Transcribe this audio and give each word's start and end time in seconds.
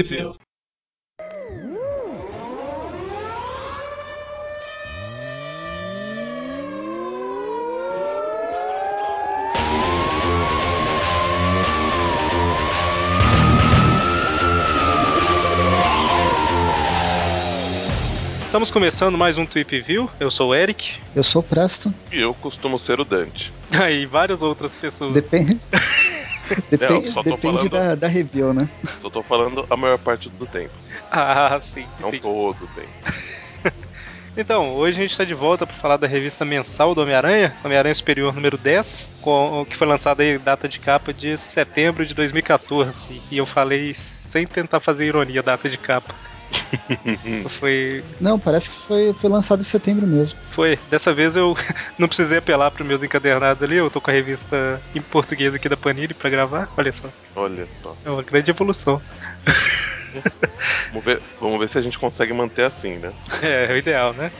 View. 0.00 0.34
Estamos 18.46 18.70
começando 18.70 19.18
mais 19.18 19.36
um 19.36 19.44
Tweep 19.44 19.80
View. 19.80 20.10
Eu 20.18 20.30
sou 20.30 20.50
o 20.50 20.54
Eric. 20.54 21.00
Eu 21.14 21.22
sou 21.22 21.40
o 21.40 21.44
Presto. 21.44 21.92
E 22.10 22.18
eu 22.18 22.32
costumo 22.32 22.78
ser 22.78 22.98
o 22.98 23.04
Dante. 23.04 23.52
e 23.90 24.06
várias 24.06 24.40
outras 24.40 24.74
pessoas. 24.74 25.12
Depende. 25.12 25.58
Depende, 26.70 27.08
é, 27.08 27.22
depende 27.22 27.40
falando, 27.40 27.68
da, 27.68 27.94
da 27.94 28.06
review, 28.06 28.52
né? 28.52 28.68
Só 29.00 29.10
tô 29.10 29.22
falando 29.22 29.66
a 29.68 29.76
maior 29.76 29.98
parte 29.98 30.28
do 30.28 30.46
tempo. 30.46 30.72
Ah, 31.10 31.58
sim. 31.60 31.86
Não 32.00 32.08
entendi. 32.08 32.22
todo 32.22 32.64
o 32.64 32.68
tempo. 32.68 33.32
Então, 34.34 34.70
hoje 34.76 34.96
a 34.96 35.02
gente 35.02 35.10
está 35.10 35.24
de 35.24 35.34
volta 35.34 35.66
para 35.66 35.76
falar 35.76 35.98
da 35.98 36.06
revista 36.06 36.42
mensal 36.42 36.94
do 36.94 37.02
Homem-Aranha, 37.02 37.54
Homem-Aranha 37.62 37.94
Superior 37.94 38.34
número 38.34 38.56
10, 38.56 39.18
com, 39.20 39.66
que 39.68 39.76
foi 39.76 39.86
lançada 39.86 40.22
aí 40.22 40.38
data 40.38 40.66
de 40.66 40.78
capa 40.78 41.12
de 41.12 41.36
setembro 41.36 42.06
de 42.06 42.14
2014. 42.14 43.20
E 43.30 43.36
eu 43.36 43.44
falei 43.44 43.92
sem 43.92 44.46
tentar 44.46 44.80
fazer 44.80 45.04
ironia 45.04 45.42
data 45.42 45.68
de 45.68 45.76
capa. 45.76 46.14
foi. 47.48 48.04
Não, 48.20 48.38
parece 48.38 48.70
que 48.70 48.76
foi, 48.86 49.14
foi 49.20 49.30
lançado 49.30 49.60
em 49.60 49.64
setembro 49.64 50.06
mesmo. 50.06 50.38
Foi. 50.50 50.78
Dessa 50.90 51.12
vez 51.12 51.36
eu 51.36 51.56
não 51.98 52.08
precisei 52.08 52.38
apelar 52.38 52.70
para 52.70 52.84
meus 52.84 53.02
encadernados 53.02 53.62
ali. 53.62 53.76
Eu 53.76 53.90
tô 53.90 54.00
com 54.00 54.10
a 54.10 54.14
revista 54.14 54.80
em 54.94 55.00
português 55.00 55.54
aqui 55.54 55.68
da 55.68 55.76
Panini 55.76 56.14
para 56.14 56.30
gravar. 56.30 56.68
Olha 56.76 56.92
só. 56.92 57.08
Olha 57.36 57.66
só. 57.66 57.96
É 58.04 58.10
uma 58.10 58.22
grande 58.22 58.50
evolução. 58.50 59.00
vamos, 60.90 61.04
ver, 61.04 61.20
vamos 61.40 61.58
ver 61.58 61.68
se 61.68 61.78
a 61.78 61.82
gente 61.82 61.98
consegue 61.98 62.32
manter 62.32 62.64
assim, 62.64 62.96
né? 62.96 63.12
É, 63.42 63.66
é 63.70 63.72
o 63.72 63.76
ideal, 63.76 64.12
né? 64.12 64.30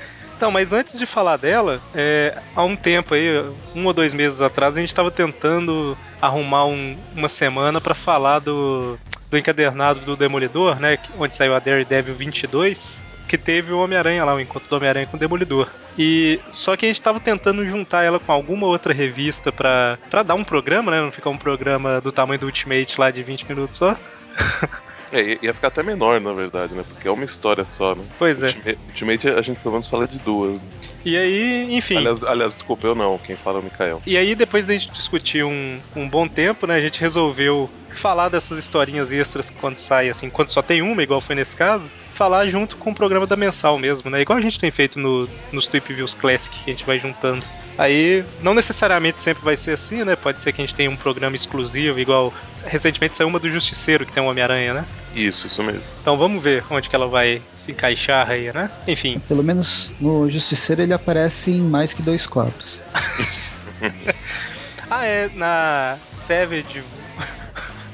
Então, 0.43 0.51
mas 0.51 0.73
antes 0.73 0.99
de 0.99 1.07
falar 1.07 1.37
dela, 1.37 1.81
é, 1.95 2.37
há 2.57 2.65
um 2.65 2.75
tempo 2.75 3.15
aí, 3.15 3.29
um 3.77 3.87
ou 3.87 3.93
dois 3.93 4.13
meses 4.13 4.41
atrás, 4.41 4.77
a 4.77 4.81
gente 4.81 4.89
estava 4.89 5.09
tentando 5.09 5.97
arrumar 6.21 6.65
um, 6.65 6.97
uma 7.15 7.29
semana 7.29 7.81
para 7.81 7.95
falar 7.95 8.41
do 8.41 8.99
do 9.31 9.39
encadernado 9.39 10.01
do 10.01 10.17
Demolidor, 10.17 10.81
né? 10.81 10.99
Onde 11.17 11.37
saiu 11.37 11.55
a 11.55 11.61
Daredevil 11.61 12.17
22, 12.17 13.01
que 13.29 13.39
teve 13.39 13.73
o 13.73 13.79
Homem-Aranha 13.79 14.25
lá, 14.25 14.35
o 14.35 14.41
encontro 14.41 14.69
do 14.69 14.75
Homem-Aranha 14.75 15.07
com 15.07 15.17
o 15.17 15.21
Demolidor. 15.21 15.69
E 15.97 16.41
só 16.53 16.77
que 16.77 16.87
a 16.87 16.89
gente 16.89 16.99
estava 16.99 17.21
tentando 17.21 17.65
juntar 17.65 18.03
ela 18.03 18.19
com 18.19 18.33
alguma 18.33 18.67
outra 18.67 18.93
revista 18.93 19.53
para 19.53 20.25
dar 20.27 20.35
um 20.35 20.43
programa, 20.43 20.91
né? 20.91 21.01
Não 21.01 21.13
ficar 21.13 21.31
um 21.31 21.39
programa 21.39 22.01
do 22.01 22.11
tamanho 22.11 22.41
do 22.41 22.47
Ultimate 22.47 22.99
lá 22.99 23.13
de 23.13 23.23
20 23.23 23.49
minutos 23.49 23.77
só. 23.77 23.97
É, 25.13 25.39
ia 25.43 25.53
ficar 25.53 25.69
até 25.69 25.83
menor, 25.83 26.21
na 26.21 26.33
verdade, 26.33 26.75
né? 26.75 26.83
Porque 26.89 27.07
é 27.07 27.11
uma 27.11 27.25
história 27.25 27.65
só, 27.65 27.95
né? 27.95 28.03
Pois 28.19 28.43
é. 28.43 28.55
Ultimate, 28.89 29.29
a 29.29 29.43
gente 29.43 29.61
pelo 29.61 29.73
menos 29.73 29.87
fala 29.87 30.09
de 30.09 30.19
duas. 30.19 30.59
E 31.05 31.17
aí, 31.17 31.75
enfim. 31.75 31.97
Aliás, 31.97 32.23
aliás, 32.23 32.55
desculpa, 32.55 32.87
eu 32.87 32.95
não, 32.95 33.19
quem 33.19 33.37
fala 33.37 33.59
é 33.59 33.61
o 33.61 33.65
Mikael. 33.65 34.03
E 34.07 34.17
aí, 34.17 34.35
depois 34.35 34.67
de 34.67 34.73
a 34.73 34.79
gente 34.79 34.93
discutir 34.93 35.45
um, 35.45 35.77
um 35.95 36.09
bom 36.09 36.27
tempo, 36.27 36.67
né? 36.67 36.77
A 36.77 36.81
gente 36.81 37.01
resolveu 37.01 37.69
falar 37.91 38.29
dessas 38.29 38.59
historinhas 38.59 39.13
extras 39.13 39.51
quando 39.51 39.77
sai, 39.77 40.09
assim, 40.09 40.31
quando 40.31 40.49
só 40.49 40.63
tem 40.63 40.81
uma, 40.81 41.03
igual 41.03 41.21
foi 41.21 41.35
nesse 41.35 41.55
caso, 41.55 41.91
falar 42.15 42.47
junto 42.47 42.77
com 42.77 42.91
o 42.91 42.95
programa 42.95 43.27
da 43.27 43.37
mensal 43.37 43.79
mesmo, 43.79 44.09
né? 44.09 44.23
Igual 44.23 44.39
a 44.39 44.43
gente 44.43 44.59
tem 44.59 44.71
feito 44.71 44.99
no, 44.99 45.29
nos 45.53 45.67
Tweep 45.67 45.93
Views 45.93 46.15
Classic, 46.15 46.57
que 46.57 46.71
a 46.71 46.73
gente 46.73 46.87
vai 46.87 46.99
juntando. 46.99 47.45
Aí, 47.77 48.25
não 48.43 48.55
necessariamente 48.55 49.21
sempre 49.21 49.43
vai 49.45 49.57
ser 49.57 49.73
assim, 49.73 50.05
né? 50.05 50.15
Pode 50.15 50.41
ser 50.41 50.53
que 50.53 50.63
a 50.63 50.65
gente 50.65 50.75
tenha 50.75 50.91
um 50.91 50.97
programa 50.97 51.35
exclusivo, 51.35 51.99
igual 51.99 52.33
recentemente 52.65 53.17
saiu 53.17 53.29
uma 53.29 53.39
do 53.39 53.51
Justiceiro, 53.51 54.07
que 54.07 54.13
tem 54.13 54.23
um 54.23 54.29
Homem-Aranha, 54.29 54.75
né? 54.75 54.87
Isso, 55.15 55.47
isso 55.47 55.63
mesmo. 55.63 55.83
Então 56.01 56.17
vamos 56.17 56.43
ver 56.43 56.65
onde 56.71 56.89
que 56.89 56.97
ela 56.97 57.07
vai 57.07 57.43
se 57.57 57.73
encaixar 57.73 58.31
aí, 58.31 58.53
né? 58.53 58.71
Enfim. 58.87 59.21
Pelo 59.29 59.43
menos 59.43 59.91
no 60.01 60.31
Justiceiro 60.31 60.83
ele 60.83 60.95
aparece 60.95 61.51
em 61.51 61.61
mais 61.61 61.93
que 61.93 62.03
dois 62.03 62.27
quadros. 62.27 62.81
ah, 64.91 65.05
é, 65.05 65.29
na 65.35 65.97
Savage 66.15 66.83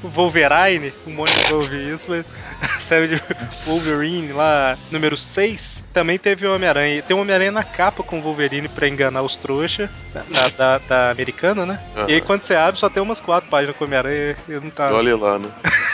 Wolverine, 0.03 0.93
um 1.07 1.11
monte 1.11 1.45
de 1.45 1.53
ouvir 1.53 1.93
isso, 1.93 2.05
mas 2.09 2.25
Savage 2.79 3.21
Wolverine 3.65 4.31
lá, 4.31 4.77
número 4.91 5.17
6, 5.17 5.83
também 5.93 6.17
teve 6.17 6.47
o 6.47 6.55
Homem-Aranha. 6.55 7.01
Tem 7.01 7.15
o 7.15 7.19
Homem-Aranha 7.19 7.51
na 7.51 7.63
capa 7.63 8.01
com 8.01 8.19
o 8.19 8.21
Wolverine 8.21 8.69
pra 8.69 8.87
enganar 8.87 9.21
os 9.21 9.35
trouxa 9.35 9.89
da, 10.13 10.47
da, 10.49 10.77
da 10.77 11.11
americana, 11.11 11.65
né? 11.65 11.79
Uhum. 11.95 12.09
E 12.09 12.13
aí 12.13 12.21
quando 12.21 12.43
você 12.43 12.55
abre 12.55 12.79
só 12.79 12.89
tem 12.89 13.03
umas 13.03 13.19
quatro 13.19 13.49
páginas 13.49 13.75
com 13.75 13.83
o 13.83 13.87
Homem-Aranha 13.87 14.37
e 14.47 14.51
não 14.53 14.69
tá. 14.69 14.91
Olha 14.93 15.17
lá, 15.17 15.37
né? 15.37 15.49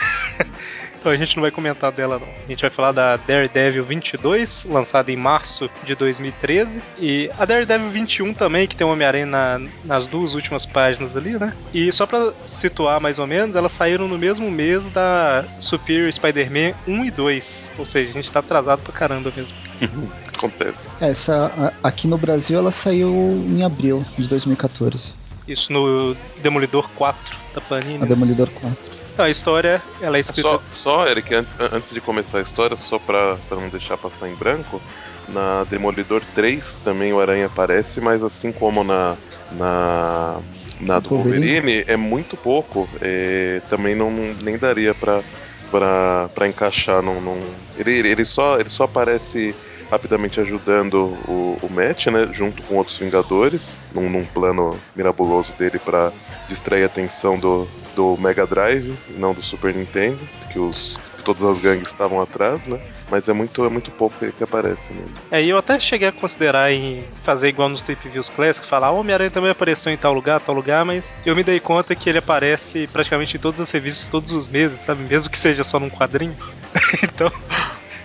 Então 0.98 1.12
a 1.12 1.16
gente 1.16 1.36
não 1.36 1.42
vai 1.42 1.50
comentar 1.50 1.92
dela 1.92 2.18
não. 2.18 2.26
A 2.26 2.48
gente 2.48 2.60
vai 2.60 2.70
falar 2.70 2.92
da 2.92 3.16
Daredevil 3.16 3.84
22, 3.84 4.66
lançada 4.68 5.10
em 5.10 5.16
março 5.16 5.70
de 5.84 5.94
2013, 5.94 6.80
e 6.98 7.30
a 7.38 7.44
Daredevil 7.44 7.90
21 7.90 8.34
também, 8.34 8.66
que 8.66 8.76
tem 8.76 8.86
o 8.86 8.90
Homem-Aranha 8.90 9.26
na, 9.26 9.60
nas 9.84 10.06
duas 10.06 10.34
últimas 10.34 10.66
páginas 10.66 11.16
ali, 11.16 11.38
né? 11.38 11.52
E 11.72 11.92
só 11.92 12.06
para 12.06 12.32
situar 12.46 13.00
mais 13.00 13.18
ou 13.18 13.26
menos, 13.26 13.54
elas 13.54 13.72
saíram 13.72 14.08
no 14.08 14.18
mesmo 14.18 14.50
mês 14.50 14.88
da 14.88 15.44
Superior 15.60 16.12
Spider-Man 16.12 16.74
1 16.86 17.04
e 17.04 17.10
2, 17.10 17.70
ou 17.78 17.86
seja, 17.86 18.10
a 18.10 18.12
gente 18.12 18.30
tá 18.30 18.40
atrasado 18.40 18.82
pra 18.82 18.92
caramba 18.92 19.32
mesmo. 19.36 19.56
Acontece. 20.34 20.90
Essa 21.00 21.72
aqui 21.82 22.06
no 22.06 22.18
Brasil 22.18 22.58
ela 22.58 22.70
saiu 22.70 23.10
em 23.48 23.64
abril 23.64 24.04
de 24.18 24.26
2014. 24.26 25.14
Isso 25.48 25.72
no 25.72 26.16
Demolidor 26.42 26.88
4 26.94 27.36
da 27.54 27.60
Panini. 27.60 28.02
A 28.02 28.06
Demolidor 28.06 28.50
4. 28.50 28.95
Então, 29.16 29.24
a 29.24 29.30
história, 29.30 29.82
ela 29.98 30.18
é 30.18 30.20
escrita... 30.20 30.42
Só, 30.42 30.62
só 30.70 31.08
Eric, 31.08 31.34
antes 31.72 31.90
de 31.90 32.02
começar 32.02 32.36
a 32.36 32.42
história, 32.42 32.76
só 32.76 32.98
pra, 32.98 33.38
pra 33.48 33.58
não 33.58 33.70
deixar 33.70 33.96
passar 33.96 34.28
em 34.28 34.34
branco, 34.34 34.78
na 35.26 35.64
Demolidor 35.64 36.22
3 36.34 36.76
também 36.84 37.14
o 37.14 37.18
Aranha 37.18 37.46
aparece, 37.46 37.98
mas 37.98 38.22
assim 38.22 38.52
como 38.52 38.84
na, 38.84 39.16
na, 39.52 40.38
na 40.82 40.98
do 40.98 41.08
Wolverine, 41.08 41.82
é 41.86 41.96
muito 41.96 42.36
pouco. 42.36 42.86
É, 43.00 43.62
também 43.70 43.94
não 43.94 44.10
nem 44.42 44.58
daria 44.58 44.94
pra, 44.94 45.22
pra, 45.70 46.28
pra 46.34 46.46
encaixar. 46.46 47.00
Não, 47.00 47.18
não, 47.18 47.38
ele, 47.78 48.06
ele, 48.06 48.24
só, 48.26 48.60
ele 48.60 48.68
só 48.68 48.84
aparece 48.84 49.54
rapidamente 49.90 50.38
ajudando 50.40 51.16
o, 51.26 51.58
o 51.62 51.70
Matt, 51.72 52.08
né, 52.08 52.28
junto 52.32 52.62
com 52.64 52.74
outros 52.74 52.98
Vingadores, 52.98 53.80
num, 53.94 54.10
num 54.10 54.26
plano 54.26 54.78
mirabuloso 54.94 55.54
dele 55.54 55.78
para 55.78 56.12
distrair 56.50 56.82
a 56.82 56.86
atenção 56.86 57.38
do, 57.38 57.66
do 57.96 58.16
Mega 58.18 58.46
Drive, 58.46 58.94
não 59.16 59.32
do 59.32 59.42
Super 59.42 59.74
Nintendo, 59.74 60.20
que 60.52 60.58
os 60.58 61.00
todas 61.24 61.42
as 61.42 61.58
gangues 61.58 61.88
estavam 61.88 62.20
atrás, 62.20 62.66
né? 62.66 62.78
Mas 63.10 63.28
é 63.28 63.32
muito, 63.32 63.64
é 63.64 63.68
muito 63.68 63.90
pouco 63.90 64.16
que, 64.16 64.30
que 64.30 64.44
aparece 64.44 64.92
mesmo. 64.92 65.16
É, 65.28 65.42
e 65.42 65.48
eu 65.48 65.58
até 65.58 65.76
cheguei 65.80 66.06
a 66.06 66.12
considerar 66.12 66.72
em 66.72 67.02
fazer 67.24 67.48
igual 67.48 67.68
nos 67.68 67.82
Tape 67.82 68.08
Views 68.08 68.28
Classic, 68.28 68.64
falar, 68.64 68.92
o 68.92 69.00
Homem-Aranha 69.00 69.30
também 69.30 69.50
apareceu 69.50 69.92
em 69.92 69.96
tal 69.96 70.12
lugar, 70.12 70.38
tal 70.38 70.54
lugar, 70.54 70.84
mas 70.84 71.12
eu 71.24 71.34
me 71.34 71.42
dei 71.42 71.58
conta 71.58 71.96
que 71.96 72.08
ele 72.08 72.18
aparece 72.18 72.86
praticamente 72.86 73.36
em 73.36 73.40
todas 73.40 73.60
as 73.60 73.70
revistas 73.72 74.08
todos 74.08 74.30
os 74.30 74.46
meses, 74.46 74.78
sabe? 74.78 75.02
Mesmo 75.02 75.28
que 75.28 75.38
seja 75.38 75.64
só 75.64 75.80
num 75.80 75.90
quadrinho. 75.90 76.36
então. 77.02 77.32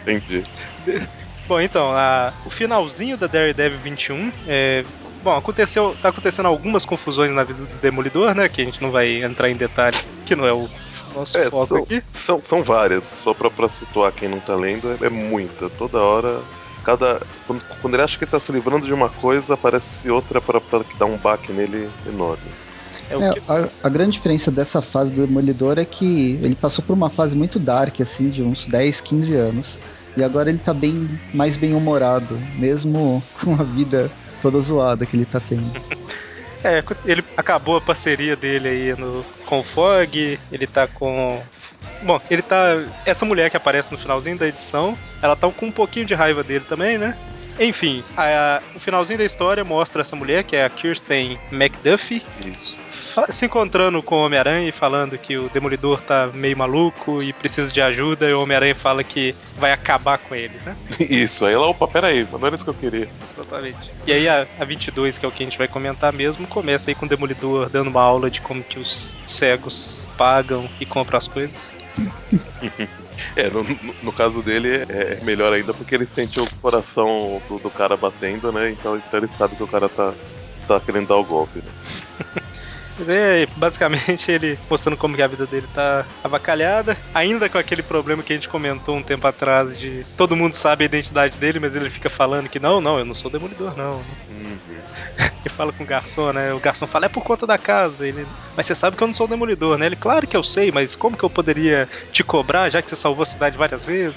Entendi. 0.01 0.43
Bom, 1.47 1.61
então, 1.61 1.91
a, 1.91 2.33
o 2.45 2.49
finalzinho 2.49 3.17
da 3.17 3.27
Daredevil 3.27 3.77
21 3.79 4.31
é, 4.47 4.83
Bom, 5.23 5.35
aconteceu, 5.35 5.95
tá 6.01 6.09
acontecendo 6.09 6.47
algumas 6.47 6.83
confusões 6.83 7.31
na 7.31 7.43
vida 7.43 7.59
do 7.59 7.81
Demolidor, 7.81 8.33
né? 8.33 8.49
Que 8.49 8.61
a 8.61 8.65
gente 8.65 8.81
não 8.81 8.91
vai 8.91 9.23
entrar 9.23 9.49
em 9.49 9.55
detalhes, 9.55 10.17
que 10.25 10.35
não 10.35 10.47
é 10.47 10.53
o 10.53 10.67
nosso 11.15 11.37
é, 11.37 11.49
foco 11.49 11.67
são, 11.67 11.77
aqui. 11.77 12.03
São, 12.09 12.39
são 12.39 12.63
várias, 12.63 13.07
só 13.07 13.33
pra, 13.33 13.49
pra 13.49 13.69
situar 13.69 14.11
quem 14.11 14.29
não 14.29 14.39
tá 14.39 14.55
lendo, 14.55 14.91
é, 14.91 15.05
é 15.05 15.09
muita. 15.09 15.69
Toda 15.69 15.99
hora 15.99 16.41
cada 16.83 17.21
quando, 17.45 17.61
quando, 17.81 17.93
ele 17.93 18.03
acha 18.03 18.17
que 18.17 18.23
ele 18.23 18.31
tá 18.31 18.39
se 18.39 18.51
livrando 18.51 18.85
de 18.85 18.93
uma 18.93 19.09
coisa, 19.09 19.53
aparece 19.53 20.09
outra 20.09 20.41
para 20.41 20.59
dar 20.97 21.05
um 21.05 21.17
baque 21.17 21.51
nele 21.51 21.89
enorme. 22.07 22.43
É, 23.09 23.15
é, 23.15 23.33
que... 23.33 23.41
a, 23.47 23.69
a, 23.83 23.89
grande 23.89 24.13
diferença 24.13 24.49
dessa 24.49 24.81
fase 24.81 25.11
do 25.11 25.27
Demolidor 25.27 25.77
é 25.77 25.85
que 25.85 26.39
ele 26.41 26.55
passou 26.55 26.83
por 26.83 26.93
uma 26.93 27.09
fase 27.09 27.35
muito 27.35 27.59
dark, 27.59 27.99
assim, 28.01 28.29
de 28.29 28.41
uns 28.41 28.65
10, 28.67 29.01
15 29.01 29.35
anos. 29.35 29.77
E 30.15 30.23
agora 30.23 30.49
ele 30.49 30.59
tá 30.59 30.73
bem 30.73 31.09
mais 31.33 31.55
bem 31.55 31.73
humorado, 31.73 32.37
mesmo 32.57 33.23
com 33.41 33.53
a 33.53 33.63
vida 33.63 34.11
toda 34.41 34.59
zoada 34.61 35.05
que 35.05 35.15
ele 35.15 35.25
tá 35.25 35.39
tendo. 35.39 35.71
É, 36.63 36.83
ele 37.05 37.23
acabou 37.35 37.77
a 37.77 37.81
parceria 37.81 38.35
dele 38.35 38.69
aí 38.69 38.95
no, 38.95 39.23
com 39.47 39.61
o 39.61 39.63
Fog, 39.63 40.39
ele 40.51 40.67
tá 40.67 40.85
com. 40.87 41.41
Bom, 42.03 42.21
ele 42.29 42.43
tá. 42.43 42.85
Essa 43.03 43.25
mulher 43.25 43.49
que 43.49 43.57
aparece 43.57 43.91
no 43.91 43.97
finalzinho 43.97 44.37
da 44.37 44.47
edição, 44.47 44.95
ela 45.23 45.35
tá 45.35 45.49
com 45.49 45.65
um 45.65 45.71
pouquinho 45.71 46.05
de 46.05 46.13
raiva 46.13 46.43
dele 46.43 46.63
também, 46.69 46.99
né? 46.99 47.17
Enfim, 47.59 48.03
a, 48.15 48.57
a, 48.57 48.61
o 48.75 48.79
finalzinho 48.79 49.17
da 49.17 49.25
história 49.25 49.63
mostra 49.63 50.01
essa 50.01 50.15
mulher, 50.15 50.43
que 50.43 50.55
é 50.55 50.63
a 50.63 50.69
Kirsten 50.69 51.39
McDuffie. 51.51 52.23
Isso 52.45 52.79
se 53.29 53.45
encontrando 53.45 54.01
com 54.01 54.15
o 54.15 54.25
Homem-Aranha 54.25 54.69
e 54.69 54.71
falando 54.71 55.17
que 55.17 55.37
o 55.37 55.49
Demolidor 55.49 56.01
tá 56.01 56.29
meio 56.33 56.57
maluco 56.57 57.21
e 57.21 57.33
precisa 57.33 57.71
de 57.71 57.81
ajuda, 57.81 58.29
e 58.29 58.33
o 58.33 58.41
Homem-Aranha 58.41 58.75
fala 58.75 59.03
que 59.03 59.35
vai 59.57 59.71
acabar 59.71 60.17
com 60.17 60.35
ele, 60.35 60.53
né? 60.65 60.75
Isso, 60.99 61.45
aí 61.45 61.53
ela, 61.53 61.67
opa, 61.67 61.87
peraí, 61.87 62.27
não 62.31 62.45
era 62.45 62.55
isso 62.55 62.63
que 62.63 62.69
eu 62.69 62.75
queria. 62.75 63.09
Exatamente. 63.31 63.91
E 64.05 64.13
aí 64.13 64.27
a, 64.27 64.47
a 64.59 64.65
22, 64.65 65.17
que 65.17 65.25
é 65.25 65.27
o 65.27 65.31
que 65.31 65.43
a 65.43 65.45
gente 65.45 65.57
vai 65.57 65.67
comentar 65.67 66.13
mesmo, 66.13 66.47
começa 66.47 66.89
aí 66.89 66.95
com 66.95 67.05
o 67.05 67.09
Demolidor 67.09 67.69
dando 67.69 67.89
uma 67.89 68.01
aula 68.01 68.29
de 68.29 68.41
como 68.41 68.63
que 68.63 68.79
os 68.79 69.15
cegos 69.27 70.07
pagam 70.17 70.69
e 70.79 70.85
compram 70.85 71.17
as 71.17 71.27
coisas. 71.27 71.71
É, 73.35 73.49
no, 73.49 73.63
no, 74.01 74.11
caso 74.11 74.41
dele 74.41 74.83
é 74.89 75.19
melhor 75.23 75.53
ainda 75.53 75.73
porque 75.73 75.93
ele 75.93 76.07
sente 76.07 76.39
o 76.39 76.49
coração 76.55 77.41
do, 77.47 77.59
do 77.59 77.69
cara 77.69 77.95
batendo, 77.95 78.51
né? 78.51 78.71
Então, 78.71 78.97
então, 78.97 79.19
ele 79.19 79.27
sabe 79.27 79.55
que 79.55 79.63
o 79.63 79.67
cara 79.67 79.87
tá, 79.87 80.13
tá 80.67 80.79
querendo 80.79 81.07
dar 81.07 81.17
o 81.17 81.23
golpe, 81.23 81.59
né? 81.59 82.41
Mas 82.97 83.09
é 83.09 83.47
basicamente 83.55 84.31
ele 84.31 84.57
mostrando 84.69 84.97
como 84.97 85.15
que 85.15 85.21
a 85.21 85.27
vida 85.27 85.45
dele 85.45 85.67
tá 85.73 86.05
avacalhada, 86.23 86.97
ainda 87.13 87.49
com 87.49 87.57
aquele 87.57 87.83
problema 87.83 88.23
que 88.23 88.33
a 88.33 88.35
gente 88.35 88.49
comentou 88.49 88.95
um 88.95 89.03
tempo 89.03 89.25
atrás 89.27 89.77
de 89.79 90.05
todo 90.17 90.35
mundo 90.35 90.53
sabe 90.53 90.83
a 90.83 90.85
identidade 90.85 91.37
dele, 91.37 91.59
mas 91.59 91.75
ele 91.75 91.89
fica 91.89 92.09
falando 92.09 92.49
que 92.49 92.59
não, 92.59 92.81
não, 92.81 92.99
eu 92.99 93.05
não 93.05 93.15
sou 93.15 93.31
demolidor, 93.31 93.75
não. 93.75 94.01
Uhum. 94.29 94.57
e 95.45 95.49
fala 95.49 95.71
com 95.71 95.83
o 95.83 95.87
garçom, 95.87 96.31
né? 96.31 96.53
O 96.53 96.59
garçom 96.59 96.87
fala, 96.87 97.05
é 97.05 97.09
por 97.09 97.23
conta 97.23 97.47
da 97.47 97.57
casa. 97.57 98.07
Ele, 98.07 98.25
mas 98.55 98.67
você 98.67 98.75
sabe 98.75 98.95
que 98.95 99.03
eu 99.03 99.07
não 99.07 99.13
sou 99.13 99.27
demolidor, 99.27 99.77
né? 99.77 99.85
Ele, 99.85 99.95
claro 99.95 100.27
que 100.27 100.37
eu 100.37 100.43
sei, 100.43 100.71
mas 100.71 100.95
como 100.95 101.17
que 101.17 101.23
eu 101.23 101.29
poderia 101.29 101.87
te 102.11 102.23
cobrar, 102.23 102.69
já 102.69 102.81
que 102.81 102.89
você 102.89 102.95
salvou 102.95 103.23
a 103.23 103.27
cidade 103.27 103.57
várias 103.57 103.85
vezes? 103.85 104.15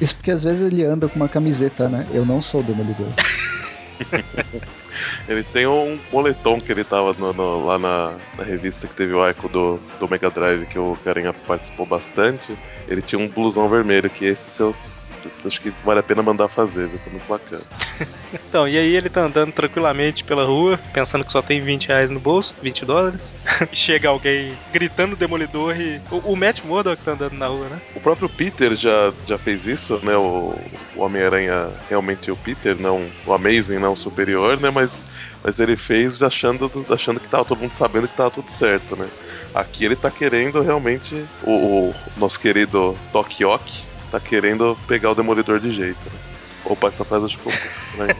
Isso 0.00 0.14
porque 0.14 0.30
às 0.30 0.44
vezes 0.44 0.60
ele 0.60 0.84
anda 0.84 1.08
com 1.08 1.16
uma 1.16 1.28
camiseta, 1.28 1.88
né? 1.88 2.06
Eu 2.12 2.24
não 2.24 2.40
sou 2.40 2.62
demolidor. 2.62 3.08
ele 5.28 5.42
tem 5.42 5.66
um 5.66 5.98
moletom 6.12 6.60
que 6.60 6.72
ele 6.72 6.84
tava 6.84 7.14
no, 7.18 7.32
no, 7.32 7.66
lá 7.66 7.78
na, 7.78 8.14
na, 8.36 8.44
revista 8.44 8.86
que 8.86 8.94
teve 8.94 9.14
o 9.14 9.22
arco 9.22 9.48
do, 9.48 9.78
do 9.98 10.08
Mega 10.08 10.30
Drive 10.30 10.66
que 10.66 10.78
o 10.78 10.96
Carinha 11.04 11.32
participou 11.32 11.86
bastante. 11.86 12.56
Ele 12.86 13.02
tinha 13.02 13.18
um 13.18 13.28
blusão 13.28 13.68
vermelho, 13.68 14.08
que 14.08 14.24
esse 14.24 14.50
seus 14.50 14.97
acho 15.44 15.60
que 15.60 15.72
vale 15.84 16.00
a 16.00 16.02
pena 16.02 16.22
mandar 16.22 16.48
fazer, 16.48 16.88
viu? 16.88 16.98
Tá 16.98 17.10
muito 17.10 17.26
bacana. 17.26 17.62
então, 18.32 18.68
e 18.68 18.78
aí 18.78 18.94
ele 18.94 19.08
tá 19.08 19.22
andando 19.22 19.52
tranquilamente 19.52 20.24
pela 20.24 20.44
rua, 20.44 20.78
pensando 20.92 21.24
que 21.24 21.32
só 21.32 21.42
tem 21.42 21.60
20 21.60 21.88
reais 21.88 22.10
no 22.10 22.20
bolso, 22.20 22.54
20 22.62 22.84
dólares. 22.84 23.34
Chega 23.72 24.08
alguém 24.08 24.52
gritando 24.72 25.16
demolidor 25.16 25.80
e. 25.80 26.00
O, 26.10 26.32
o 26.32 26.36
Matt 26.36 26.62
Murdock 26.64 27.02
tá 27.02 27.12
andando 27.12 27.34
na 27.34 27.46
rua, 27.46 27.68
né? 27.68 27.80
O 27.94 28.00
próprio 28.00 28.28
Peter 28.28 28.74
já, 28.74 29.12
já 29.26 29.38
fez 29.38 29.66
isso, 29.66 30.00
né? 30.02 30.16
O, 30.16 30.54
o 30.94 31.02
Homem-Aranha 31.02 31.70
realmente 31.88 32.30
o 32.30 32.36
Peter, 32.36 32.78
não 32.78 33.08
o 33.26 33.32
Amazing, 33.32 33.78
não 33.78 33.92
o 33.92 33.96
superior, 33.96 34.58
né? 34.60 34.70
Mas 34.70 35.06
mas 35.42 35.58
ele 35.60 35.76
fez 35.76 36.22
achando, 36.22 36.70
achando 36.90 37.20
que 37.20 37.28
tava 37.28 37.44
todo 37.44 37.60
mundo 37.60 37.72
sabendo 37.72 38.08
que 38.08 38.16
tava 38.16 38.30
tudo 38.30 38.50
certo, 38.50 38.96
né? 38.96 39.08
Aqui 39.54 39.84
ele 39.84 39.96
tá 39.96 40.10
querendo 40.10 40.60
realmente 40.60 41.24
o, 41.42 41.90
o 41.90 41.94
nosso 42.16 42.38
querido 42.38 42.96
Ock 43.14 43.87
tá 44.10 44.20
querendo 44.20 44.76
pegar 44.86 45.10
o 45.10 45.14
Demolidor 45.14 45.60
de 45.60 45.70
jeito, 45.70 45.98
né? 46.06 46.18
Opa, 46.64 46.88
essa 46.88 47.04
frase 47.04 47.30
ficou. 47.30 47.52
Né? 47.98 48.14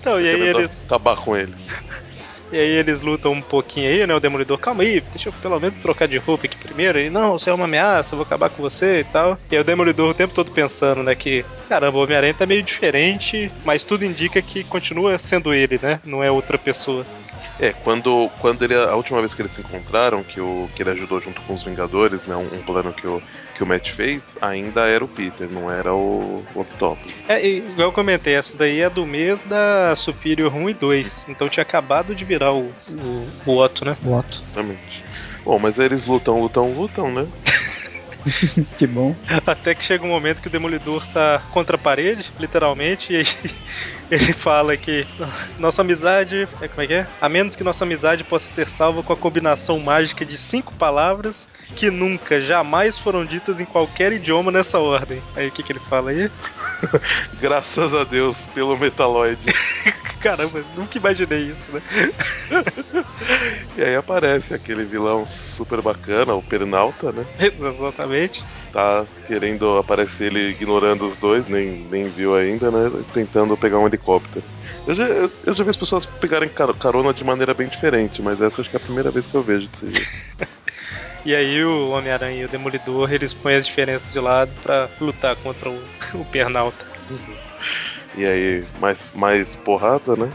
então, 0.00 0.20
e 0.20 0.28
aí 0.28 0.40
eles. 0.40 0.84
Acabar 0.84 1.16
com 1.16 1.36
ele. 1.36 1.52
E 2.52 2.56
aí 2.56 2.68
eles 2.68 3.00
lutam 3.00 3.32
um 3.32 3.40
pouquinho 3.40 3.88
aí, 3.88 4.06
né? 4.06 4.14
O 4.14 4.20
Demolidor, 4.20 4.58
calma 4.58 4.82
aí, 4.82 5.00
deixa 5.00 5.30
eu 5.30 5.32
pelo 5.32 5.58
menos 5.58 5.78
trocar 5.78 6.06
de 6.06 6.18
roupa 6.18 6.46
aqui 6.46 6.56
primeiro. 6.58 6.98
E 6.98 7.08
não, 7.08 7.38
você 7.38 7.48
é 7.48 7.52
uma 7.52 7.64
ameaça, 7.64 8.12
eu 8.14 8.18
vou 8.18 8.26
acabar 8.26 8.50
com 8.50 8.62
você 8.62 9.00
e 9.00 9.04
tal. 9.04 9.38
E 9.50 9.56
aí 9.56 9.60
o 9.60 9.64
Demolidor 9.64 10.10
o 10.10 10.14
tempo 10.14 10.34
todo 10.34 10.50
pensando, 10.50 11.02
né? 11.02 11.14
Que, 11.14 11.46
caramba, 11.66 11.96
o 11.96 12.02
Homem-Aranha 12.02 12.34
tá 12.34 12.44
meio 12.44 12.62
diferente, 12.62 13.50
mas 13.64 13.86
tudo 13.86 14.04
indica 14.04 14.42
que 14.42 14.62
continua 14.64 15.18
sendo 15.18 15.54
ele, 15.54 15.80
né? 15.82 15.98
Não 16.04 16.22
é 16.22 16.30
outra 16.30 16.58
pessoa. 16.58 17.06
É, 17.60 17.72
quando, 17.72 18.30
quando 18.40 18.62
ele. 18.62 18.74
A 18.74 18.94
última 18.94 19.20
vez 19.20 19.34
que 19.34 19.42
eles 19.42 19.52
se 19.52 19.60
encontraram, 19.60 20.22
que, 20.22 20.40
o, 20.40 20.68
que 20.74 20.82
ele 20.82 20.90
ajudou 20.90 21.20
junto 21.20 21.40
com 21.42 21.54
os 21.54 21.62
Vingadores, 21.62 22.26
né? 22.26 22.34
Um, 22.36 22.46
um 22.54 22.62
plano 22.62 22.92
que 22.92 23.06
o, 23.06 23.22
que 23.54 23.62
o 23.62 23.66
Matt 23.66 23.90
fez, 23.90 24.38
ainda 24.40 24.86
era 24.86 25.04
o 25.04 25.08
Peter, 25.08 25.48
não 25.50 25.70
era 25.70 25.94
o, 25.94 26.44
o 26.54 26.60
Octopus. 26.60 27.12
É, 27.28 27.46
igual 27.46 27.88
eu 27.88 27.92
comentei, 27.92 28.34
essa 28.34 28.56
daí 28.56 28.80
é 28.80 28.90
do 28.90 29.06
mês 29.06 29.44
da 29.44 29.94
Superior 29.94 30.54
1 30.54 30.70
e 30.70 30.74
2. 30.74 31.26
Então 31.28 31.48
tinha 31.48 31.62
acabado 31.62 32.14
de 32.14 32.24
virar 32.24 32.52
o, 32.52 32.72
o, 32.90 33.28
o 33.46 33.58
Otto, 33.58 33.84
né? 33.84 33.96
O 34.04 34.12
Otto. 34.12 34.42
Exatamente. 34.42 35.02
Bom, 35.44 35.58
mas 35.58 35.78
eles 35.78 36.04
lutam, 36.04 36.40
lutam, 36.40 36.72
lutam, 36.72 37.10
né? 37.10 37.26
que 38.78 38.86
bom. 38.86 39.14
Até 39.46 39.74
que 39.74 39.84
chega 39.84 40.04
um 40.04 40.08
momento 40.08 40.40
que 40.40 40.48
o 40.48 40.50
Demolidor 40.50 41.04
tá 41.08 41.42
contra 41.50 41.76
a 41.76 41.78
parede, 41.78 42.30
literalmente, 42.38 43.12
e 43.12 43.16
aí 43.16 43.26
ele 44.12 44.32
fala 44.34 44.76
que 44.76 45.06
nossa 45.58 45.80
amizade. 45.80 46.46
É, 46.60 46.68
como 46.68 46.82
é 46.82 46.86
que 46.86 46.92
é? 46.92 47.06
A 47.18 47.30
menos 47.30 47.56
que 47.56 47.64
nossa 47.64 47.84
amizade 47.84 48.22
possa 48.22 48.46
ser 48.46 48.68
salva 48.68 49.02
com 49.02 49.12
a 49.12 49.16
combinação 49.16 49.78
mágica 49.78 50.22
de 50.22 50.36
cinco 50.36 50.74
palavras 50.74 51.48
que 51.74 51.90
nunca, 51.90 52.38
jamais 52.38 52.98
foram 52.98 53.24
ditas 53.24 53.58
em 53.58 53.64
qualquer 53.64 54.12
idioma 54.12 54.52
nessa 54.52 54.78
ordem. 54.78 55.22
Aí 55.34 55.48
o 55.48 55.50
que, 55.50 55.62
que 55.62 55.72
ele 55.72 55.80
fala 55.80 56.10
aí? 56.10 56.30
Graças 57.40 57.94
a 57.94 58.04
Deus 58.04 58.36
pelo 58.54 58.76
Metaloid. 58.76 59.40
Caramba, 60.20 60.62
nunca 60.76 60.98
imaginei 60.98 61.44
isso, 61.44 61.72
né? 61.72 61.82
e 63.76 63.82
aí 63.82 63.96
aparece 63.96 64.52
aquele 64.52 64.84
vilão 64.84 65.26
super 65.26 65.80
bacana, 65.80 66.34
o 66.34 66.42
Pernalta, 66.42 67.10
né? 67.12 67.24
Exatamente. 67.40 68.44
Tá 68.72 69.04
querendo 69.26 69.76
aparecer 69.76 70.28
ele 70.28 70.50
ignorando 70.50 71.06
os 71.06 71.18
dois, 71.18 71.46
nem, 71.46 71.86
nem 71.90 72.08
viu 72.08 72.34
ainda, 72.34 72.70
né? 72.70 72.90
Tentando 73.12 73.56
pegar 73.56 73.78
um 73.78 73.86
helicóptero. 73.86 74.44
Eu 74.86 74.94
já, 74.94 75.04
eu 75.04 75.54
já 75.54 75.62
vi 75.62 75.70
as 75.70 75.76
pessoas 75.76 76.06
pegarem 76.06 76.48
carona 76.48 77.12
de 77.12 77.22
maneira 77.22 77.52
bem 77.52 77.68
diferente, 77.68 78.22
mas 78.22 78.40
essa 78.40 78.62
acho 78.62 78.70
que 78.70 78.76
é 78.76 78.80
a 78.80 78.82
primeira 78.82 79.10
vez 79.10 79.26
que 79.26 79.34
eu 79.34 79.42
vejo 79.42 79.68
desse 79.68 79.92
jeito. 79.92 80.10
E 81.24 81.36
aí 81.36 81.64
o 81.64 81.90
Homem-Aranha 81.90 82.42
e 82.42 82.44
o 82.44 82.48
Demolidor, 82.48 83.12
eles 83.12 83.32
põem 83.32 83.54
as 83.54 83.64
diferenças 83.64 84.12
de 84.12 84.18
lado 84.18 84.50
para 84.60 84.90
lutar 85.00 85.36
contra 85.36 85.70
o, 85.70 85.80
o 86.14 86.24
Pernalta. 86.24 86.84
E 88.16 88.26
aí, 88.26 88.64
mais, 88.80 89.08
mais 89.14 89.54
porrada, 89.54 90.16
né? 90.16 90.28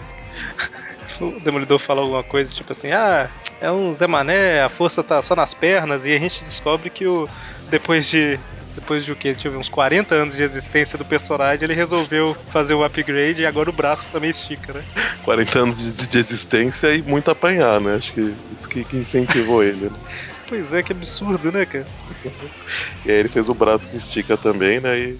o 1.19 1.39
Demolidor 1.41 1.77
fala 1.77 2.01
alguma 2.01 2.23
coisa 2.23 2.53
tipo 2.53 2.71
assim: 2.71 2.91
ah, 2.91 3.29
é 3.59 3.69
um 3.69 3.93
Zé 3.93 4.07
Mané, 4.07 4.61
a 4.61 4.69
força 4.69 5.03
tá 5.03 5.21
só 5.21 5.35
nas 5.35 5.53
pernas, 5.53 6.05
e 6.05 6.13
a 6.13 6.19
gente 6.19 6.43
descobre 6.45 6.89
que 6.89 7.05
o 7.05 7.27
depois 7.69 8.07
de 8.07 8.39
depois 8.77 9.03
de 9.03 9.11
o 9.11 9.15
que? 9.15 9.33
Tive 9.33 9.57
uns 9.57 9.69
40 9.69 10.13
anos 10.13 10.35
de 10.35 10.43
existência 10.43 10.99
do 10.99 11.03
personagem, 11.03 11.65
ele 11.65 11.73
resolveu 11.73 12.37
fazer 12.51 12.75
o 12.75 12.83
upgrade 12.83 13.41
e 13.41 13.45
agora 13.45 13.71
o 13.71 13.73
braço 13.73 14.05
também 14.11 14.29
estica, 14.29 14.71
né? 14.71 14.83
40 15.23 15.59
anos 15.59 15.95
de, 15.95 16.07
de 16.07 16.17
existência 16.19 16.93
e 16.93 17.01
muito 17.01 17.31
apanhar, 17.31 17.81
né? 17.81 17.95
Acho 17.95 18.13
que 18.13 18.35
isso 18.55 18.69
que, 18.69 18.83
que 18.83 18.97
incentivou 18.97 19.63
ele, 19.63 19.89
né? 19.89 19.91
Pois 20.47 20.73
é, 20.73 20.81
que 20.81 20.93
absurdo, 20.93 21.51
né, 21.51 21.65
cara? 21.65 21.85
e 23.05 23.11
aí 23.11 23.17
ele 23.17 23.27
fez 23.27 23.49
o 23.49 23.53
braço 23.53 23.85
que 23.85 23.97
estica 23.97 24.37
também, 24.37 24.79
né? 24.79 24.97
E, 24.97 25.19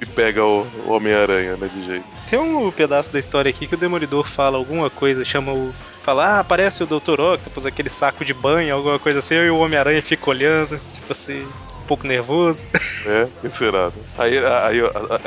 e 0.00 0.06
pega 0.06 0.42
o, 0.42 0.66
o 0.86 0.92
Homem-Aranha, 0.92 1.58
né, 1.58 1.68
de 1.68 1.84
jeito. 1.84 2.04
Tem 2.30 2.38
um 2.38 2.70
pedaço 2.70 3.12
da 3.12 3.18
história 3.18 3.50
aqui 3.50 3.66
que 3.66 3.74
o 3.74 3.78
Demolidor 3.78 4.26
fala 4.26 4.56
alguma 4.56 4.88
coisa, 4.88 5.26
chama 5.26 5.52
o. 5.52 5.74
Fala, 6.06 6.36
ah, 6.36 6.38
aparece 6.38 6.84
o 6.84 6.86
Dr. 6.86 7.20
Octopus, 7.20 7.66
aquele 7.66 7.90
saco 7.90 8.24
de 8.24 8.32
banho, 8.32 8.72
alguma 8.72 8.96
coisa 8.96 9.18
assim, 9.18 9.34
e 9.34 9.50
o 9.50 9.58
Homem-Aranha 9.58 10.00
fica 10.00 10.30
olhando, 10.30 10.80
tipo 10.94 11.10
assim 11.12 11.40
um 11.40 11.86
pouco 11.86 12.06
nervoso. 12.06 12.64
É? 13.04 13.26
Né? 13.42 13.92
Aí, 14.16 14.38
aí, 14.38 14.80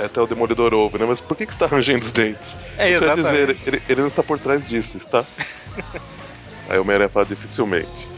até 0.06 0.22
o 0.22 0.26
Demolidor 0.26 0.74
ouve, 0.74 0.98
né? 0.98 1.06
Mas 1.06 1.20
por 1.20 1.36
que, 1.36 1.46
que 1.46 1.54
você 1.54 1.64
está 1.64 1.68
rangendo 1.68 2.06
os 2.06 2.14
dentes? 2.14 2.56
É, 2.78 2.92
Isso 2.92 3.04
exatamente. 3.04 3.26
quer 3.30 3.46
dizer, 3.46 3.58
ele, 3.68 3.82
ele 3.90 4.02
não 4.02 4.08
está 4.08 4.24
por 4.24 4.40
trás 4.40 4.68
disso, 4.70 4.98
está? 4.98 5.26
aí 6.70 6.78
o 6.78 6.82
Homem-Aranha 6.82 7.10
fala 7.10 7.26
dificilmente. 7.26 8.10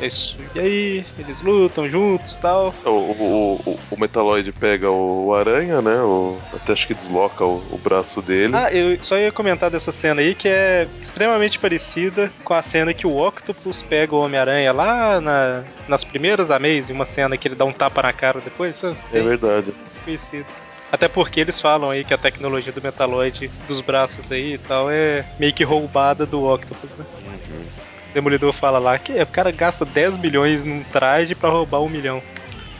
Isso. 0.00 0.36
E 0.54 0.60
aí, 0.60 1.04
eles 1.18 1.40
lutam 1.42 1.88
juntos 1.88 2.34
e 2.34 2.38
tal. 2.38 2.74
O, 2.84 2.90
o, 2.90 3.60
o, 3.66 3.78
o 3.90 4.00
Metaloid 4.00 4.50
pega 4.52 4.90
o 4.90 5.34
Aranha, 5.34 5.80
né? 5.80 5.96
O, 6.02 6.38
até 6.52 6.72
acho 6.72 6.86
que 6.86 6.94
desloca 6.94 7.44
o, 7.44 7.62
o, 7.70 7.78
braço 7.78 8.20
dele. 8.20 8.54
Ah, 8.54 8.72
eu 8.72 8.98
só 9.02 9.16
ia 9.16 9.30
comentar 9.30 9.70
dessa 9.70 9.92
cena 9.92 10.20
aí 10.20 10.34
que 10.34 10.48
é 10.48 10.88
extremamente 11.00 11.58
parecida 11.58 12.30
com 12.44 12.54
a 12.54 12.62
cena 12.62 12.92
que 12.94 13.06
o 13.06 13.16
Octopus 13.16 13.82
pega 13.82 14.14
o 14.14 14.20
Homem-Aranha 14.20 14.72
lá 14.72 15.20
na, 15.20 15.62
nas 15.88 16.04
primeiras 16.04 16.50
Amazing, 16.50 16.92
uma 16.92 17.06
cena 17.06 17.36
que 17.36 17.48
ele 17.48 17.54
dá 17.54 17.64
um 17.64 17.72
tapa 17.72 18.02
na 18.02 18.12
cara 18.12 18.40
depois, 18.40 18.76
sabe? 18.76 18.96
É 19.12 19.20
verdade. 19.20 19.72
Conhecido. 20.04 20.46
Até 20.90 21.08
porque 21.08 21.40
eles 21.40 21.58
falam 21.58 21.88
aí 21.88 22.04
que 22.04 22.12
a 22.12 22.18
tecnologia 22.18 22.70
do 22.70 22.82
Metaloid 22.82 23.50
dos 23.66 23.80
braços 23.80 24.30
aí 24.30 24.54
e 24.54 24.58
tal 24.58 24.90
é 24.90 25.24
meio 25.38 25.54
que 25.54 25.64
roubada 25.64 26.26
do 26.26 26.44
Octopus, 26.44 26.90
né? 26.90 27.06
Uhum. 27.24 27.81
Demolidor 28.12 28.52
fala 28.52 28.78
lá 28.78 28.98
que 28.98 29.12
o 29.20 29.26
cara 29.26 29.50
gasta 29.50 29.84
10 29.84 30.18
milhões 30.18 30.64
num 30.64 30.82
traje 30.84 31.34
para 31.34 31.50
roubar 31.50 31.80
um 31.80 31.88
milhão. 31.88 32.22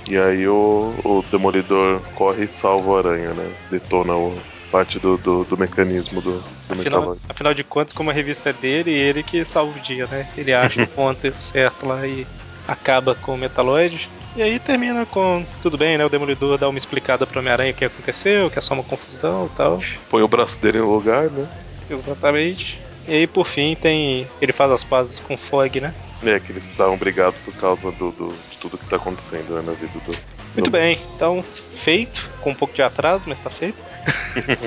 E 0.08 0.18
aí 0.18 0.46
o, 0.48 0.94
o 1.04 1.24
Demolidor 1.30 2.00
corre 2.14 2.44
e 2.44 2.48
salva 2.48 2.90
o 2.90 2.96
Aranha, 2.96 3.32
né? 3.32 3.52
Detona 3.70 4.14
o, 4.14 4.36
parte 4.72 4.98
do, 4.98 5.18
do, 5.18 5.44
do 5.44 5.58
mecanismo 5.58 6.22
do, 6.22 6.40
do 6.40 6.44
afinal, 6.70 7.16
afinal, 7.28 7.54
de 7.54 7.62
contas, 7.62 7.92
como 7.92 8.08
a 8.08 8.12
revista 8.12 8.48
é 8.48 8.52
dele, 8.54 8.90
ele 8.90 9.22
que 9.22 9.44
salva 9.44 9.78
o 9.78 9.82
dia, 9.82 10.06
né? 10.06 10.26
Ele 10.36 10.54
acha 10.54 10.82
o 10.82 10.86
ponto 10.88 11.30
certo 11.36 11.86
lá 11.86 12.06
e 12.06 12.26
acaba 12.66 13.14
com 13.14 13.34
o 13.34 13.38
Metaloid. 13.38 14.08
E 14.34 14.42
aí 14.42 14.58
termina 14.58 15.04
com 15.04 15.44
tudo 15.60 15.76
bem, 15.76 15.98
né? 15.98 16.06
O 16.06 16.08
Demolidor 16.08 16.56
dá 16.56 16.66
uma 16.66 16.78
explicada 16.78 17.26
pro 17.26 17.40
Homem-Aranha 17.40 17.72
o 17.72 17.74
que 17.74 17.84
aconteceu, 17.84 18.50
que 18.50 18.58
é 18.58 18.62
só 18.62 18.72
uma 18.72 18.82
confusão 18.82 19.46
e 19.52 19.56
tal. 19.56 19.78
Põe 20.08 20.22
o 20.22 20.28
braço 20.28 20.58
dele 20.60 20.78
no 20.78 20.90
lugar, 20.90 21.30
né? 21.30 21.46
Exatamente. 21.90 22.80
E 23.12 23.14
aí, 23.14 23.26
por 23.26 23.46
fim, 23.46 23.74
tem. 23.74 24.26
Ele 24.40 24.54
faz 24.54 24.70
as 24.70 24.82
pazes 24.82 25.18
com 25.18 25.36
Fog, 25.36 25.78
né? 25.78 25.92
É, 26.24 26.40
que 26.40 26.50
eles 26.50 26.64
estavam 26.64 26.96
brigados 26.96 27.38
por 27.44 27.54
causa 27.56 27.92
do, 27.92 28.10
do, 28.10 28.28
de 28.50 28.56
tudo 28.58 28.78
que 28.78 28.86
tá 28.86 28.96
acontecendo 28.96 29.54
né, 29.54 29.60
na 29.60 29.72
vida 29.72 29.92
do. 30.06 30.16
Muito 30.54 30.70
do... 30.70 30.70
bem, 30.70 30.98
então, 31.14 31.42
feito, 31.42 32.30
com 32.40 32.52
um 32.52 32.54
pouco 32.54 32.72
de 32.72 32.80
atraso, 32.80 33.24
mas 33.26 33.38
tá 33.38 33.50
feito. 33.50 33.76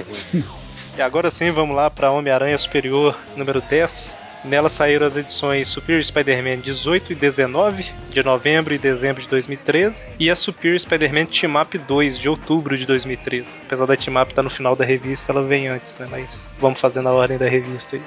e 0.95 1.01
agora 1.01 1.31
sim, 1.31 1.49
vamos 1.49 1.75
lá 1.75 1.89
para 1.89 2.11
Homem-Aranha 2.11 2.55
Superior 2.59 3.17
número 3.35 3.61
10, 3.61 4.15
Nela 4.47 4.69
saíram 4.69 5.07
as 5.07 5.17
edições 5.17 5.67
Superior 5.67 6.03
Spider-Man 6.03 6.61
18 6.61 7.13
e 7.13 7.15
19, 7.15 7.85
de 8.09 8.23
novembro 8.23 8.73
e 8.73 8.77
dezembro 8.77 9.21
de 9.21 9.27
2013, 9.27 10.03
e 10.19 10.29
a 10.29 10.35
Superior 10.35 10.79
Spider-Man 10.79 11.25
Team 11.25 11.59
Up 11.59 11.77
2, 11.77 12.19
de 12.19 12.29
outubro 12.29 12.77
de 12.77 12.85
2013. 12.85 13.49
Apesar 13.65 13.85
da 13.85 13.97
Team 13.97 14.21
Up 14.21 14.31
estar 14.31 14.41
tá 14.41 14.43
no 14.43 14.49
final 14.49 14.75
da 14.75 14.85
revista, 14.85 15.31
ela 15.31 15.41
vem 15.41 15.67
antes, 15.67 15.97
né? 15.97 16.07
Mas 16.09 16.53
vamos 16.59 16.79
fazendo 16.79 17.09
a 17.09 17.13
ordem 17.13 17.37
da 17.37 17.47
revista 17.47 17.95
aí. 17.95 18.01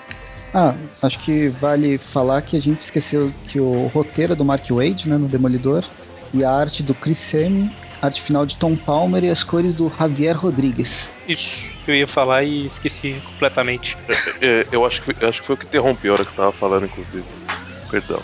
Ah, 0.54 0.74
acho 1.02 1.18
que 1.18 1.48
vale 1.48 1.98
falar 1.98 2.40
que 2.42 2.56
a 2.56 2.60
gente 2.60 2.80
esqueceu 2.80 3.32
que 3.48 3.60
o 3.60 3.88
roteiro 3.88 4.32
é 4.32 4.36
do 4.36 4.44
Mark 4.44 4.64
Wade, 4.70 5.08
né, 5.08 5.18
no 5.18 5.28
Demolidor, 5.28 5.84
e 6.32 6.44
a 6.44 6.50
arte 6.50 6.82
do 6.82 6.94
Chris 6.94 7.18
Samney, 7.18 7.70
arte 8.00 8.22
final 8.22 8.46
de 8.46 8.56
Tom 8.56 8.76
Palmer 8.76 9.24
e 9.24 9.30
as 9.30 9.42
cores 9.42 9.74
do 9.74 9.92
Javier 9.98 10.36
Rodrigues. 10.36 11.08
Isso, 11.26 11.70
eu 11.86 11.94
ia 11.94 12.06
falar 12.06 12.44
e 12.44 12.66
esqueci 12.66 13.20
completamente. 13.24 13.96
É, 14.08 14.14
é, 14.62 14.66
eu 14.72 14.84
acho 14.84 15.02
que, 15.02 15.24
acho 15.24 15.40
que 15.40 15.46
foi 15.46 15.54
o 15.54 15.58
que 15.58 15.66
interrompeu 15.66 16.12
a 16.12 16.14
hora 16.14 16.24
que 16.24 16.30
você 16.30 16.34
estava 16.34 16.52
falando, 16.52 16.86
inclusive. 16.86 17.24
Perdão. 17.90 18.22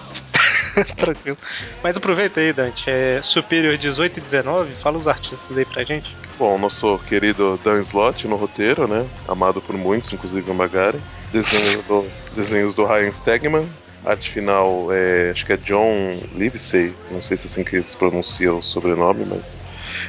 Tranquilo. 0.97 1.39
Mas 1.83 1.97
aproveita 1.97 2.41
aí, 2.41 2.53
Dante. 2.53 2.85
É 2.89 3.21
Superior 3.23 3.77
18 3.77 4.19
e 4.19 4.23
19, 4.23 4.75
fala 4.75 4.99
os 4.99 5.09
artistas 5.09 5.57
aí 5.57 5.65
pra 5.65 5.85
gente. 5.85 6.15
Bom, 6.39 6.59
nosso 6.59 6.99
querido 7.07 7.59
Dan 7.63 7.81
Slott 7.81 8.27
no 8.27 8.37
roteiro, 8.37 8.89
né? 8.89 9.07
Amado 9.29 9.61
por 9.61 9.77
muitos, 9.77 10.13
inclusive 10.13 10.51
o 10.51 10.55
Magari. 10.55 11.01
Desenhos 11.33 11.85
do, 11.85 12.05
desenhos 12.35 12.75
do 12.75 12.85
Ryan 12.85 13.13
Stegman. 13.13 13.69
Arte 14.05 14.31
final, 14.31 14.89
é, 14.93 15.31
acho 15.31 15.47
que 15.47 15.55
é 15.55 15.57
John 15.57 16.19
Livesey, 16.35 16.95
não 17.11 17.23
sei 17.23 17.39
se 17.39 17.47
é 17.47 17.51
assim 17.51 17.65
que 17.65 17.83
se 17.83 17.97
pronuncia 17.97 18.53
o 18.53 18.63
sobrenome, 18.63 19.25
mas. 19.25 19.63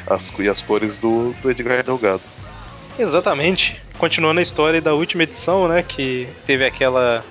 As, 0.07 0.31
e 0.39 0.49
as 0.49 0.61
cores 0.61 0.97
do, 0.97 1.33
do 1.41 1.51
Edgar 1.51 1.83
Delgado. 1.83 2.21
Exatamente. 2.97 3.81
Continuando 3.97 4.39
a 4.39 4.43
história 4.43 4.81
da 4.81 4.93
última 4.93 5.23
edição, 5.23 5.67
né? 5.67 5.83
Que 5.83 6.27
teve 6.45 6.65
aquela 6.65 7.23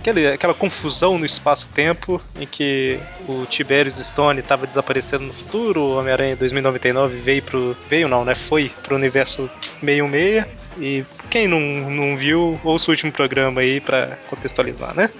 aquele, 0.00 0.26
aquela 0.28 0.54
confusão 0.54 1.18
no 1.18 1.26
espaço-tempo 1.26 2.20
em 2.38 2.46
que 2.46 2.98
o 3.28 3.44
Tiberius 3.46 3.98
Stone 3.98 4.40
estava 4.40 4.66
desaparecendo 4.66 5.24
no 5.24 5.32
futuro, 5.32 5.80
o 5.80 5.98
Homem-Aranha 5.98 6.34
2099 6.36 7.18
veio 7.18 7.42
pro. 7.42 7.76
veio 7.88 8.08
não, 8.08 8.24
né? 8.24 8.34
Foi 8.34 8.70
pro 8.82 8.96
universo 8.96 9.48
616. 9.80 10.60
E 10.78 11.04
quem 11.28 11.46
não, 11.46 11.60
não 11.60 12.16
viu, 12.16 12.58
ouça 12.64 12.90
o 12.90 12.92
último 12.92 13.12
programa 13.12 13.60
aí 13.60 13.80
para 13.80 14.16
contextualizar, 14.28 14.94
né? 14.94 15.10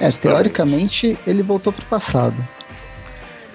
É, 0.00 0.10
teoricamente 0.10 1.18
ele 1.26 1.42
voltou 1.42 1.72
pro 1.72 1.84
passado. 1.86 2.36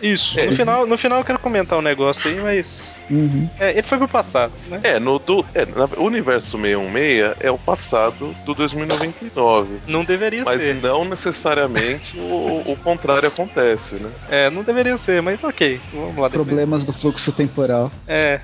Isso. 0.01 0.39
É. 0.39 0.46
No, 0.46 0.51
final, 0.51 0.88
no 0.88 0.98
final 0.98 1.20
eu 1.20 1.25
quero 1.25 1.39
comentar 1.39 1.77
um 1.77 1.81
negócio 1.81 2.29
aí, 2.29 2.39
mas. 2.39 2.96
Uhum. 3.10 3.50
É, 3.60 3.72
ele 3.72 3.84
foi 3.84 3.98
pro 3.98 4.08
passado, 4.08 4.53
né? 4.67 4.79
É, 4.84 5.00
no 5.00 5.20
do, 5.20 5.46
é, 5.53 5.65
o 5.98 6.03
universo 6.03 6.58
616 6.58 7.36
é 7.39 7.51
o 7.51 7.58
passado 7.58 8.34
do 8.46 8.53
2099. 8.53 9.81
Não 9.88 10.03
deveria 10.03 10.43
mas 10.43 10.62
ser. 10.62 10.74
Mas 10.74 10.84
não 10.84 11.05
necessariamente 11.05 12.17
o, 12.17 12.63
o 12.65 12.77
contrário 12.84 13.27
acontece, 13.27 13.96
né? 13.96 14.10
É, 14.29 14.50
não 14.50 14.63
deveria 14.63 14.98
ser, 14.98 15.22
mas 15.22 15.43
ok. 15.43 15.79
Vamos 15.93 16.17
lá 16.17 16.27
depois. 16.27 16.48
Problemas 16.48 16.84
do 16.84 16.93
fluxo 16.93 17.31
temporal. 17.31 17.91
É. 18.08 18.39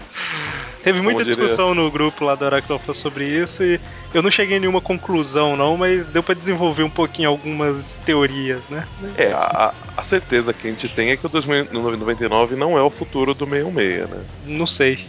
Teve 0.84 1.02
muita 1.02 1.26
discussão 1.26 1.74
no 1.74 1.90
grupo 1.92 2.24
lá 2.24 2.36
do 2.36 2.46
Aracnofan 2.46 2.94
sobre 2.94 3.26
isso 3.26 3.64
e 3.64 3.80
eu 4.14 4.22
não 4.22 4.32
cheguei 4.32 4.58
em 4.58 4.60
nenhuma 4.60 4.82
conclusão, 4.82 5.56
não, 5.56 5.76
mas 5.78 6.10
deu 6.10 6.24
para 6.24 6.36
desenvolver 6.36 6.84
um 6.84 6.90
pouquinho 6.90 7.30
algumas 7.30 7.96
teorias, 8.06 8.68
né? 8.70 8.88
É, 9.18 9.32
a, 9.32 9.74
a, 9.96 10.04
certeza 10.04 10.54
que 10.54 10.68
a 10.68 10.72
gente 10.72 10.88
tem 10.88 11.10
é 11.12 11.18
que 11.18 11.26
o 11.26 11.30
2099 11.30 12.56
não 12.56 12.78
é 12.78 12.82
o 12.82 12.90
futuro 12.90 13.34
do 13.34 13.46
616, 13.46 14.10
né? 14.10 14.26
Não 14.46 14.66
sei. 14.66 15.06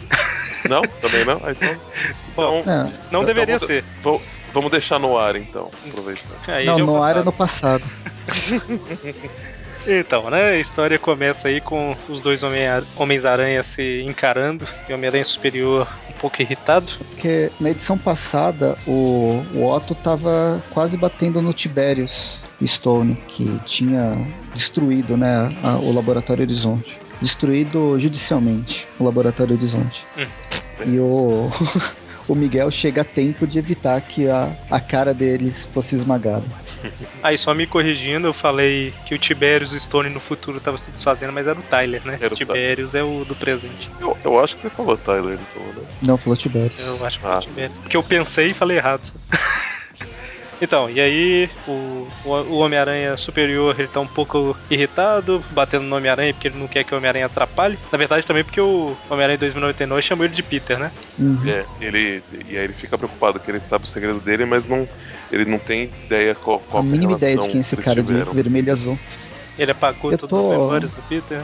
Não? 0.67 0.81
Também 0.81 1.25
não? 1.25 1.39
Então, 2.31 2.51
Bom, 2.51 2.59
então, 2.59 2.83
não, 2.83 2.93
não 3.11 3.25
deveria 3.25 3.55
então, 3.55 3.67
ser. 3.67 3.83
Vou, 4.01 4.21
vamos 4.53 4.71
deixar 4.71 4.97
no 4.97 5.17
ar, 5.17 5.35
então. 5.35 5.69
Aproveitando. 5.87 6.65
não, 6.65 6.79
no 6.79 7.03
ar 7.03 7.17
é 7.17 7.23
no 7.23 7.33
passado. 7.33 7.83
Então, 9.87 10.29
né? 10.29 10.51
A 10.51 10.59
história 10.59 10.99
começa 10.99 11.47
aí 11.47 11.61
com 11.61 11.95
os 12.07 12.21
dois 12.21 12.41
Homens-Aranha 12.43 13.63
se 13.63 14.03
encarando 14.05 14.67
e 14.87 14.91
o 14.91 14.95
Homem-Aranha 14.95 15.23
Superior 15.23 15.87
um 16.09 16.13
pouco 16.13 16.41
irritado. 16.41 16.91
Porque 17.09 17.51
na 17.59 17.71
edição 17.71 17.97
passada 17.97 18.77
o, 18.85 19.43
o 19.53 19.65
Otto 19.65 19.95
tava 19.95 20.61
quase 20.71 20.97
batendo 20.97 21.41
no 21.41 21.53
Tiberius 21.53 22.39
Stone, 22.65 23.15
que 23.27 23.59
tinha 23.65 24.17
destruído 24.53 25.15
né, 25.15 25.55
a, 25.63 25.77
o 25.77 25.93
Laboratório 25.93 26.43
Horizonte. 26.43 26.97
Destruído 27.21 27.99
judicialmente 27.99 28.87
o 28.99 29.03
Laboratório 29.03 29.55
Horizonte. 29.55 30.03
Hum. 30.17 30.27
E 30.85 30.99
o. 30.99 31.51
o 32.27 32.35
Miguel 32.35 32.69
chega 32.69 33.01
a 33.01 33.05
tempo 33.05 33.47
de 33.47 33.57
evitar 33.57 33.99
que 34.01 34.29
a, 34.29 34.51
a 34.69 34.79
cara 34.79 35.13
deles 35.13 35.67
fosse 35.73 35.95
esmagada. 35.95 36.45
Aí, 37.23 37.37
só 37.37 37.53
me 37.53 37.65
corrigindo, 37.67 38.27
eu 38.27 38.33
falei 38.33 38.93
que 39.05 39.13
o 39.13 39.19
Tiberius 39.19 39.71
Stone 39.71 40.09
no 40.09 40.19
futuro 40.19 40.57
estava 40.57 40.77
se 40.77 40.91
desfazendo, 40.91 41.33
mas 41.33 41.47
era 41.47 41.59
o 41.59 41.63
Tyler, 41.63 42.01
né? 42.05 42.17
Era 42.19 42.33
o 42.33 42.37
Tiberius 42.37 42.95
é 42.95 43.03
o 43.03 43.25
do 43.25 43.35
presente. 43.35 43.89
Eu, 43.99 44.17
eu 44.23 44.43
acho 44.43 44.55
que 44.55 44.61
você 44.61 44.69
falou 44.69 44.97
Tyler, 44.97 45.37
então, 45.39 45.81
né? 45.81 45.87
Não, 46.01 46.17
falou 46.17 46.37
Tiberius. 46.37 46.73
Eu 46.77 47.05
acho 47.05 47.19
que 47.19 47.25
ah. 47.25 47.29
falou 47.29 47.41
Tiberius. 47.41 47.79
Porque 47.79 47.97
eu 47.97 48.03
pensei 48.03 48.47
e 48.47 48.53
falei 48.53 48.77
errado. 48.77 49.11
Então, 50.61 50.89
e 50.89 50.99
aí 50.99 51.49
o, 51.67 52.07
o 52.25 52.57
Homem-Aranha 52.57 53.15
superior 53.17 53.75
ele 53.77 53.87
tá 53.87 53.99
um 53.99 54.07
pouco 54.07 54.55
irritado, 54.69 55.43
batendo 55.51 55.85
no 55.85 55.95
Homem-Aranha 55.95 56.33
porque 56.33 56.49
ele 56.49 56.59
não 56.59 56.67
quer 56.67 56.83
que 56.83 56.93
o 56.93 56.97
Homem-Aranha 56.97 57.27
atrapalhe. 57.27 57.79
Na 57.91 57.97
verdade, 57.97 58.25
também 58.25 58.43
porque 58.43 58.59
o 58.59 58.95
Homem-Aranha 59.09 59.37
2099 59.37 60.01
chamou 60.01 60.25
ele 60.25 60.35
de 60.35 60.43
Peter, 60.43 60.77
né? 60.77 60.91
Uhum. 61.17 61.39
É, 61.47 61.65
ele, 61.79 62.21
e 62.47 62.57
aí 62.57 62.65
ele 62.65 62.73
fica 62.73 62.97
preocupado 62.97 63.39
que 63.39 63.49
ele 63.49 63.59
sabe 63.59 63.85
o 63.85 63.87
segredo 63.87 64.19
dele, 64.19 64.45
mas 64.45 64.67
não, 64.67 64.87
ele 65.31 65.45
não 65.45 65.59
tem 65.59 65.89
ideia 66.05 66.35
qual, 66.35 66.59
qual 66.59 66.81
a 66.81 66.85
mínima 66.85 67.13
ideia 67.13 67.37
de 67.37 67.47
quem 67.47 67.57
é 67.57 67.61
esse 67.61 67.77
cara 67.77 68.01
de 68.01 68.11
vermelho 68.11 68.67
e 68.67 68.71
azul. 68.71 68.99
Ele 69.57 69.71
apagou 69.71 70.11
Eu 70.11 70.17
todas 70.17 70.29
tô... 70.29 70.51
as 70.51 70.57
memórias 70.57 70.93
do 70.93 71.01
Peter. 71.03 71.41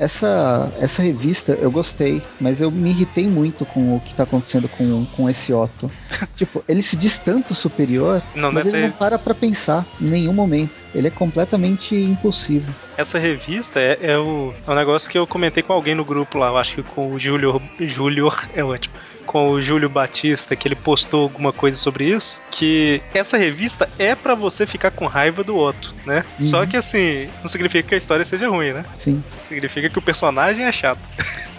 Essa, 0.00 0.72
essa 0.80 1.02
revista 1.02 1.52
eu 1.60 1.70
gostei, 1.70 2.22
mas 2.40 2.58
eu 2.58 2.70
me 2.70 2.88
irritei 2.88 3.28
muito 3.28 3.66
com 3.66 3.96
o 3.96 4.00
que 4.00 4.14
tá 4.14 4.22
acontecendo 4.22 4.66
com, 4.66 5.04
com 5.14 5.28
esse 5.28 5.52
Otto. 5.52 5.90
tipo, 6.34 6.64
ele 6.66 6.80
se 6.80 6.96
diz 6.96 7.18
tanto 7.18 7.54
superior, 7.54 8.22
não, 8.34 8.50
mas 8.50 8.66
ele 8.66 8.78
ser... 8.78 8.82
não 8.84 8.92
para 8.92 9.18
pra 9.18 9.34
pensar 9.34 9.84
em 10.00 10.06
nenhum 10.06 10.32
momento. 10.32 10.72
Ele 10.94 11.08
é 11.08 11.10
completamente 11.10 11.94
impulsivo. 11.94 12.74
Essa 12.96 13.18
revista 13.18 13.78
é, 13.78 13.98
é, 14.00 14.18
o, 14.18 14.54
é 14.66 14.70
um 14.70 14.74
negócio 14.74 15.08
que 15.10 15.18
eu 15.18 15.26
comentei 15.26 15.62
com 15.62 15.74
alguém 15.74 15.94
no 15.94 16.04
grupo 16.04 16.38
lá, 16.38 16.48
eu 16.48 16.56
acho 16.56 16.76
que 16.76 16.82
com 16.82 17.12
o 17.12 17.20
Júlio. 17.20 17.60
Júlio 17.78 18.32
é 18.56 18.64
ótimo 18.64 18.94
com 19.30 19.48
o 19.48 19.62
Júlio 19.62 19.88
Batista, 19.88 20.56
que 20.56 20.66
ele 20.66 20.74
postou 20.74 21.22
alguma 21.22 21.52
coisa 21.52 21.78
sobre 21.78 22.02
isso, 22.02 22.40
que 22.50 23.00
essa 23.14 23.36
revista 23.36 23.88
é 23.96 24.16
para 24.16 24.34
você 24.34 24.66
ficar 24.66 24.90
com 24.90 25.06
raiva 25.06 25.44
do 25.44 25.56
Otto, 25.56 25.94
né? 26.04 26.24
Uhum. 26.40 26.46
Só 26.46 26.66
que 26.66 26.76
assim, 26.76 27.28
não 27.40 27.48
significa 27.48 27.90
que 27.90 27.94
a 27.94 27.98
história 27.98 28.24
seja 28.24 28.48
ruim, 28.48 28.72
né? 28.72 28.84
Sim. 28.98 29.22
Significa 29.46 29.88
que 29.88 29.96
o 29.96 30.02
personagem 30.02 30.64
é 30.64 30.72
chato. 30.72 30.98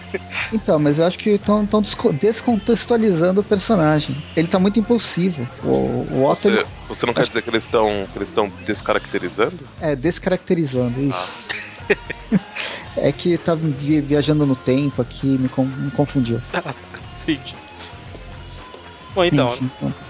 Então, 0.52 0.78
mas 0.78 1.00
eu 1.00 1.06
acho 1.06 1.18
que 1.18 1.30
estão 1.30 1.66
descontextualizando 2.20 3.40
o 3.40 3.44
personagem. 3.46 4.22
Ele 4.36 4.46
tá 4.46 4.60
muito 4.60 4.78
impulsivo. 4.78 5.48
O, 5.64 6.06
o 6.12 6.26
Otto. 6.26 6.42
Você, 6.42 6.48
ele... 6.50 6.66
você 6.90 7.06
não 7.06 7.14
quer 7.14 7.26
dizer 7.30 7.42
que 7.42 7.50
eles 7.50 7.64
estão 7.64 8.06
que 8.12 8.18
eles 8.18 8.28
estão 8.28 8.52
descaracterizando? 8.66 9.58
É, 9.80 9.96
descaracterizando, 9.96 11.00
isso. 11.00 11.30
Ah. 11.90 12.40
é 12.98 13.10
que 13.14 13.38
tá 13.38 13.56
viajando 13.56 14.46
no 14.46 14.58
tempo 14.58 15.02
aqui, 15.02 15.28
me, 15.28 15.50
me 15.78 15.92
confundiu. 15.92 16.42
Entendi. 17.24 17.61
Bom, 19.14 19.26
então. 19.26 19.58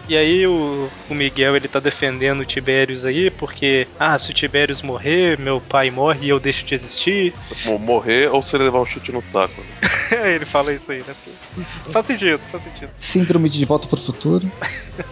E 0.08 0.16
aí 0.16 0.46
o, 0.46 0.90
o, 1.10 1.16
Miguel 1.16 1.56
ele 1.56 1.68
tá 1.68 1.80
defendendo 1.80 2.42
o 2.42 2.46
Tibérios 2.46 3.06
aí, 3.06 3.32
porque, 3.32 3.88
ah, 4.00 4.18
se 4.20 4.32
o 4.32 4.34
Tibérios 4.34 4.82
morrer, 4.82 5.40
meu 5.40 5.60
pai 5.60 5.90
morre 5.90 6.28
e 6.28 6.30
eu 6.30 6.40
deixo 6.40 6.66
de 6.66 6.76
existir. 6.76 7.34
Morrer 7.80 8.30
ou 8.32 8.44
se 8.44 8.56
ele 8.56 8.66
levar 8.66 8.82
um 8.82 8.86
chute 8.86 9.12
no 9.12 9.22
saco. 9.22 9.62
Né? 9.62 10.36
ele 10.36 10.46
fala 10.46 10.74
isso 10.74 10.92
aí, 10.92 11.00
né? 11.00 11.16
faz 11.92 12.06
sentido, 12.06 12.40
faz 12.52 12.64
sentido. 12.64 12.92
Síndrome 13.00 13.50
de 13.50 13.64
volta 13.66 13.88
pro 13.88 14.02
futuro. 14.02 14.50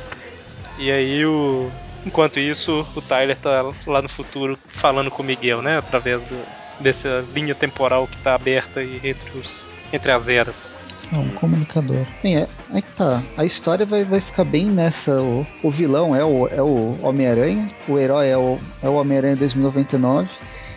e 0.78 0.92
aí 0.92 1.26
o. 1.26 1.72
Enquanto 2.06 2.40
isso, 2.40 2.88
o 2.96 3.02
Tyler 3.02 3.36
tá 3.36 3.72
lá 3.86 4.02
no 4.02 4.08
futuro 4.08 4.58
falando 4.68 5.12
com 5.12 5.22
o 5.22 5.26
Miguel, 5.26 5.62
né? 5.62 5.78
Através 5.78 6.22
do, 6.22 6.38
dessa 6.80 7.26
linha 7.34 7.54
temporal 7.54 8.08
que 8.08 8.18
tá 8.18 8.36
aberta 8.36 8.80
aí 8.80 9.02
entre, 9.04 9.38
os, 9.38 9.70
entre 9.92 10.12
as 10.12 10.30
eras. 10.30 10.80
É 11.12 11.18
um 11.18 11.28
comunicador. 11.30 12.06
Bem, 12.22 12.38
é, 12.38 12.48
é 12.74 12.82
que 12.82 12.92
tá. 12.96 13.24
A 13.36 13.44
história 13.44 13.86
vai, 13.86 14.04
vai 14.04 14.22
ficar 14.22 14.44
bem 14.44 14.68
nessa. 14.68 15.20
O, 15.22 15.46
o 15.64 15.72
vilão 15.72 16.16
é 16.16 16.24
o, 16.24 16.48
é 16.48 16.62
o 16.62 16.98
Homem-Aranha, 17.02 17.70
o 17.88 17.98
herói 17.98 18.28
é 18.28 18.38
o, 18.38 18.60
é 18.84 18.88
o 18.88 18.94
Homem-Aranha 18.94 19.36
2099. 19.36 20.30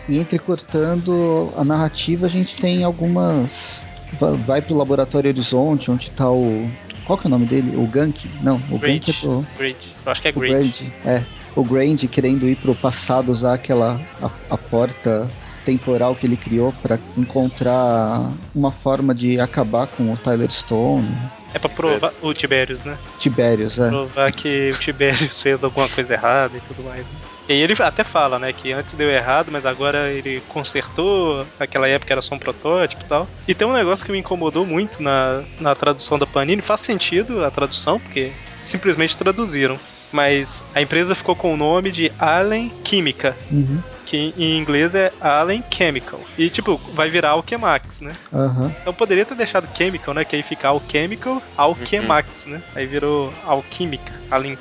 E 0.09 0.17
entrecortando 0.17 1.53
a 1.55 1.63
narrativa, 1.63 2.25
a 2.25 2.29
gente 2.29 2.55
tem 2.55 2.83
algumas. 2.83 3.79
Vai, 4.19 4.33
vai 4.33 4.61
pro 4.61 4.75
Laboratório 4.75 5.29
Horizonte, 5.29 5.91
onde 5.91 6.09
tá 6.11 6.29
o. 6.29 6.67
Qual 7.05 7.17
que 7.17 7.27
é 7.27 7.29
o 7.29 7.31
nome 7.31 7.45
dele? 7.45 7.75
O 7.77 7.85
Gank? 7.85 8.27
Não, 8.41 8.61
o 8.71 8.79
Gank 8.79 9.11
é 9.11 9.13
pro. 9.13 9.45
Grade. 9.57 9.91
Eu 10.05 10.11
acho 10.11 10.21
que 10.21 10.27
é 10.27 10.31
Grade. 10.31 10.93
É. 11.05 11.23
O 11.55 11.63
Grand 11.63 11.97
querendo 12.09 12.47
ir 12.49 12.55
pro 12.55 12.73
passado, 12.73 13.31
usar 13.31 13.53
aquela. 13.53 13.99
a, 14.21 14.29
a 14.49 14.57
porta 14.57 15.29
temporal 15.63 16.15
que 16.15 16.25
ele 16.25 16.37
criou 16.37 16.73
para 16.81 16.99
encontrar 17.17 18.31
uma 18.53 18.71
forma 18.71 19.13
de 19.13 19.39
acabar 19.39 19.87
com 19.87 20.11
o 20.11 20.17
Tyler 20.17 20.51
Stone. 20.51 21.07
É 21.53 21.59
pra 21.59 21.69
provar 21.69 22.13
o 22.21 22.33
Tiberius, 22.33 22.83
né? 22.83 22.97
Tiberius, 23.19 23.79
é. 23.79 23.89
Provar 23.89 24.31
que 24.31 24.71
o 24.71 24.79
Tiberius 24.79 25.39
fez 25.41 25.63
alguma 25.63 25.87
coisa 25.87 26.13
errada 26.13 26.57
e 26.57 26.61
tudo 26.61 26.83
mais. 26.83 27.01
Né? 27.01 27.11
E 27.47 27.53
aí 27.53 27.59
ele 27.59 27.75
até 27.79 28.03
fala, 28.03 28.39
né, 28.39 28.53
que 28.53 28.71
antes 28.71 28.93
deu 28.93 29.09
errado, 29.09 29.49
mas 29.51 29.65
agora 29.65 30.09
ele 30.09 30.41
consertou, 30.47 31.45
naquela 31.59 31.87
época 31.87 32.13
era 32.13 32.21
só 32.21 32.35
um 32.35 32.39
protótipo 32.39 33.03
e 33.03 33.05
tal. 33.05 33.27
E 33.47 33.53
tem 33.53 33.67
um 33.67 33.73
negócio 33.73 34.05
que 34.05 34.11
me 34.11 34.19
incomodou 34.19 34.65
muito 34.65 35.03
na, 35.03 35.43
na 35.59 35.75
tradução 35.75 36.17
da 36.17 36.25
Panini, 36.25 36.61
faz 36.61 36.81
sentido 36.81 37.43
a 37.43 37.51
tradução, 37.51 37.99
porque 37.99 38.31
simplesmente 38.63 39.17
traduziram. 39.17 39.77
Mas 40.11 40.63
a 40.73 40.81
empresa 40.81 41.15
ficou 41.15 41.35
com 41.35 41.53
o 41.53 41.57
nome 41.57 41.91
de 41.91 42.11
Allen 42.17 42.71
Química. 42.83 43.35
Uhum. 43.51 43.81
Que 44.13 44.31
em 44.37 44.59
inglês 44.59 44.93
é 44.93 45.11
Allen 45.19 45.63
Chemical. 45.71 46.19
E, 46.37 46.47
tipo, 46.47 46.77
vai 46.93 47.09
virar 47.09 47.31
Alchemax, 47.31 47.99
né? 47.99 48.11
Aham. 48.31 48.71
Então 48.79 48.93
poderia 48.93 49.25
ter 49.25 49.33
deixado 49.33 49.67
Chemical, 49.75 50.13
né? 50.13 50.23
Que 50.23 50.35
aí 50.35 50.43
fica 50.43 50.67
Alchemical, 50.67 51.41
Alchemax, 51.57 52.45
né? 52.45 52.61
Aí 52.75 52.85
virou 52.85 53.33
Alquímica, 53.43 54.13
Allen. 54.29 54.55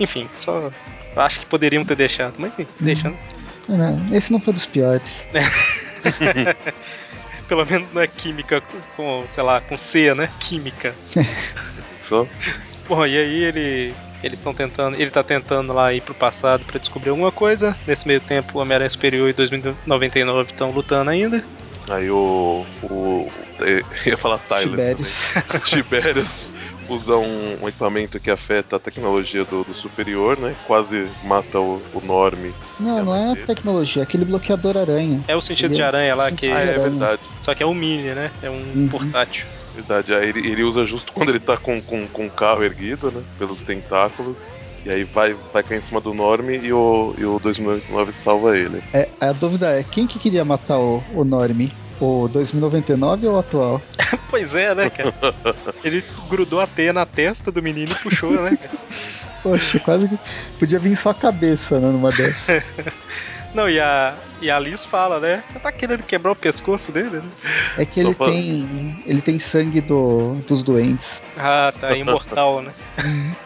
Enfim, 0.00 0.28
só. 0.34 0.72
Acho 1.14 1.38
que 1.38 1.46
poderiam 1.46 1.84
ter 1.84 1.94
deixado, 1.94 2.34
mas 2.36 2.52
enfim, 2.58 2.66
deixando. 2.80 3.16
É, 3.68 3.76
né? 3.76 4.08
Esse 4.10 4.32
não 4.32 4.40
foi 4.40 4.52
dos 4.52 4.66
piores. 4.66 5.22
Pelo 7.46 7.64
menos 7.64 7.92
não 7.92 8.02
é 8.02 8.08
química 8.08 8.60
com, 8.96 9.22
sei 9.28 9.44
lá, 9.44 9.60
com 9.60 9.78
C, 9.78 10.12
né? 10.16 10.28
Química. 10.40 10.92
Só. 12.00 12.26
Bom, 12.88 13.06
e 13.06 13.16
aí 13.16 13.44
ele. 13.44 13.94
Eles 14.22 14.38
estão 14.38 14.52
tentando. 14.54 14.96
Ele 15.00 15.10
tá 15.10 15.22
tentando 15.22 15.72
lá 15.72 15.92
ir 15.92 16.00
pro 16.00 16.14
passado 16.14 16.64
pra 16.64 16.78
descobrir 16.78 17.10
alguma 17.10 17.30
coisa. 17.32 17.76
Nesse 17.86 18.06
meio 18.06 18.20
tempo, 18.20 18.58
o 18.58 18.60
Homem-Aranha 18.62 18.90
Superior 18.90 19.28
e 19.28 19.32
2099 19.32 20.50
estão 20.50 20.70
lutando 20.70 21.10
ainda. 21.10 21.44
Aí 21.88 22.10
o. 22.10 22.64
o 22.82 23.30
eu 23.60 23.82
ia 24.04 24.18
falar 24.18 24.38
Tyler. 24.38 24.96
Tibérios 25.64 26.52
usa 26.88 27.16
um, 27.16 27.56
um 27.62 27.68
equipamento 27.68 28.18
que 28.20 28.30
afeta 28.30 28.76
a 28.76 28.78
tecnologia 28.78 29.44
do, 29.44 29.64
do 29.64 29.72
superior, 29.74 30.38
né? 30.38 30.54
Quase 30.66 31.06
mata 31.24 31.58
o, 31.60 31.80
o 31.94 32.00
Norme. 32.04 32.52
Não, 32.78 33.04
não 33.04 33.14
é 33.14 33.32
a 33.32 33.36
tecnologia, 33.36 34.02
é 34.02 34.04
aquele 34.04 34.24
bloqueador 34.24 34.76
aranha. 34.76 35.20
É 35.26 35.34
o 35.36 35.40
sentido 35.40 35.70
Ele 35.70 35.76
de 35.76 35.82
é- 35.82 35.84
aranha 35.86 36.14
lá, 36.14 36.30
que. 36.30 36.46
Ah, 36.50 36.58
é 36.60 36.70
aranha. 36.70 36.78
verdade. 36.80 37.22
Só 37.42 37.54
que 37.54 37.62
é 37.62 37.66
um 37.66 37.74
mini, 37.74 38.14
né? 38.14 38.30
É 38.42 38.50
um 38.50 38.56
Uhum. 38.74 38.88
portátil. 38.88 39.46
Verdade. 39.76 40.14
Aí 40.14 40.30
ele, 40.30 40.50
ele 40.50 40.64
usa 40.64 40.86
justo 40.86 41.12
quando 41.12 41.28
ele 41.28 41.38
tá 41.38 41.56
com, 41.58 41.80
com, 41.82 42.08
com 42.08 42.26
o 42.26 42.30
carro 42.30 42.64
erguido, 42.64 43.10
né? 43.10 43.22
Pelos 43.38 43.62
tentáculos. 43.62 44.38
E 44.86 44.90
aí 44.90 45.04
vai, 45.04 45.34
vai 45.52 45.62
cair 45.62 45.78
em 45.78 45.82
cima 45.82 46.00
do 46.00 46.14
Norme 46.14 46.56
e 46.58 46.72
o, 46.72 47.14
e 47.18 47.24
o 47.26 47.38
2099 47.38 48.12
salva 48.12 48.56
ele. 48.56 48.82
É, 48.94 49.06
a 49.20 49.32
dúvida 49.32 49.78
é, 49.78 49.82
quem 49.82 50.06
que 50.06 50.18
queria 50.18 50.44
matar 50.44 50.78
o, 50.78 51.02
o 51.12 51.24
Norme? 51.24 51.70
O 52.00 52.28
2099 52.28 53.26
ou 53.26 53.34
o 53.34 53.38
atual? 53.38 53.82
Pois 54.28 54.54
é, 54.54 54.74
né, 54.74 54.90
cara? 54.90 55.14
Ele 55.82 56.02
grudou 56.28 56.60
a 56.60 56.66
teia 56.66 56.92
na 56.92 57.06
testa 57.06 57.50
do 57.50 57.62
menino 57.62 57.92
e 57.92 57.94
puxou, 57.94 58.32
né, 58.32 58.56
cara? 58.56 58.78
Poxa, 59.42 59.78
quase 59.78 60.08
que 60.08 60.18
podia 60.58 60.78
vir 60.78 60.96
só 60.96 61.10
a 61.10 61.14
cabeça, 61.14 61.78
né, 61.78 61.88
numa 61.88 62.10
dessas. 62.10 62.62
Não, 63.54 63.68
e 63.68 63.80
a, 63.80 64.14
e 64.40 64.50
a 64.50 64.58
Liz 64.58 64.84
fala, 64.84 65.18
né? 65.18 65.42
Você 65.50 65.58
tá 65.58 65.72
querendo 65.72 66.02
quebrar 66.02 66.32
o 66.32 66.36
pescoço 66.36 66.92
dele, 66.92 67.18
né? 67.18 67.30
É 67.78 67.84
que 67.84 68.02
Só 68.02 68.08
ele 68.08 68.14
tem 68.14 69.02
ele 69.06 69.20
tem 69.22 69.38
sangue 69.38 69.80
do, 69.80 70.34
dos 70.46 70.62
doentes. 70.62 71.20
Ah, 71.36 71.72
tá, 71.78 71.96
imortal, 71.96 72.62
né? 72.62 72.72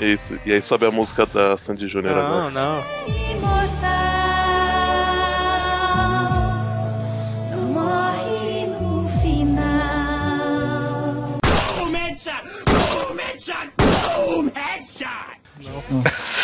Isso. 0.00 0.38
E 0.46 0.52
aí 0.52 0.62
sobe 0.62 0.86
a 0.86 0.90
música 0.90 1.26
da 1.26 1.58
Sandy 1.58 1.86
Júnior 1.86 2.16
agora. 2.16 2.50
Não, 2.50 2.50
não. 2.50 2.82
Imortal, 3.06 3.90
não 7.50 7.62
morre 7.72 8.66
no 8.66 9.08
final. 9.20 9.70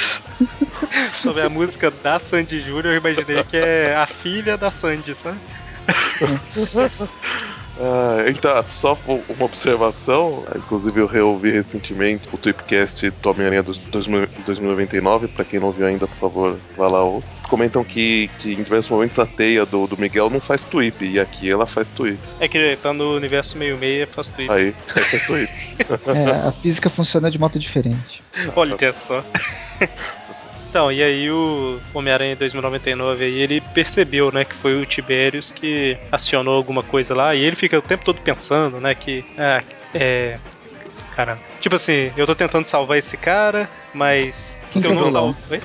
Sobre 1.20 1.42
a 1.42 1.48
música 1.48 1.90
da 1.90 2.18
Sandy 2.18 2.60
Júnior, 2.60 2.86
eu 2.86 2.96
imaginei 2.96 3.42
que 3.44 3.56
é 3.56 3.94
a 3.94 4.06
filha 4.06 4.56
da 4.56 4.70
Sandy, 4.70 5.14
sabe? 5.14 5.38
Ah, 7.78 8.24
então, 8.28 8.62
só 8.62 8.98
uma 9.06 9.44
observação, 9.44 10.44
inclusive 10.56 11.00
eu 11.00 11.06
reouvi 11.06 11.50
recentemente 11.50 12.26
o 12.32 12.38
Tweepcast 12.38 13.10
do 13.10 13.30
Homem-Aranha 13.30 13.62
dos 13.62 13.78
2000 13.78 14.26
2099, 14.46 15.28
pra 15.28 15.44
quem 15.44 15.60
não 15.60 15.70
viu 15.70 15.86
ainda, 15.86 16.06
por 16.06 16.16
favor, 16.16 16.58
vá 16.76 16.88
lá 16.88 17.02
ouça. 17.02 17.42
Comentam 17.48 17.84
que, 17.84 18.30
que 18.38 18.54
em 18.54 18.62
diversos 18.62 18.90
momentos 18.90 19.18
a 19.18 19.26
teia 19.26 19.66
do, 19.66 19.86
do 19.86 19.98
Miguel 19.98 20.30
não 20.30 20.40
faz 20.40 20.64
tweep, 20.64 21.04
e 21.04 21.20
aqui 21.20 21.50
ela 21.50 21.66
faz 21.66 21.90
tweep. 21.90 22.18
É 22.40 22.48
que 22.48 22.76
tá 22.82 22.92
no 22.92 23.14
universo 23.14 23.58
meio-meia, 23.58 24.06
faz 24.06 24.30
tweet. 24.30 24.50
Aí, 24.50 24.74
aí 24.94 25.04
faz 25.04 25.26
tweep. 25.26 25.52
É, 26.06 26.48
a 26.48 26.52
física 26.52 26.88
funciona 26.88 27.30
de 27.30 27.38
modo 27.38 27.58
diferente. 27.58 28.22
Olha 28.54 28.76
só. 28.94 29.22
Então, 30.76 30.92
e 30.92 31.02
aí 31.02 31.30
o 31.30 31.80
Homem-Aranha 31.94 32.36
2099 32.36 33.24
aí, 33.24 33.38
ele 33.38 33.62
percebeu, 33.62 34.30
né, 34.30 34.44
que 34.44 34.54
foi 34.54 34.76
o 34.76 34.84
Tiberius 34.84 35.50
que 35.50 35.96
acionou 36.12 36.52
alguma 36.52 36.82
coisa 36.82 37.14
lá, 37.14 37.34
e 37.34 37.42
ele 37.42 37.56
fica 37.56 37.78
o 37.78 37.80
tempo 37.80 38.04
todo 38.04 38.20
pensando, 38.20 38.78
né, 38.78 38.94
que 38.94 39.24
ah, 39.38 39.62
é 39.94 40.38
Caramba. 41.14 41.40
Tipo 41.62 41.76
assim, 41.76 42.12
eu 42.14 42.26
tô 42.26 42.34
tentando 42.34 42.66
salvar 42.66 42.98
esse 42.98 43.16
cara, 43.16 43.66
mas 43.94 44.60
Quem 44.70 44.82
se 44.82 44.86
eu 44.86 44.94
não. 45.10 45.34
Oi? 45.50 45.62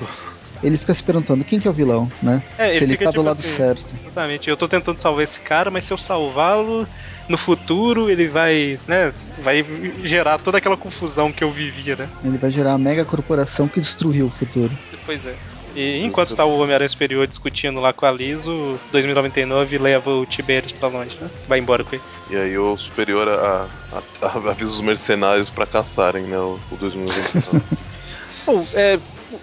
Ele 0.62 0.78
fica 0.78 0.94
se 0.94 1.02
perguntando 1.02 1.44
quem 1.44 1.58
que 1.58 1.66
é 1.66 1.70
o 1.70 1.74
vilão, 1.74 2.08
né? 2.22 2.42
É, 2.56 2.72
se 2.72 2.76
ele 2.78 2.84
ele 2.84 2.92
fica 2.92 3.04
tá 3.06 3.10
tipo 3.10 3.22
do 3.22 3.26
lado 3.26 3.40
assim, 3.40 3.56
certo. 3.56 3.86
Exatamente, 4.00 4.48
eu 4.48 4.56
tô 4.56 4.68
tentando 4.68 5.00
salvar 5.00 5.24
esse 5.24 5.40
cara, 5.40 5.70
mas 5.70 5.84
se 5.84 5.92
eu 5.92 5.98
salvá-lo 5.98 6.86
no 7.28 7.36
futuro, 7.36 8.08
ele 8.08 8.28
vai, 8.28 8.78
né, 8.86 9.12
vai 9.38 9.64
gerar 10.04 10.38
toda 10.38 10.58
aquela 10.58 10.76
confusão 10.76 11.32
que 11.32 11.42
eu 11.42 11.50
vivia, 11.50 11.96
né? 11.96 12.08
Ele 12.22 12.38
vai 12.38 12.50
gerar 12.50 12.74
a 12.74 12.78
mega 12.78 13.04
corporação 13.04 13.66
que 13.68 13.80
destruiu 13.80 14.26
o 14.26 14.30
futuro. 14.30 14.70
Pois 15.04 15.26
é. 15.26 15.34
E 15.74 16.04
enquanto 16.04 16.36
tá 16.36 16.44
o 16.44 16.58
Homem-Aranha 16.58 16.88
Superior 16.88 17.26
discutindo 17.26 17.80
lá 17.80 17.92
com 17.92 18.04
a 18.04 18.12
Liz, 18.12 18.46
o 18.46 18.78
2099 18.90 19.78
leva 19.78 20.10
o 20.10 20.26
Tiberius 20.26 20.72
pra 20.72 20.88
longe, 20.88 21.16
né? 21.20 21.30
Vai 21.48 21.58
embora 21.58 21.82
com 21.82 21.94
ele. 21.96 22.04
E 22.30 22.36
aí 22.36 22.56
o 22.58 22.76
superior 22.76 23.26
a, 23.28 23.68
a- 23.90 24.02
a- 24.22 24.50
avisa 24.50 24.70
os 24.70 24.80
mercenários 24.82 25.50
pra 25.50 25.66
caçarem, 25.66 26.24
né? 26.24 26.38
O, 26.38 26.58
o 26.70 26.76
2099. 26.76 27.64
Bom, 28.46 28.66
é, 28.74 28.98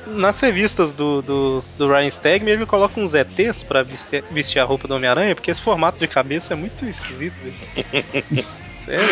nas 0.09 0.39
revistas 0.41 0.91
do, 0.91 1.21
do, 1.21 1.63
do 1.77 1.87
Ryan 1.87 2.09
Stegman, 2.09 2.53
ele 2.53 2.65
coloca 2.65 2.99
uns 2.99 3.13
ETs 3.13 3.63
pra 3.63 3.83
vestir, 3.83 4.23
vestir 4.31 4.59
a 4.59 4.63
roupa 4.63 4.87
do 4.87 4.95
Homem-Aranha, 4.95 5.35
porque 5.35 5.51
esse 5.51 5.61
formato 5.61 5.97
de 5.99 6.07
cabeça 6.07 6.53
é 6.53 6.57
muito 6.57 6.85
esquisito. 6.85 7.35
Sério? 8.85 9.07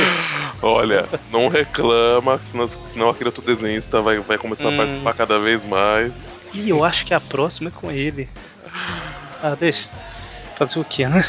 Olha, 0.62 1.07
não 1.31 1.47
reclama, 1.49 2.39
senão, 2.39 2.69
senão 2.69 3.10
aquele 3.10 3.27
outro 3.29 3.43
desenhista 3.43 4.01
vai, 4.01 4.17
vai 4.19 4.38
começar 4.38 4.69
Hum. 4.69 4.73
a 4.73 4.77
participar 4.77 5.13
cada 5.13 5.39
vez 5.39 5.63
mais. 5.63 6.12
E 6.53 6.69
eu 6.69 6.83
acho 6.83 7.05
que 7.05 7.13
a 7.13 7.19
próxima 7.19 7.69
é 7.69 7.71
com 7.71 7.91
ele. 7.91 8.27
Ah, 9.43 9.55
deixa. 9.60 9.88
Fazer 10.57 10.79
o 10.79 10.83
que, 10.83 11.05
né? 11.05 11.23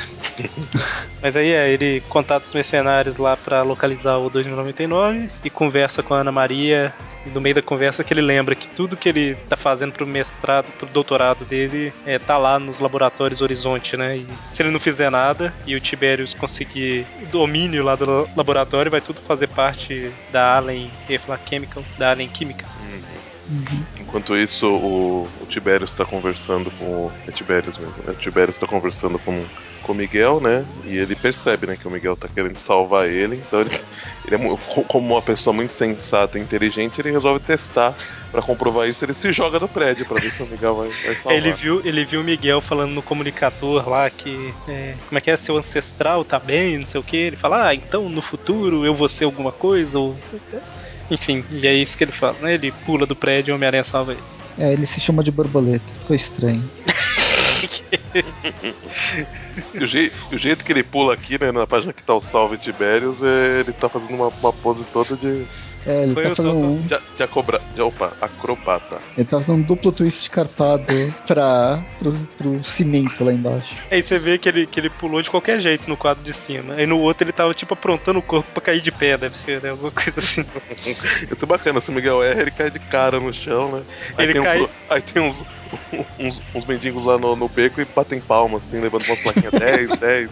Mas 1.21 1.37
aí 1.37 1.51
é, 1.51 1.69
ele 1.69 2.03
contata 2.09 2.47
os 2.47 2.55
mercenários 2.55 3.19
lá 3.19 3.37
pra 3.37 3.63
localizar 3.63 4.17
o 4.17 4.31
2099 4.31 5.29
e 5.45 5.51
conversa 5.51 6.03
com 6.03 6.15
a 6.15 6.21
Ana 6.21 6.33
Maria. 6.33 6.95
E 7.27 7.29
no 7.29 7.41
meio 7.41 7.57
da 7.57 7.61
conversa 7.61 8.03
que 8.03 8.15
ele 8.15 8.23
lembra 8.23 8.55
que 8.55 8.67
tudo 8.69 8.97
que 8.97 9.07
ele 9.07 9.35
tá 9.35 9.57
fazendo 9.57 9.93
pro 9.93 10.07
mestrado, 10.07 10.65
pro 10.79 10.87
doutorado 10.87 11.45
dele, 11.45 11.93
é, 12.07 12.19
tá 12.19 12.39
lá 12.39 12.59
nos 12.59 12.81
laboratórios 12.81 13.43
Horizonte, 13.43 13.99
né? 13.99 14.17
E 14.17 14.27
se 14.51 14.63
ele 14.63 14.71
não 14.71 14.81
fizer 14.81 15.11
nada 15.11 15.53
e 15.67 15.77
o 15.77 15.81
Tiberius 15.81 16.33
conseguir 16.33 17.05
o 17.21 17.27
domínio 17.27 17.85
lá 17.85 17.97
do 17.97 18.27
laboratório, 18.35 18.91
vai 18.91 19.03
tudo 19.03 19.21
fazer 19.27 19.49
parte 19.49 20.11
da 20.33 20.57
Allen, 20.57 20.91
falar 21.21 21.41
Chemical, 21.47 21.85
da 21.99 22.13
Allen 22.13 22.29
Química. 22.29 22.65
Enquanto 24.09 24.35
isso, 24.35 24.67
o, 24.67 25.29
o 25.43 25.47
Tiberius 25.47 25.95
tá 25.95 26.03
conversando 26.03 26.71
com 26.71 26.85
o. 26.85 27.13
É 27.27 27.31
Tiberius 27.31 27.77
mesmo, 27.77 28.03
né? 28.07 28.13
O 28.13 28.15
Tiberius 28.15 28.57
tá 28.57 28.67
conversando 28.67 29.19
com, 29.19 29.45
com 29.83 29.93
o 29.93 29.95
Miguel, 29.95 30.41
né? 30.41 30.65
E 30.87 30.97
ele 30.97 31.15
percebe, 31.15 31.67
né, 31.67 31.77
que 31.77 31.87
o 31.87 31.91
Miguel 31.91 32.17
tá 32.17 32.27
querendo 32.27 32.59
salvar 32.59 33.07
ele. 33.07 33.37
Então 33.37 33.61
ele, 33.61 33.79
ele 34.25 34.37
é, 34.37 34.59
como 34.89 35.13
uma 35.15 35.21
pessoa 35.21 35.53
muito 35.53 35.75
sensata 35.75 36.39
e 36.39 36.41
inteligente, 36.41 36.99
ele 36.99 37.11
resolve 37.11 37.39
testar 37.41 37.95
pra 38.31 38.41
comprovar 38.41 38.89
isso. 38.89 39.05
Ele 39.05 39.13
se 39.13 39.31
joga 39.31 39.61
do 39.61 39.69
prédio 39.69 40.07
pra 40.07 40.19
ver 40.19 40.33
se 40.33 40.43
o 40.43 40.47
Miguel 40.47 40.75
vai, 40.75 40.89
vai 41.05 41.15
salvar. 41.15 41.37
Ele 41.37 41.53
viu, 41.53 41.83
ele 41.85 42.05
viu 42.07 42.23
o 42.23 42.25
Miguel 42.25 42.63
falando 42.63 42.93
no 42.93 43.03
comunicador 43.03 43.87
lá 43.87 44.09
que. 44.09 44.55
é, 44.67 44.95
como 45.07 45.19
é 45.19 45.21
que 45.21 45.31
é? 45.31 45.37
Seu 45.37 45.55
ancestral 45.59 46.25
tá 46.25 46.39
bem, 46.39 46.79
não 46.79 46.87
sei 46.87 46.99
o 46.99 47.05
que. 47.05 47.17
Ele 47.17 47.37
fala, 47.37 47.67
ah, 47.69 47.75
então 47.75 48.09
no 48.09 48.23
futuro 48.23 48.87
eu 48.87 48.95
vou 48.95 49.09
ser 49.09 49.25
alguma 49.25 49.53
coisa, 49.53 49.99
ou. 49.99 50.17
Enfim, 51.11 51.45
e 51.51 51.67
é 51.67 51.73
isso 51.75 51.97
que 51.97 52.05
ele 52.05 52.13
fala, 52.13 52.37
né? 52.41 52.55
Ele 52.55 52.73
pula 52.85 53.07
do 53.07 53.17
prédio 53.17 53.51
e 53.51 53.53
o 53.53 53.55
Homem-Aranha 53.57 53.85
salva 53.85 54.13
ele. 54.13 54.23
É, 54.59 54.73
ele 54.73 54.87
se 54.87 55.01
chama 55.01 55.23
de 55.23 55.31
borboleta. 55.31 55.85
Ficou 56.01 56.17
estranho. 56.17 56.63
E 59.75 59.79
o, 59.79 59.87
jei- 59.87 60.13
e 60.31 60.37
o 60.37 60.39
jeito 60.39 60.65
que 60.65 60.73
ele 60.73 60.83
pula 60.83 61.15
aqui, 61.15 61.41
né, 61.41 61.51
na 61.51 61.67
página 61.67 61.93
que 61.93 62.03
tá 62.03 62.15
o 62.15 62.21
Salve 62.21 62.57
Tiberius, 62.59 63.23
é, 63.23 63.61
ele 63.61 63.73
tá 63.73 63.89
fazendo 63.89 64.15
uma, 64.15 64.29
uma 64.29 64.53
pose 64.53 64.85
toda 64.93 65.17
de, 65.17 65.45
É, 65.87 66.03
ele 66.03 66.15
Foi 66.15 66.23
tá 66.25 66.33
o 66.33 66.37
fazendo 66.37 66.59
um, 66.59 66.81
De, 66.81 66.97
de, 67.17 67.23
acobra, 67.23 67.61
de 67.75 67.81
opa, 67.83 68.13
acrobata. 68.21 68.99
ele 69.17 69.27
tá 69.27 69.41
fazendo 69.41 69.59
um 69.59 69.63
duplo 69.63 69.93
twist 69.93 70.29
carpado 70.31 70.85
pra, 71.27 71.81
pro, 71.99 72.13
pro 72.37 72.65
cimento 72.65 73.25
lá 73.25 73.33
embaixo. 73.33 73.75
Aí 73.91 74.03
você 74.03 74.19
vê 74.19 74.39
que 74.39 74.49
ele, 74.49 74.67
que 74.67 74.79
ele 74.81 74.91
pulou 74.91 75.23
de 75.23 75.31
qualquer 75.31 75.61
jeito 75.61 75.89
no 75.89 75.97
quadro 75.97 76.23
de 76.23 76.35
cima. 76.35 76.75
Aí 76.75 76.87
no 76.87 76.99
outro 76.99 77.25
ele 77.25 77.33
tava 77.33 77.55
tipo 77.55 77.75
aprontando 77.75 78.19
o 78.19 78.23
corpo 78.23 78.51
pra 78.53 78.61
cair 78.63 78.81
de 78.81 78.91
pé, 78.93 79.17
deve 79.17 79.37
ser, 79.37 79.63
né? 79.63 79.71
Alguma 79.71 79.91
coisa 79.91 80.19
assim. 80.19 80.45
Isso 81.33 81.45
é 81.45 81.49
bacana, 81.49 81.81
se 81.81 81.91
o 81.91 81.95
Miguel 81.95 82.23
erra, 82.23 82.43
ele 82.43 82.51
cai 82.51 82.71
de 82.71 82.79
cara 82.79 83.19
no 83.21 83.33
chão, 83.33 83.71
né? 83.73 83.83
Aí 84.17 84.25
Ele 84.27 84.33
tem, 84.35 84.43
cai- 84.43 84.63
uns, 84.63 84.71
aí 84.89 85.01
tem 85.03 85.23
uns, 85.23 85.45
uns, 86.19 86.43
uns 86.55 86.67
mendigos 86.67 87.05
lá 87.05 87.19
no, 87.19 87.35
no 87.37 87.49
beco 87.49 87.81
e 87.81 87.85
batem 87.85 88.21
palma, 88.21 88.59
assim, 88.59 88.81
levando 88.81 89.05
uma 89.07 89.17
plaquinha 89.17 89.51
10, 89.51 89.99
10. 89.99 90.31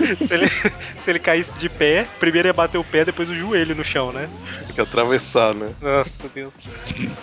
se, 0.26 0.34
ele, 0.34 0.48
se 0.48 1.10
ele 1.10 1.18
caísse 1.18 1.58
de 1.58 1.68
pé, 1.68 2.06
primeiro 2.18 2.48
ia 2.48 2.52
bater 2.52 2.78
o 2.78 2.84
pé, 2.84 3.04
depois 3.04 3.28
o 3.28 3.34
joelho 3.34 3.74
no 3.74 3.84
chão, 3.84 4.12
né? 4.12 4.28
Tem 4.66 4.74
que 4.74 4.80
atravessar, 4.80 5.54
né? 5.54 5.70
Nossa 5.80 6.28
Deus. 6.28 6.54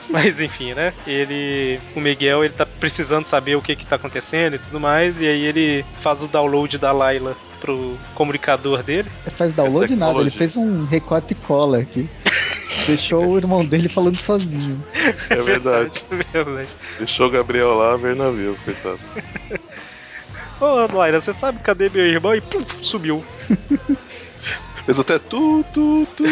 Mas 0.09 0.39
enfim, 0.39 0.73
né? 0.73 0.93
Ele. 1.05 1.79
O 1.95 1.99
Miguel, 1.99 2.43
ele 2.43 2.53
tá 2.53 2.65
precisando 2.65 3.25
saber 3.25 3.55
o 3.55 3.61
que 3.61 3.75
que 3.75 3.85
tá 3.85 3.95
acontecendo 3.95 4.55
e 4.55 4.59
tudo 4.59 4.79
mais. 4.79 5.19
E 5.21 5.25
aí 5.25 5.43
ele 5.43 5.85
faz 5.99 6.21
o 6.21 6.27
download 6.27 6.77
da 6.77 6.91
Layla 6.91 7.35
pro 7.59 7.97
comunicador 8.13 8.83
dele. 8.83 9.09
Ele 9.25 9.35
faz 9.35 9.53
download 9.53 9.95
nada, 9.95 10.19
ele 10.19 10.29
fez 10.29 10.55
um 10.55 10.85
recorte 10.85 11.31
e 11.31 11.35
cola 11.35 11.79
aqui. 11.79 12.07
Deixou 12.85 13.27
o 13.27 13.37
irmão 13.37 13.65
dele 13.65 13.89
falando 13.89 14.15
sozinho. 14.15 14.81
É 15.29 15.35
verdade. 15.35 16.03
verdade. 16.31 16.69
Deixou 16.97 17.27
o 17.27 17.31
Gabriel 17.31 17.75
lá 17.75 17.95
ver 17.97 18.15
navios, 18.15 18.59
coitado. 18.59 18.99
Ô, 20.59 20.87
Layla, 20.97 21.21
você 21.21 21.33
sabe 21.33 21.59
cadê 21.59 21.89
meu 21.89 22.05
irmão? 22.05 22.35
E 22.35 22.41
pum, 22.41 22.63
sumiu. 22.81 23.23
Fez 24.85 24.99
até 24.99 25.19
tu, 25.19 25.63
tu, 25.73 26.07
tu. 26.15 26.23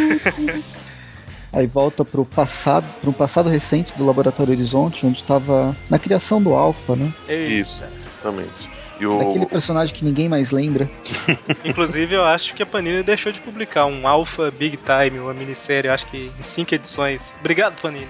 Aí 1.52 1.68
volta 1.68 2.04
pro 2.04 2.26
passado, 2.26 2.86
pro 3.02 3.14
passado 3.14 3.50
recente 3.50 3.98
do 3.98 4.06
Laboratório 4.06 4.54
Horizonte, 4.54 5.06
onde 5.06 5.20
estava 5.20 5.76
na 5.90 6.00
criação 6.00 6.42
do 6.42 6.54
Alpha, 6.54 6.96
né? 6.96 7.14
E, 7.30 7.60
Isso, 7.60 7.86
justamente. 8.04 8.75
E 9.00 9.06
o. 9.06 9.18
Daquele 9.18 9.46
personagem 9.46 9.94
que 9.94 10.06
ninguém 10.06 10.30
mais 10.30 10.52
lembra. 10.52 10.90
Inclusive, 11.64 12.16
eu 12.16 12.24
acho 12.24 12.54
que 12.54 12.64
a 12.64 12.66
Panini 12.66 13.04
deixou 13.04 13.32
de 13.32 13.40
publicar 13.40 13.86
um 13.86 14.08
Alpha 14.08 14.52
Big 14.52 14.78
Time, 14.78 15.20
uma 15.20 15.34
minissérie, 15.34 15.90
acho 15.90 16.06
que 16.08 16.32
em 16.40 16.44
cinco 16.44 16.76
edições. 16.76 17.34
Obrigado, 17.40 17.80
Panini. 17.82 18.08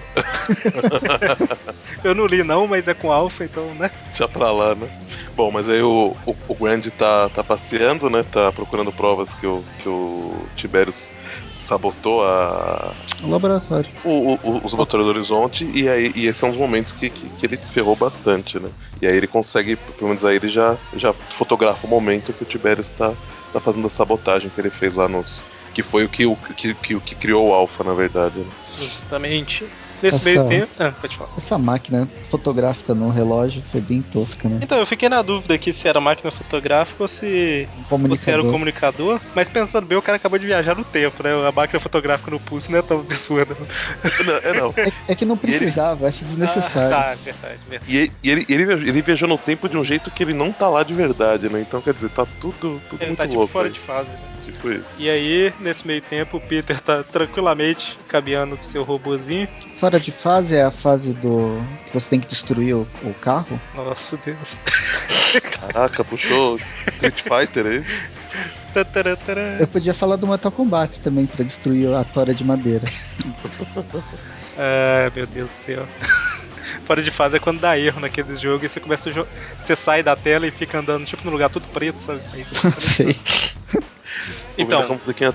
eu 2.04 2.14
não 2.14 2.26
li, 2.26 2.42
não, 2.42 2.66
mas 2.66 2.86
é 2.88 2.94
com 2.94 3.12
Alpha, 3.12 3.44
então, 3.44 3.66
né? 3.74 3.90
Deixa 4.06 4.28
pra 4.28 4.50
lá, 4.52 4.74
né? 4.74 4.88
Bom, 5.34 5.50
mas 5.50 5.68
aí 5.68 5.82
o, 5.82 6.16
o, 6.24 6.36
o 6.48 6.54
Grand 6.54 6.82
tá, 6.96 7.28
tá 7.28 7.42
passeando, 7.42 8.08
né? 8.08 8.24
Tá 8.30 8.52
procurando 8.52 8.92
provas 8.92 9.34
que 9.34 9.46
o, 9.46 9.62
que 9.82 9.88
o 9.88 10.46
Tiberius 10.56 11.10
sabotou 11.56 12.24
a, 12.24 12.92
O 13.22 13.28
laboratório. 13.30 13.90
o, 14.04 14.34
o, 14.42 14.60
os 14.64 14.72
laboratórios 14.72 15.06
do 15.06 15.10
Horizonte 15.14 15.64
e 15.74 15.88
aí 15.88 16.12
e 16.14 16.26
esses 16.26 16.38
são 16.38 16.50
os 16.50 16.56
momentos 16.56 16.92
que, 16.92 17.10
que, 17.10 17.28
que 17.28 17.46
ele 17.46 17.56
ferrou 17.56 17.96
bastante, 17.96 18.58
né? 18.58 18.68
E 19.00 19.06
aí 19.06 19.16
ele 19.16 19.26
consegue, 19.26 19.76
pelo 19.76 20.08
menos 20.08 20.24
aí 20.24 20.36
ele 20.36 20.48
já, 20.48 20.76
já 20.94 21.12
fotografa 21.12 21.86
o 21.86 21.90
momento 21.90 22.32
que 22.32 22.42
o 22.42 22.46
Tiberius 22.46 22.92
tá, 22.92 23.12
tá 23.52 23.60
fazendo 23.60 23.86
a 23.86 23.90
sabotagem 23.90 24.50
que 24.50 24.60
ele 24.60 24.70
fez 24.70 24.94
lá 24.94 25.08
nos. 25.08 25.44
Que 25.74 25.82
foi 25.82 26.04
o 26.04 26.08
que, 26.08 26.24
o, 26.24 26.34
que, 26.36 26.72
que, 26.74 26.94
o 26.94 27.00
que 27.02 27.14
criou 27.14 27.48
o 27.48 27.52
Alpha, 27.52 27.84
na 27.84 27.92
verdade. 27.92 28.38
Né? 28.38 28.46
Exatamente. 28.80 29.66
Nesse 30.02 30.18
Essa- 30.18 30.24
meio 30.24 30.44
tempo. 30.48 30.68
Ah, 30.78 30.92
pode 30.92 31.16
falar. 31.16 31.30
Essa 31.36 31.58
máquina 31.58 32.06
fotográfica 32.30 32.94
no 32.94 33.10
relógio 33.10 33.62
foi 33.72 33.80
bem 33.80 34.02
tosca, 34.02 34.48
né? 34.48 34.58
Então, 34.62 34.78
eu 34.78 34.86
fiquei 34.86 35.08
na 35.08 35.22
dúvida 35.22 35.54
aqui 35.54 35.72
se 35.72 35.88
era 35.88 36.00
máquina 36.00 36.30
fotográfica 36.30 37.02
ou 37.02 37.08
se, 37.08 37.68
Um 37.90 38.08
ou 38.10 38.16
se 38.16 38.30
era 38.30 38.40
o 38.40 38.44
comunicador. 38.44 38.52
comunicador. 38.52 39.20
Mas 39.34 39.48
pensando 39.48 39.86
bem, 39.86 39.96
o 39.98 40.02
cara 40.02 40.16
acabou 40.16 40.38
de 40.38 40.46
viajar 40.46 40.76
no 40.76 40.84
tempo, 40.84 41.22
né? 41.22 41.30
A 41.48 41.52
máquina 41.52 41.80
fotográfica 41.80 42.30
no 42.30 42.38
pulso 42.40 42.70
não 42.70 42.78
é 42.78 42.82
tão 42.82 43.00
absurda. 43.00 43.56
Não, 44.24 44.34
é 44.36 44.52
não. 44.60 44.74
É, 44.76 44.92
é 45.08 45.14
que 45.14 45.24
não 45.24 45.36
precisava, 45.36 46.08
acho 46.08 46.24
desnecessário. 46.24 46.94
Ah, 46.96 47.00
tá, 47.14 47.14
verdade, 47.22 47.58
verdade. 47.68 47.92
E, 47.92 47.96
ele- 47.96 48.12
e 48.22 48.30
ele, 48.30 48.46
ele, 48.48 48.66
viajou- 48.66 48.88
ele 48.88 49.02
viajou 49.02 49.28
no 49.28 49.38
tempo 49.38 49.68
de 49.68 49.76
um 49.76 49.84
jeito 49.84 50.10
que 50.10 50.22
ele 50.22 50.34
não 50.34 50.52
tá 50.52 50.68
lá 50.68 50.82
de 50.82 50.94
verdade, 50.94 51.48
né? 51.48 51.60
Então, 51.60 51.80
quer 51.80 51.94
dizer, 51.94 52.10
tá 52.10 52.26
tudo, 52.40 52.80
tudo 52.90 53.00
Ele 53.00 53.06
muito 53.06 53.18
tá 53.18 53.24
tipo 53.24 53.36
louco. 53.38 53.52
fora 53.52 53.66
aí. 53.68 53.72
de 53.72 53.80
fase, 53.80 54.10
né? 54.10 54.35
Tipo 54.46 54.70
isso. 54.70 54.84
E 54.96 55.10
aí, 55.10 55.52
nesse 55.58 55.86
meio 55.86 56.00
tempo, 56.00 56.36
o 56.36 56.40
Peter 56.40 56.80
tá 56.80 57.02
tranquilamente 57.02 57.98
caminhando 58.08 58.56
com 58.56 58.62
seu 58.62 58.84
robozinho. 58.84 59.48
Fora 59.80 59.98
de 59.98 60.12
fase 60.12 60.54
é 60.54 60.62
a 60.62 60.70
fase 60.70 61.12
do. 61.14 61.60
que 61.86 61.94
você 61.94 62.08
tem 62.08 62.20
que 62.20 62.28
destruir 62.28 62.76
o, 62.76 62.88
o 63.02 63.12
carro. 63.14 63.60
Nossa 63.74 64.16
Deus. 64.24 64.56
Caraca, 65.60 66.04
puxou 66.04 66.56
Street 66.56 67.22
Fighter 67.22 67.66
aí. 67.66 67.84
Eu 69.58 69.66
podia 69.66 69.94
falar 69.94 70.16
do 70.16 70.26
Mortal 70.26 70.52
Kombat 70.52 71.00
também 71.00 71.26
pra 71.26 71.42
destruir 71.42 71.92
a 71.94 72.04
tora 72.04 72.34
de 72.34 72.44
madeira. 72.44 72.84
Ah, 74.56 75.10
meu 75.16 75.26
Deus 75.26 75.50
do 75.50 75.56
céu. 75.56 75.86
Fora 76.84 77.02
de 77.02 77.10
fase 77.10 77.36
é 77.36 77.40
quando 77.40 77.60
dá 77.60 77.78
erro 77.78 78.00
naquele 78.00 78.36
jogo 78.36 78.64
e 78.64 78.68
você 78.68 78.78
começa 78.78 79.10
Você 79.60 79.74
sai 79.74 80.02
da 80.02 80.14
tela 80.14 80.46
e 80.46 80.50
fica 80.50 80.78
andando 80.78 81.06
tipo 81.06 81.24
num 81.24 81.32
lugar 81.32 81.48
tudo 81.48 81.66
preto, 81.68 82.00
sabe? 82.00 82.20
Aí 82.32 82.44
você 82.44 82.54
fica 82.54 82.80
Sei. 82.80 83.16
Então. 84.58 84.80
Essa 84.80 84.92
musiquinha. 84.92 85.32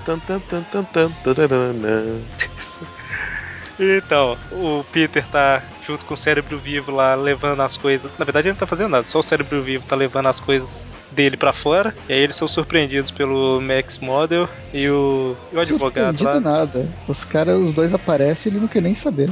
Então, 3.78 4.36
o 4.52 4.84
Peter 4.92 5.24
tá 5.26 5.62
junto 5.86 6.04
com 6.04 6.14
o 6.14 6.16
cérebro 6.16 6.58
vivo 6.58 6.92
lá 6.92 7.14
levando 7.14 7.60
as 7.62 7.76
coisas. 7.76 8.10
Na 8.18 8.24
verdade, 8.24 8.48
ele 8.48 8.52
não 8.52 8.60
tá 8.60 8.66
fazendo 8.66 8.90
nada, 8.90 9.06
só 9.06 9.18
o 9.18 9.22
cérebro 9.22 9.62
vivo 9.62 9.84
tá 9.86 9.96
levando 9.96 10.26
as 10.28 10.38
coisas 10.38 10.86
dele 11.10 11.36
pra 11.36 11.52
fora. 11.52 11.94
E 12.08 12.12
aí 12.12 12.20
eles 12.20 12.36
são 12.36 12.46
surpreendidos 12.46 13.10
pelo 13.10 13.60
Max 13.60 13.98
Model 13.98 14.48
e 14.72 14.88
o, 14.88 15.36
e 15.52 15.56
o 15.56 15.60
advogado 15.60 16.22
lá. 16.22 16.40
nada. 16.40 16.88
Os 17.08 17.24
caras, 17.24 17.60
os 17.60 17.74
dois 17.74 17.92
aparecem 17.92 18.50
e 18.50 18.54
ele 18.54 18.60
não 18.60 18.68
quer 18.68 18.82
nem 18.82 18.94
saber. 18.94 19.30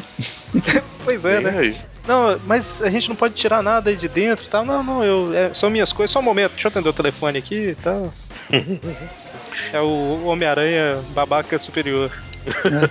Pois 1.02 1.24
é, 1.24 1.40
né? 1.40 1.74
Não, 2.06 2.38
mas 2.44 2.82
a 2.82 2.90
gente 2.90 3.08
não 3.08 3.16
pode 3.16 3.32
tirar 3.32 3.62
nada 3.62 3.88
aí 3.88 3.96
de 3.96 4.06
dentro 4.06 4.44
e 4.44 4.48
tal. 4.48 4.66
Não, 4.66 4.82
não, 4.82 5.02
eu, 5.02 5.34
é, 5.34 5.54
são 5.54 5.70
minhas 5.70 5.94
coisas. 5.94 6.12
Só 6.12 6.20
um 6.20 6.22
momento, 6.22 6.52
deixa 6.52 6.68
eu 6.68 6.70
atender 6.70 6.90
o 6.90 6.92
telefone 6.92 7.38
aqui 7.38 7.70
e 7.70 7.74
tal. 7.74 8.12
é 9.72 9.80
o 9.80 10.24
Homem-Aranha 10.26 11.00
babaca 11.14 11.58
superior. 11.58 12.10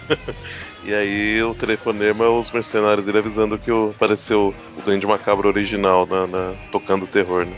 E 0.83 0.93
aí 0.93 1.43
o 1.43 1.53
telefonema, 1.53 2.29
os 2.29 2.49
mercenários 2.51 3.05
dele 3.05 3.17
avisando 3.19 3.57
que 3.57 3.69
o, 3.71 3.89
apareceu 3.95 4.55
o 4.77 4.81
Duende 4.81 5.05
Macabro 5.05 5.47
original 5.49 6.05
na, 6.05 6.25
na- 6.25 6.53
tocando 6.71 7.05
terror, 7.05 7.45
né? 7.45 7.51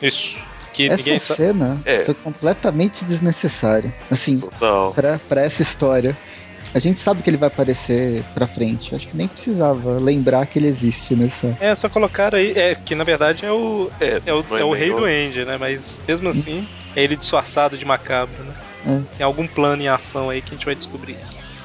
Isso. 0.00 0.38
Que 0.72 0.88
Essa 0.88 1.34
cena 1.34 1.76
É. 1.84 2.04
foi 2.04 2.14
completamente 2.14 3.04
desnecessária. 3.04 3.92
Assim, 4.08 4.38
Total. 4.38 4.92
pra, 4.94 5.18
pra 5.28 5.40
essa 5.42 5.62
história. 5.62 6.16
A 6.72 6.78
gente 6.78 7.00
sabe 7.00 7.22
que 7.22 7.28
ele 7.28 7.36
vai 7.36 7.48
aparecer 7.48 8.22
pra 8.32 8.46
frente. 8.46 8.94
Acho 8.94 9.08
que 9.08 9.16
nem 9.16 9.26
precisava 9.26 9.98
lembrar 9.98 10.46
que 10.46 10.56
ele 10.60 10.68
existe 10.68 11.16
nessa. 11.16 11.56
É, 11.60 11.74
só 11.74 11.88
colocar 11.88 12.32
aí. 12.36 12.52
É, 12.56 12.76
que 12.76 12.94
na 12.94 13.02
verdade 13.02 13.44
é 13.44 13.50
o, 13.50 13.90
É, 14.00 14.22
É 14.24 14.32
o, 14.32 14.44
não 14.48 14.56
é 14.56 14.64
o 14.64 14.72
rei 14.72 14.90
do 14.92 15.06
End, 15.08 15.44
né? 15.44 15.56
Mas 15.58 16.00
mesmo 16.06 16.28
assim, 16.28 16.66
é 16.96 17.02
ele 17.02 17.16
disfarçado 17.16 17.76
de 17.78 17.84
macabro, 17.84 18.42
né? 18.44 18.54
É. 18.86 19.16
Tem 19.18 19.26
algum 19.26 19.46
plano 19.46 19.82
em 19.82 19.88
ação 19.88 20.30
aí 20.30 20.40
que 20.40 20.48
a 20.54 20.56
gente 20.56 20.64
vai 20.66 20.74
descobrir. 20.74 21.16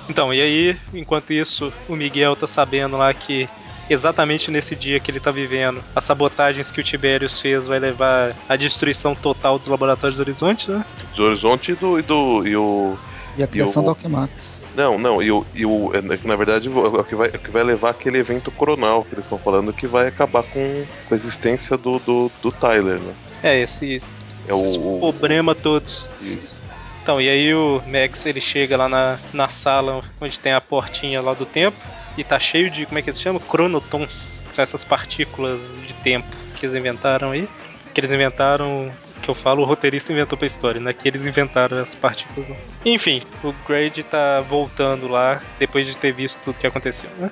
Então, 0.09 0.33
e 0.33 0.41
aí, 0.41 0.77
enquanto 0.93 1.33
isso, 1.33 1.73
o 1.89 1.95
Miguel 1.95 2.35
tá 2.35 2.45
sabendo 2.45 2.95
lá 2.97 3.13
que 3.13 3.47
exatamente 3.89 4.51
nesse 4.51 4.75
dia 4.75 4.99
que 4.99 5.11
ele 5.11 5.19
tá 5.19 5.31
vivendo, 5.31 5.83
as 5.95 6.03
sabotagens 6.03 6.71
que 6.71 6.79
o 6.79 6.83
Tiberius 6.83 7.39
fez 7.39 7.67
vai 7.67 7.79
levar 7.79 8.35
à 8.49 8.55
destruição 8.55 9.15
total 9.15 9.57
dos 9.57 9.67
laboratórios 9.67 10.15
do 10.15 10.21
Horizonte, 10.21 10.69
né? 10.69 10.83
Do 11.15 11.23
Horizonte 11.23 11.71
e 11.71 11.75
do. 11.75 11.99
E, 11.99 12.01
do, 12.01 12.47
e 12.47 12.55
o. 12.55 12.97
E 13.38 13.43
a 13.43 13.47
criação 13.47 13.81
o- 13.81 13.85
do 13.85 13.89
Alquemax. 13.89 14.55
Não, 14.75 14.97
não, 14.99 15.21
e 15.23 15.31
o. 15.31 15.45
E 15.53 15.65
o 15.65 15.91
é 15.93 16.17
que, 16.17 16.27
na 16.27 16.35
verdade, 16.35 16.67
o 16.67 16.99
o 16.99 17.03
que, 17.03 17.15
vai, 17.15 17.29
o 17.29 17.39
que 17.39 17.49
vai 17.51 17.63
levar 17.63 17.91
aquele 17.91 18.17
evento 18.17 18.51
coronal 18.51 19.03
que 19.03 19.13
eles 19.15 19.25
estão 19.25 19.38
falando 19.39 19.71
que 19.73 19.88
vai 19.88 20.07
acabar 20.07 20.43
com, 20.43 20.85
com 21.07 21.13
a 21.13 21.17
existência 21.17 21.77
do, 21.77 21.97
do, 21.99 22.31
do 22.41 22.51
Tyler, 22.51 22.99
né? 22.99 23.13
É, 23.41 23.61
esse, 23.61 24.01
É 24.47 24.53
o- 24.53 24.63
esses 24.63 24.75
o- 24.77 24.97
problema 24.99 25.53
todos. 25.55 26.08
Isso. 26.21 26.63
Então, 27.03 27.21
e 27.21 27.29
aí 27.29 27.53
o 27.53 27.81
Max 27.86 28.25
ele 28.25 28.41
chega 28.41 28.75
lá 28.75 28.89
na, 28.89 29.19
na 29.31 29.47
sala 29.49 30.03
onde 30.19 30.39
tem 30.39 30.53
a 30.53 30.60
portinha 30.62 31.21
lá 31.21 31.34
do 31.36 31.45
tempo 31.45 31.77
e 32.17 32.23
tá 32.23 32.39
cheio 32.39 32.69
de, 32.71 32.86
como 32.86 32.97
é 32.97 33.01
que 33.03 33.13
se 33.13 33.21
chama? 33.21 33.39
Cronotons, 33.39 34.41
que 34.47 34.55
são 34.55 34.63
essas 34.63 34.84
partículas 34.84 35.60
de 35.88 35.93
tempo 35.95 36.25
que 36.55 36.65
eles 36.65 36.75
inventaram 36.75 37.31
aí. 37.31 37.47
Que 37.93 38.01
eles 38.01 38.12
inventaram, 38.12 38.91
que 39.21 39.29
eu 39.29 39.34
falo, 39.36 39.62
o 39.62 39.65
roteirista 39.65 40.12
inventou 40.12 40.38
pra 40.38 40.45
história, 40.47 40.81
né? 40.81 40.91
Que 40.93 41.08
eles 41.08 41.25
inventaram 41.25 41.77
as 41.77 41.95
partículas. 41.95 42.49
Enfim, 42.84 43.21
o 43.43 43.53
Grade 43.67 44.03
tá 44.03 44.41
voltando 44.41 45.08
lá 45.08 45.39
depois 45.60 45.86
de 45.88 45.95
ter 45.95 46.12
visto 46.12 46.38
tudo 46.43 46.58
que 46.60 46.67
aconteceu, 46.67 47.10
né? 47.19 47.29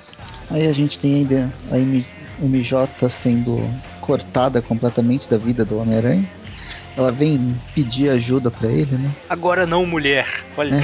Aí 0.50 0.66
a 0.66 0.72
gente 0.72 0.98
tem 0.98 1.16
ainda 1.16 1.52
a 1.70 1.76
MJ 1.78 3.08
sendo 3.10 3.58
cortada 4.00 4.62
completamente 4.62 5.28
da 5.28 5.36
vida 5.36 5.64
do 5.64 5.78
Homem-Aranha. 5.78 6.24
Ela 6.96 7.10
vem 7.10 7.60
pedir 7.74 8.08
ajuda 8.10 8.50
pra 8.50 8.68
ele, 8.68 8.96
né? 8.96 9.10
Agora 9.28 9.66
não, 9.66 9.84
mulher. 9.84 10.26
Olha 10.56 10.76
É. 10.76 10.80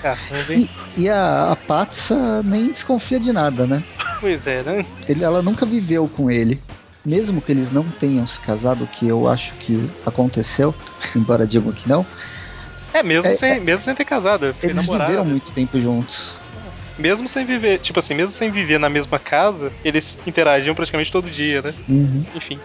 Caramba, 0.00 0.54
hein? 0.54 0.68
E, 0.96 1.02
e 1.02 1.08
a, 1.08 1.52
a 1.52 1.56
Patsa 1.56 2.42
nem 2.44 2.66
desconfia 2.68 3.18
de 3.18 3.32
nada, 3.32 3.66
né? 3.66 3.82
Pois 4.20 4.46
é, 4.46 4.62
né? 4.62 4.84
Ele, 5.08 5.24
ela 5.24 5.42
nunca 5.42 5.66
viveu 5.66 6.08
com 6.08 6.30
ele. 6.30 6.60
Mesmo 7.04 7.40
que 7.40 7.52
eles 7.52 7.70
não 7.70 7.84
tenham 7.84 8.26
se 8.26 8.38
casado, 8.40 8.86
que 8.86 9.06
eu 9.06 9.28
acho 9.28 9.54
que 9.56 9.78
aconteceu, 10.04 10.74
embora 11.16 11.46
digam 11.46 11.72
que 11.72 11.88
não, 11.88 12.06
É, 12.92 13.02
mesmo, 13.02 13.30
É, 13.30 13.34
sem, 13.34 13.60
mesmo 13.60 13.84
sem 13.84 13.94
ter 13.94 14.04
casado. 14.04 14.54
Eles 14.62 14.76
namorado. 14.76 15.10
viveram 15.10 15.24
muito 15.24 15.52
tempo 15.52 15.80
juntos. 15.80 16.36
mesmo 16.98 17.28
sem 17.28 17.44
viver, 17.44 17.78
tipo 17.78 17.98
assim, 17.98 18.14
mesmo 18.14 18.32
sem 18.32 18.50
viver 18.50 18.78
na 18.78 18.88
mesma 18.88 19.18
casa, 19.18 19.72
eles 19.84 20.18
interagiam 20.26 20.74
praticamente 20.74 21.10
todo 21.10 21.30
dia, 21.30 21.62
né? 21.62 21.72
Uhum. 21.88 22.24
Enfim. 22.34 22.60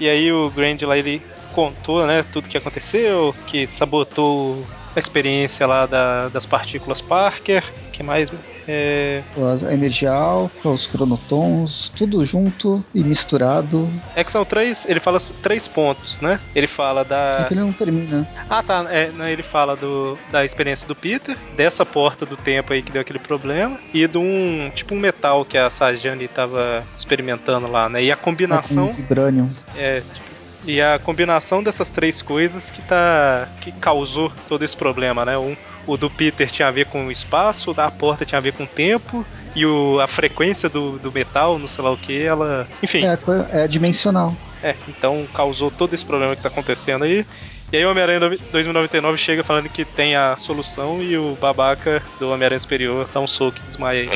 E 0.00 0.08
aí 0.08 0.32
o 0.32 0.50
Grand 0.50 0.78
lá, 0.82 0.96
ele 0.96 1.22
contou, 1.50 2.06
né, 2.06 2.22
tudo 2.32 2.48
que 2.48 2.56
aconteceu, 2.58 3.34
que 3.46 3.66
sabotou 3.66 4.66
a 4.94 4.98
experiência 4.98 5.66
lá 5.66 5.86
da- 5.86 6.28
das 6.28 6.46
partículas 6.46 7.00
Parker, 7.00 7.62
que 7.92 8.02
mais? 8.02 8.30
É, 8.68 9.22
A 9.68 9.72
energia 9.74 10.12
alfa, 10.12 10.68
os 10.68 10.86
cronotons, 10.86 11.90
tudo 11.96 12.24
junto 12.24 12.84
e 12.94 13.02
misturado. 13.02 13.90
é 14.14 14.22
que 14.22 14.30
são 14.30 14.44
três, 14.44 14.84
ele 14.88 15.00
fala 15.00 15.18
três 15.42 15.66
pontos, 15.66 16.20
né? 16.20 16.38
Ele 16.54 16.66
fala 16.66 17.00
É 17.00 17.04
da... 17.04 17.44
que 17.48 17.54
ele 17.54 17.60
não 17.60 17.72
termina. 17.72 18.26
Ah, 18.48 18.62
tá. 18.62 18.86
É, 18.90 19.10
né, 19.10 19.32
ele 19.32 19.42
fala 19.42 19.74
do, 19.76 20.16
da 20.30 20.44
experiência 20.44 20.86
do 20.86 20.94
Peter, 20.94 21.36
dessa 21.56 21.84
porta 21.84 22.24
do 22.26 22.36
tempo 22.36 22.72
aí 22.72 22.82
que 22.82 22.92
deu 22.92 23.00
aquele 23.02 23.18
problema, 23.18 23.78
e 23.92 24.06
de 24.06 24.18
um 24.18 24.70
tipo 24.74 24.94
um 24.94 25.00
metal 25.00 25.44
que 25.44 25.58
a 25.58 25.68
Sajani 25.70 26.28
tava 26.28 26.82
experimentando 26.96 27.66
lá, 27.70 27.88
né? 27.88 28.02
E 28.04 28.10
a 28.10 28.14
É 28.14 28.16
com 28.16 28.22
combinação 28.22 28.92
Vibranium. 28.92 29.48
é, 29.76 30.00
tipo, 30.00 30.29
e 30.64 30.80
a 30.80 30.98
combinação 30.98 31.62
dessas 31.62 31.88
três 31.88 32.20
coisas 32.22 32.68
que 32.70 32.82
tá 32.82 33.48
que 33.60 33.72
causou 33.72 34.32
todo 34.48 34.64
esse 34.64 34.76
problema, 34.76 35.24
né? 35.24 35.38
Um, 35.38 35.56
o 35.86 35.96
do 35.96 36.10
Peter 36.10 36.50
tinha 36.50 36.68
a 36.68 36.70
ver 36.70 36.86
com 36.86 37.06
o 37.06 37.10
espaço, 37.10 37.70
o 37.70 37.74
da 37.74 37.90
porta 37.90 38.24
tinha 38.24 38.38
a 38.38 38.42
ver 38.42 38.52
com 38.52 38.64
o 38.64 38.66
tempo 38.66 39.24
e 39.54 39.64
o, 39.66 39.98
a 40.00 40.06
frequência 40.06 40.68
do, 40.68 40.98
do 40.98 41.10
metal, 41.10 41.58
não 41.58 41.66
sei 41.66 41.82
lá 41.82 41.90
o 41.90 41.96
que, 41.96 42.22
ela, 42.22 42.68
enfim, 42.82 43.02
É, 43.04 43.64
é 43.64 43.68
dimensional. 43.68 44.34
é, 44.62 44.76
então 44.88 45.26
causou 45.34 45.70
todo 45.70 45.94
esse 45.94 46.04
problema 46.04 46.36
que 46.36 46.42
tá 46.42 46.48
acontecendo 46.48 47.04
aí. 47.04 47.26
E 47.72 47.76
aí 47.76 47.84
o 47.84 47.90
Homem-Aranha 47.90 48.20
2099 48.50 49.16
chega 49.16 49.42
falando 49.44 49.68
que 49.68 49.84
tem 49.84 50.14
a 50.16 50.36
solução 50.36 51.02
e 51.02 51.16
o 51.16 51.36
babaca 51.40 52.02
do 52.18 52.28
Homem-Aranha 52.30 52.60
Superior 52.60 53.08
dá 53.12 53.20
um 53.20 53.28
soco 53.28 53.58
e 53.58 53.66
desmaia 53.66 54.02
aí. 54.02 54.10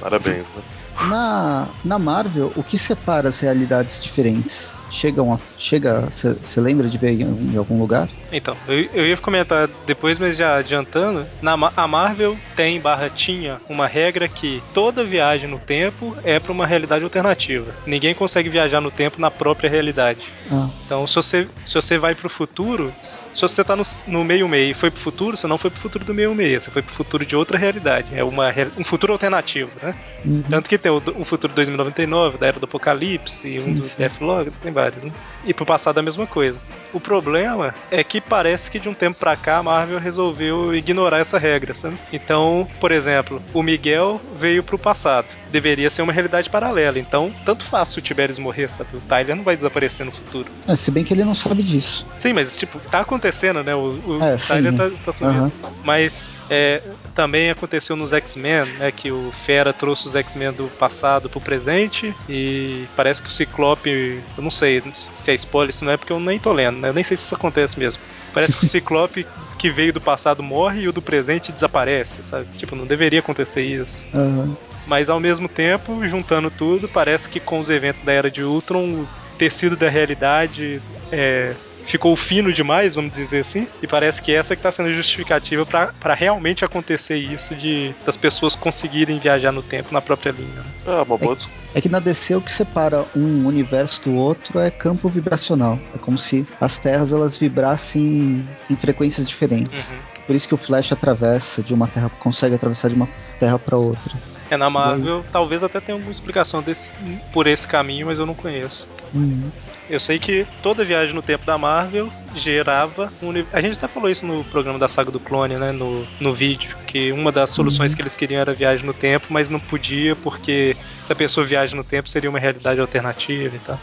Parabéns, 0.00 0.46
né? 0.56 0.62
Na, 1.08 1.68
na 1.84 1.98
Marvel, 1.98 2.52
o 2.56 2.62
que 2.62 2.78
separa 2.78 3.28
as 3.28 3.38
realidades 3.40 4.02
diferentes? 4.02 4.68
Chegam 4.90 5.32
a. 5.32 5.40
Chega. 5.56 6.10
Você 6.10 6.60
lembra 6.60 6.88
de 6.88 6.98
ver 6.98 7.12
em, 7.12 7.52
em 7.52 7.56
algum 7.56 7.78
lugar? 7.78 8.08
Então, 8.32 8.56
eu, 8.68 8.88
eu 8.92 9.06
ia 9.06 9.16
comentar 9.16 9.68
depois, 9.86 10.18
mas 10.18 10.36
já 10.36 10.56
adiantando, 10.56 11.26
na, 11.42 11.54
a 11.76 11.86
Marvel 11.86 12.36
tem 12.56 12.80
barra 12.80 13.10
tinha 13.10 13.60
uma 13.68 13.86
regra 13.86 14.28
que 14.28 14.62
toda 14.72 15.04
viagem 15.04 15.48
no 15.48 15.58
tempo 15.58 16.16
é 16.24 16.38
para 16.38 16.52
uma 16.52 16.66
realidade 16.66 17.04
alternativa. 17.04 17.72
Ninguém 17.86 18.14
consegue 18.14 18.48
viajar 18.48 18.80
no 18.80 18.90
tempo 18.90 19.20
na 19.20 19.30
própria 19.30 19.68
realidade. 19.68 20.20
Ah, 20.50 20.68
Então, 20.84 21.06
se 21.06 21.16
você, 21.16 21.48
se 21.64 21.74
você 21.74 21.98
vai 21.98 22.14
pro 22.14 22.28
futuro, 22.28 22.92
se 23.02 23.40
você 23.40 23.62
tá 23.64 23.76
no, 23.76 23.82
no 24.06 24.24
meio-meio 24.24 24.70
e 24.70 24.74
foi 24.74 24.90
pro 24.90 25.00
futuro, 25.00 25.36
você 25.36 25.46
não 25.46 25.58
foi 25.58 25.70
pro 25.70 25.80
futuro 25.80 26.04
do 26.04 26.14
meio-meio, 26.14 26.60
você 26.60 26.70
foi 26.70 26.82
pro 26.82 26.94
futuro 26.94 27.24
de 27.24 27.36
outra 27.36 27.58
realidade. 27.58 28.08
É 28.12 28.24
uma, 28.24 28.52
um 28.78 28.84
futuro 28.84 29.12
alternativo, 29.12 29.70
né? 29.82 29.94
uhum. 30.24 30.42
Tanto 30.48 30.68
que 30.68 30.78
tem 30.78 30.90
o, 30.90 31.02
o 31.16 31.24
futuro 31.24 31.52
2099, 31.54 32.38
da 32.38 32.46
Era 32.46 32.58
do 32.58 32.64
Apocalipse, 32.64 33.58
um 33.60 33.74
do. 33.74 33.90
Deathlog, 33.96 34.50
tem 34.62 34.72
vários, 34.72 35.02
né? 35.02 35.12
E 35.44 35.54
pro 35.54 35.64
passado 35.66 35.98
a 35.98 36.02
mesma 36.02 36.26
coisa. 36.26 36.58
O 36.92 36.98
problema 36.98 37.72
é 37.90 38.02
que 38.02 38.20
parece 38.20 38.68
que 38.70 38.80
de 38.80 38.88
um 38.88 38.94
tempo 38.94 39.16
pra 39.16 39.36
cá 39.36 39.58
a 39.58 39.62
Marvel 39.62 40.00
resolveu 40.00 40.74
ignorar 40.74 41.18
essa 41.20 41.38
regra, 41.38 41.72
sabe? 41.74 41.96
Então, 42.12 42.66
por 42.80 42.90
exemplo, 42.90 43.40
o 43.54 43.62
Miguel 43.62 44.20
veio 44.36 44.62
pro 44.62 44.76
passado. 44.78 45.26
Deveria 45.52 45.88
ser 45.90 46.02
uma 46.02 46.12
realidade 46.12 46.50
paralela. 46.50 46.98
Então, 46.98 47.32
tanto 47.44 47.64
faz 47.64 47.90
se 47.90 47.98
o 47.98 48.02
Tiberius 48.02 48.38
morrer, 48.38 48.68
sabe? 48.70 48.96
O 48.96 49.00
Tyler 49.00 49.36
não 49.36 49.42
vai 49.44 49.56
desaparecer 49.56 50.04
no 50.06 50.10
futuro. 50.12 50.48
É, 50.66 50.74
se 50.76 50.90
bem 50.90 51.04
que 51.04 51.14
ele 51.14 51.24
não 51.24 51.34
sabe 51.34 51.62
disso. 51.62 52.04
Sim, 52.16 52.32
mas 52.32 52.54
tipo, 52.56 52.78
tá 52.90 53.00
acontecendo, 53.00 53.62
né? 53.62 53.74
O, 53.74 53.90
o 54.06 54.18
É, 54.22 54.36
Tyler 54.36 54.72
sim. 54.72 54.78
tá, 54.78 54.90
tá 55.06 55.12
sumindo. 55.12 55.38
Aham. 55.38 55.52
Mas 55.84 56.38
é, 56.48 56.80
também 57.14 57.50
aconteceu 57.50 57.94
nos 57.96 58.12
X-Men, 58.12 58.64
né? 58.78 58.90
Que 58.92 59.10
o 59.12 59.30
Fera 59.32 59.72
trouxe 59.72 60.06
os 60.08 60.14
X-Men 60.16 60.52
do 60.52 60.64
passado 60.78 61.28
pro 61.28 61.40
presente. 61.40 62.14
E 62.28 62.84
parece 62.96 63.20
que 63.22 63.28
o 63.28 63.32
Ciclope. 63.32 64.20
Eu 64.36 64.42
não 64.42 64.50
sei 64.50 64.80
se 64.92 65.29
é 65.30 65.34
spoiler, 65.34 65.72
se 65.72 65.84
não 65.84 65.92
é 65.92 65.96
porque 65.96 66.12
eu 66.12 66.20
nem 66.20 66.38
tô 66.38 66.52
lendo, 66.52 66.80
né? 66.80 66.88
Eu 66.88 66.94
nem 66.94 67.04
sei 67.04 67.16
se 67.16 67.24
isso 67.24 67.34
acontece 67.34 67.78
mesmo. 67.78 68.02
Parece 68.32 68.56
que 68.56 68.64
o 68.64 68.68
Ciclope 68.68 69.26
que 69.58 69.70
veio 69.70 69.92
do 69.92 70.00
passado 70.00 70.42
morre 70.42 70.82
e 70.82 70.88
o 70.88 70.92
do 70.92 71.02
presente 71.02 71.52
desaparece, 71.52 72.22
sabe? 72.22 72.46
Tipo, 72.56 72.74
não 72.74 72.86
deveria 72.86 73.20
acontecer 73.20 73.62
isso. 73.62 74.06
Aham. 74.14 74.56
Mas 74.86 75.08
ao 75.08 75.20
mesmo 75.20 75.48
tempo, 75.48 76.06
juntando 76.08 76.50
tudo, 76.50 76.88
parece 76.88 77.28
que 77.28 77.38
com 77.38 77.60
os 77.60 77.70
eventos 77.70 78.02
da 78.02 78.12
Era 78.12 78.30
de 78.30 78.42
Ultron, 78.42 79.02
o 79.02 79.08
tecido 79.38 79.76
da 79.76 79.88
realidade 79.88 80.82
é, 81.12 81.54
ficou 81.86 82.16
fino 82.16 82.52
demais, 82.52 82.94
vamos 82.94 83.12
dizer 83.12 83.40
assim, 83.40 83.66
e 83.82 83.86
parece 83.86 84.22
que 84.22 84.32
essa 84.32 84.54
que 84.54 84.60
está 84.60 84.70
sendo 84.70 84.88
a 84.88 84.92
justificativa 84.92 85.66
para 85.66 86.14
realmente 86.14 86.64
acontecer 86.64 87.16
isso 87.16 87.54
de 87.54 87.94
das 88.04 88.16
pessoas 88.16 88.54
conseguirem 88.54 89.18
viajar 89.18 89.52
no 89.52 89.62
tempo 89.62 89.92
na 89.92 90.00
própria 90.00 90.32
linha. 90.32 90.48
né? 90.48 90.64
Ah, 90.86 91.02
uma 91.02 91.16
boa 91.16 91.34
desculpa. 91.34 91.58
É 91.74 91.80
que 91.80 91.88
na 91.88 91.98
DC 91.98 92.34
o 92.34 92.40
que 92.40 92.50
separa 92.50 93.04
um 93.14 93.46
universo 93.46 94.00
do 94.02 94.14
outro 94.14 94.58
é 94.58 94.70
campo 94.70 95.08
vibracional. 95.08 95.78
É 95.94 95.98
como 95.98 96.18
se 96.18 96.46
as 96.60 96.78
terras 96.78 97.12
elas 97.12 97.36
vibrassem 97.36 98.44
em 98.68 98.76
frequências 98.76 99.28
diferentes. 99.28 99.78
Uhum. 99.78 99.96
Por 100.26 100.36
isso 100.36 100.46
que 100.46 100.54
o 100.54 100.58
Flash 100.58 100.92
atravessa 100.92 101.62
de 101.62 101.74
uma 101.74 101.88
terra, 101.88 102.10
consegue 102.18 102.54
atravessar 102.54 102.88
de 102.88 102.94
uma 102.94 103.08
terra 103.38 103.58
para 103.58 103.76
outra. 103.76 104.12
É 104.50 104.56
na 104.56 104.68
Marvel, 104.68 105.24
talvez 105.30 105.62
até 105.62 105.78
tenha 105.80 105.94
alguma 105.94 106.10
explicação 106.10 106.60
desse, 106.60 106.92
por 107.32 107.46
esse 107.46 107.66
caminho, 107.66 108.06
mas 108.06 108.18
eu 108.18 108.26
não 108.26 108.34
conheço. 108.34 108.88
Uhum. 109.14 109.48
Eu 109.90 109.98
sei 109.98 110.20
que 110.20 110.46
toda 110.62 110.84
viagem 110.84 111.12
no 111.12 111.20
tempo 111.20 111.44
da 111.44 111.58
Marvel 111.58 112.08
gerava 112.36 113.12
um 113.20 113.30
A 113.52 113.60
gente 113.60 113.76
até 113.76 113.88
falou 113.88 114.08
isso 114.08 114.24
no 114.24 114.44
programa 114.44 114.78
da 114.78 114.88
saga 114.88 115.10
do 115.10 115.18
clone, 115.18 115.56
né? 115.56 115.72
No, 115.72 116.06
no 116.20 116.32
vídeo. 116.32 116.76
Que 116.86 117.10
uma 117.10 117.32
das 117.32 117.50
soluções 117.50 117.92
que 117.92 118.00
eles 118.00 118.16
queriam 118.16 118.40
era 118.40 118.54
viagem 118.54 118.86
no 118.86 118.94
tempo, 118.94 119.26
mas 119.30 119.50
não 119.50 119.58
podia 119.58 120.14
porque 120.14 120.76
se 121.04 121.12
a 121.12 121.16
pessoa 121.16 121.44
viaja 121.44 121.74
no 121.74 121.82
tempo 121.82 122.08
seria 122.08 122.30
uma 122.30 122.38
realidade 122.38 122.80
alternativa 122.80 123.56
e 123.56 123.58
tal. 123.58 123.80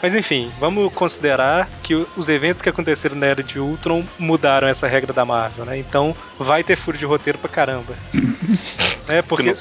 Mas 0.00 0.14
enfim, 0.14 0.50
vamos 0.60 0.92
considerar 0.92 1.68
que 1.82 1.94
os 2.16 2.28
eventos 2.28 2.62
que 2.62 2.68
aconteceram 2.68 3.16
na 3.16 3.26
era 3.26 3.42
de 3.42 3.58
Ultron 3.58 4.04
mudaram 4.18 4.68
essa 4.68 4.86
regra 4.86 5.12
da 5.12 5.24
Marvel, 5.24 5.64
né? 5.64 5.76
Então 5.78 6.14
vai 6.38 6.62
ter 6.62 6.76
furo 6.76 6.96
de 6.96 7.04
roteiro 7.04 7.38
pra 7.38 7.48
caramba. 7.48 7.94
é, 9.08 9.22
porque 9.22 9.52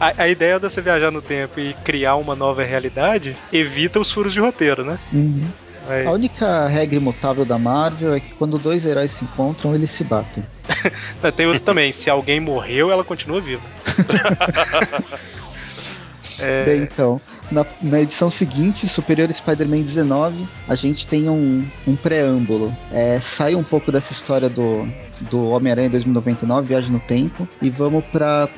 a, 0.00 0.12
a 0.24 0.28
ideia 0.28 0.58
de 0.58 0.68
você 0.68 0.80
viajar 0.80 1.10
no 1.12 1.22
tempo 1.22 1.60
e 1.60 1.72
criar 1.84 2.16
uma 2.16 2.34
nova 2.34 2.64
realidade 2.64 3.36
evita 3.52 4.00
os 4.00 4.10
furos 4.10 4.32
de 4.32 4.40
roteiro, 4.40 4.84
né? 4.84 4.98
Uhum. 5.12 5.46
Mas- 5.86 6.06
A 6.06 6.10
única 6.10 6.66
regra 6.66 6.96
imutável 6.96 7.44
da 7.44 7.56
Marvel 7.58 8.12
é 8.14 8.18
que 8.18 8.34
quando 8.34 8.58
dois 8.58 8.84
heróis 8.84 9.12
se 9.12 9.24
encontram, 9.24 9.72
eles 9.72 9.92
se 9.92 10.02
batem. 10.02 10.42
Tem 11.36 11.46
outro 11.46 11.62
também, 11.62 11.92
se 11.92 12.10
alguém 12.10 12.40
morreu, 12.40 12.90
ela 12.90 13.04
continua 13.04 13.40
viva. 13.40 13.62
É. 16.38 16.64
Bem, 16.64 16.82
então, 16.82 17.18
na, 17.50 17.64
na 17.82 18.00
edição 18.00 18.30
seguinte, 18.30 18.88
Superior 18.88 19.32
Spider-Man 19.32 19.82
19, 19.82 20.46
a 20.68 20.74
gente 20.74 21.06
tem 21.06 21.28
um, 21.28 21.66
um 21.86 21.96
preâmbulo. 21.96 22.74
É, 22.92 23.20
sai 23.20 23.54
um 23.54 23.62
pouco 23.62 23.92
dessa 23.92 24.12
história 24.12 24.48
do, 24.48 24.86
do 25.30 25.50
Homem-Aranha 25.50 25.90
2099, 25.90 26.68
Viagem 26.68 26.90
no 26.90 27.00
Tempo, 27.00 27.48
e 27.60 27.70
vamos 27.70 28.04
para 28.06 28.48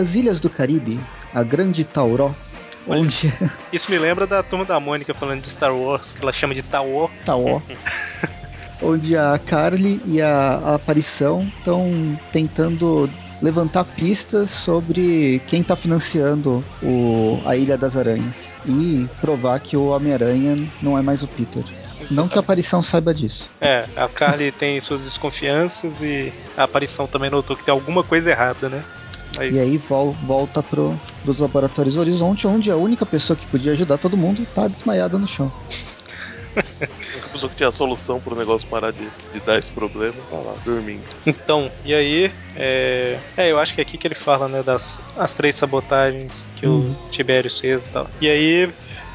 as 0.00 0.14
Ilhas 0.14 0.40
do 0.40 0.48
Caribe, 0.50 0.98
a 1.34 1.42
Grande 1.42 1.84
Tauró, 1.84 2.30
Olha. 2.86 3.00
onde 3.00 3.32
Isso 3.72 3.90
me 3.90 3.98
lembra 3.98 4.26
da 4.26 4.42
turma 4.42 4.64
da 4.64 4.80
Mônica 4.80 5.12
falando 5.14 5.42
de 5.42 5.50
Star 5.50 5.74
Wars, 5.74 6.12
que 6.12 6.22
ela 6.22 6.32
chama 6.32 6.54
de 6.54 6.62
Taor. 6.62 7.10
Taó, 7.24 7.60
onde 8.82 9.16
a 9.16 9.38
Carly 9.38 10.00
e 10.06 10.22
a, 10.22 10.60
a 10.64 10.74
Aparição 10.76 11.50
estão 11.58 12.18
tentando 12.32 13.10
levantar 13.40 13.84
pistas 13.84 14.50
sobre 14.50 15.40
quem 15.46 15.60
está 15.60 15.76
financiando 15.76 16.64
o, 16.82 17.40
a 17.46 17.56
Ilha 17.56 17.76
das 17.78 17.96
Aranhas 17.96 18.34
e 18.66 19.08
provar 19.20 19.60
que 19.60 19.76
o 19.76 19.86
Homem-Aranha 19.88 20.56
não 20.82 20.98
é 20.98 21.02
mais 21.02 21.22
o 21.22 21.28
Peter. 21.28 21.64
Não 22.10 22.28
que 22.28 22.36
a 22.38 22.40
Aparição 22.40 22.82
saiba 22.82 23.12
disso. 23.12 23.44
É, 23.60 23.88
a 23.96 24.08
Carly 24.08 24.50
tem 24.58 24.80
suas 24.80 25.02
desconfianças 25.04 26.00
e 26.00 26.32
a 26.56 26.64
aparição 26.64 27.06
também 27.06 27.30
notou 27.30 27.56
que 27.56 27.64
tem 27.64 27.72
alguma 27.72 28.02
coisa 28.04 28.30
errada, 28.30 28.68
né? 28.68 28.82
Mas- 29.36 29.54
E 29.54 29.58
aí 29.58 29.76
vol- 29.78 30.12
volta 30.24 30.62
pro, 30.62 30.98
pros 31.22 31.38
laboratórios 31.38 31.96
Horizonte, 31.96 32.46
onde 32.46 32.70
a 32.70 32.76
única 32.76 33.04
pessoa 33.04 33.36
que 33.36 33.46
podia 33.46 33.72
ajudar 33.72 33.98
todo 33.98 34.16
mundo 34.16 34.46
tá 34.54 34.66
desmaiada 34.68 35.18
no 35.18 35.26
chão. 35.28 35.52
A 37.10 37.14
única 37.14 37.28
pessoa 37.30 37.50
que 37.50 37.56
tinha 37.56 37.68
a 37.68 37.72
solução 37.72 38.20
pro 38.20 38.36
negócio 38.36 38.68
parar 38.68 38.90
de, 38.92 39.08
de 39.32 39.40
dar 39.44 39.58
esse 39.58 39.70
problema 39.70 40.14
tá 40.30 40.36
lá, 40.36 40.54
dormindo. 40.64 41.04
Então, 41.26 41.70
e 41.84 41.94
aí, 41.94 42.30
é... 42.56 43.18
é, 43.36 43.50
eu 43.50 43.58
acho 43.58 43.74
que 43.74 43.80
é 43.80 43.82
aqui 43.82 43.96
que 43.98 44.06
ele 44.06 44.14
fala, 44.14 44.48
né, 44.48 44.62
das 44.62 45.00
as 45.16 45.32
três 45.32 45.56
sabotagens 45.56 46.44
que 46.56 46.66
Uhum. 46.66 46.90
o 46.90 47.10
Tiberius 47.10 47.58
fez 47.60 47.86
e 47.86 47.90
tal. 47.90 48.08
E 48.20 48.28
aí, 48.28 48.70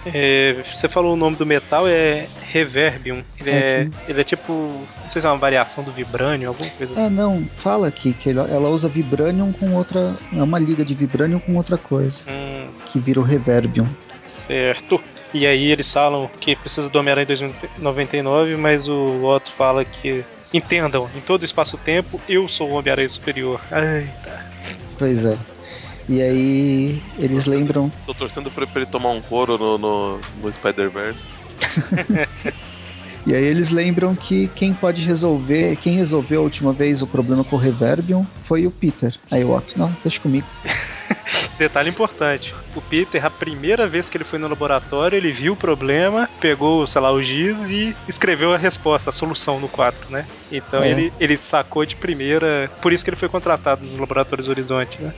é, 0.06 0.64
você 0.74 0.88
falou 0.90 1.14
o 1.14 1.16
nome 1.16 1.36
do 1.36 1.46
metal, 1.46 1.88
é 1.88 2.28
Reverbium. 2.52 3.24
Ele 3.40 3.50
é, 3.50 3.54
É 3.56 3.88
ele 4.08 4.22
é 4.22 4.24
tipo, 4.24 4.52
não 4.52 5.10
sei 5.10 5.22
se 5.22 5.28
é 5.28 5.30
uma 5.30 5.38
variação 5.38 5.84
do 5.84 5.92
Vibranium, 5.92 6.50
alguma 6.50 6.70
coisa 6.72 6.94
assim. 6.94 7.04
É, 7.06 7.10
não, 7.10 7.46
fala 7.58 7.88
aqui 7.88 8.14
que 8.14 8.30
ela, 8.32 8.48
ela 8.50 8.70
usa 8.70 8.88
Vibranium 8.88 9.52
com 9.54 9.74
outra. 9.76 10.14
É 10.36 10.42
uma 10.44 10.60
liga 10.60 10.84
de 10.84 10.94
Vibranium 10.94 11.40
com 11.40 11.56
outra 11.56 11.78
coisa, 11.78 12.22
Hum, 12.30 12.68
que 12.92 13.00
vira 13.00 13.20
o 13.20 13.24
Reverbium. 13.24 13.88
certo. 14.24 15.02
E 15.34 15.48
aí 15.48 15.72
eles 15.72 15.92
falam 15.92 16.30
que 16.40 16.56
precisa 16.56 16.90
do 16.90 17.00
Homem-Aranha 17.00 17.24
em 17.24 17.28
2099, 17.28 18.56
mas 18.56 18.88
o 18.88 19.24
Otto 19.24 19.52
fala 19.52 19.84
que 19.84 20.24
Entendam, 20.54 21.10
em 21.16 21.22
todo 21.22 21.44
espaço-tempo, 21.44 22.22
eu 22.30 22.48
sou 22.48 22.70
o 22.70 22.74
Homem-Aranha 22.74 23.10
Superior. 23.10 23.60
Ai, 23.72 24.08
tá. 24.24 24.46
Pois 25.00 25.26
é. 25.26 25.36
E 26.08 26.22
aí 26.22 27.02
eles 27.18 27.46
lembram. 27.48 27.92
Tô 28.06 28.14
torcendo 28.14 28.52
pra 28.52 28.68
pra 28.68 28.82
ele 28.82 28.92
tomar 28.92 29.10
um 29.10 29.22
couro 29.22 29.58
no, 29.58 29.78
no, 29.80 30.20
no 30.42 30.54
Spider-Verse. 30.54 31.26
E 33.26 33.34
aí 33.34 33.46
eles 33.46 33.70
lembram 33.70 34.14
que 34.14 34.50
quem 34.50 34.74
pode 34.74 35.02
resolver, 35.02 35.78
quem 35.78 35.96
resolveu 35.96 36.42
a 36.42 36.44
última 36.44 36.74
vez 36.74 37.02
o 37.02 37.08
problema 37.08 37.42
com 37.42 37.56
o 37.56 37.60
Reverbium 37.60 38.26
foi 38.44 38.68
o 38.68 38.72
Peter. 38.72 39.16
Aí 39.32 39.46
o 39.46 39.56
Otto, 39.56 39.80
não, 39.80 39.96
deixa 40.04 40.20
comigo. 40.20 40.46
Detalhe 41.58 41.90
importante: 41.90 42.54
o 42.76 42.82
Peter, 42.82 43.26
a 43.26 43.30
primeira 43.30 43.88
vez 43.88 44.10
que 44.10 44.18
ele 44.18 44.24
foi 44.24 44.40
no 44.40 44.48
laboratório, 44.48 45.16
ele 45.16 45.32
viu 45.32 45.54
o 45.54 45.58
problema, 45.58 46.30
pegou, 46.40 46.86
sei 46.88 47.02
lá, 47.02 47.12
o 47.12 47.22
giz 47.22 47.70
e 47.70 47.96
escreveu 48.08 48.54
a 48.54 48.58
resposta, 48.58 49.10
a 49.10 49.14
solução 49.14 49.60
no 49.60 49.70
quadro, 49.70 50.10
né? 50.10 50.26
Então 50.52 50.84
É. 50.84 50.90
ele, 50.90 51.14
ele 51.20 51.38
sacou 51.38 51.86
de 51.86 51.96
primeira. 51.96 52.70
Por 52.82 52.94
isso 52.94 53.04
que 53.04 53.10
ele 53.10 53.18
foi 53.18 53.30
contratado 53.30 53.84
nos 53.84 53.98
laboratórios 53.98 54.50
Horizonte, 54.50 55.02
né? 55.02 55.14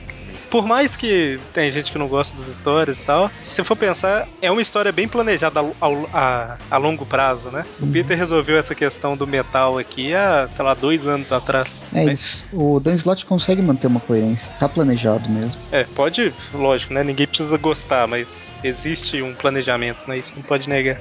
Por 0.50 0.64
mais 0.66 0.96
que 0.96 1.38
tem 1.52 1.70
gente 1.72 1.90
que 1.90 1.98
não 1.98 2.08
gosta 2.08 2.36
das 2.36 2.46
histórias 2.46 2.98
e 2.98 3.02
tal, 3.02 3.28
se 3.42 3.56
você 3.56 3.64
for 3.64 3.76
pensar, 3.76 4.28
é 4.40 4.50
uma 4.50 4.62
história 4.62 4.92
bem 4.92 5.08
planejada 5.08 5.60
ao- 5.80 6.08
a, 6.12 6.56
a 6.70 6.76
longo 6.76 7.04
prazo, 7.04 7.50
né? 7.50 7.64
O 7.80 7.86
Peter 7.88 8.16
resolveu 8.16 8.56
essa 8.56 8.74
questão 8.74 9.16
do 9.16 9.26
metal 9.26 9.76
aqui 9.78 10.14
há, 10.14 10.46
sei 10.50 10.64
lá, 10.64 10.74
dois 10.74 11.06
anos 11.06 11.32
atrás. 11.32 11.80
É 11.92 12.04
Mas- 12.04 12.20
isso. 12.20 12.44
O 12.52 12.78
Dan 12.80 12.94
Slott 12.94 13.26
consegue 13.26 13.60
manter 13.60 13.86
uma 13.88 14.00
coerência. 14.00 14.48
Tá 14.58 14.68
planejado 14.68 15.28
mesmo. 15.28 15.60
É, 15.72 15.84
pode, 15.84 16.32
lógico, 16.54 16.94
né? 16.94 17.02
Ninguém 17.02 17.26
precisa 17.26 17.56
gostar, 17.58 18.06
mas 18.06 18.50
existe 18.62 19.20
um 19.22 19.34
planejamento, 19.34 20.08
né? 20.08 20.18
Isso 20.18 20.32
não 20.36 20.42
pode 20.42 20.68
negar. 20.68 20.96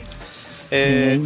É, 0.72 1.20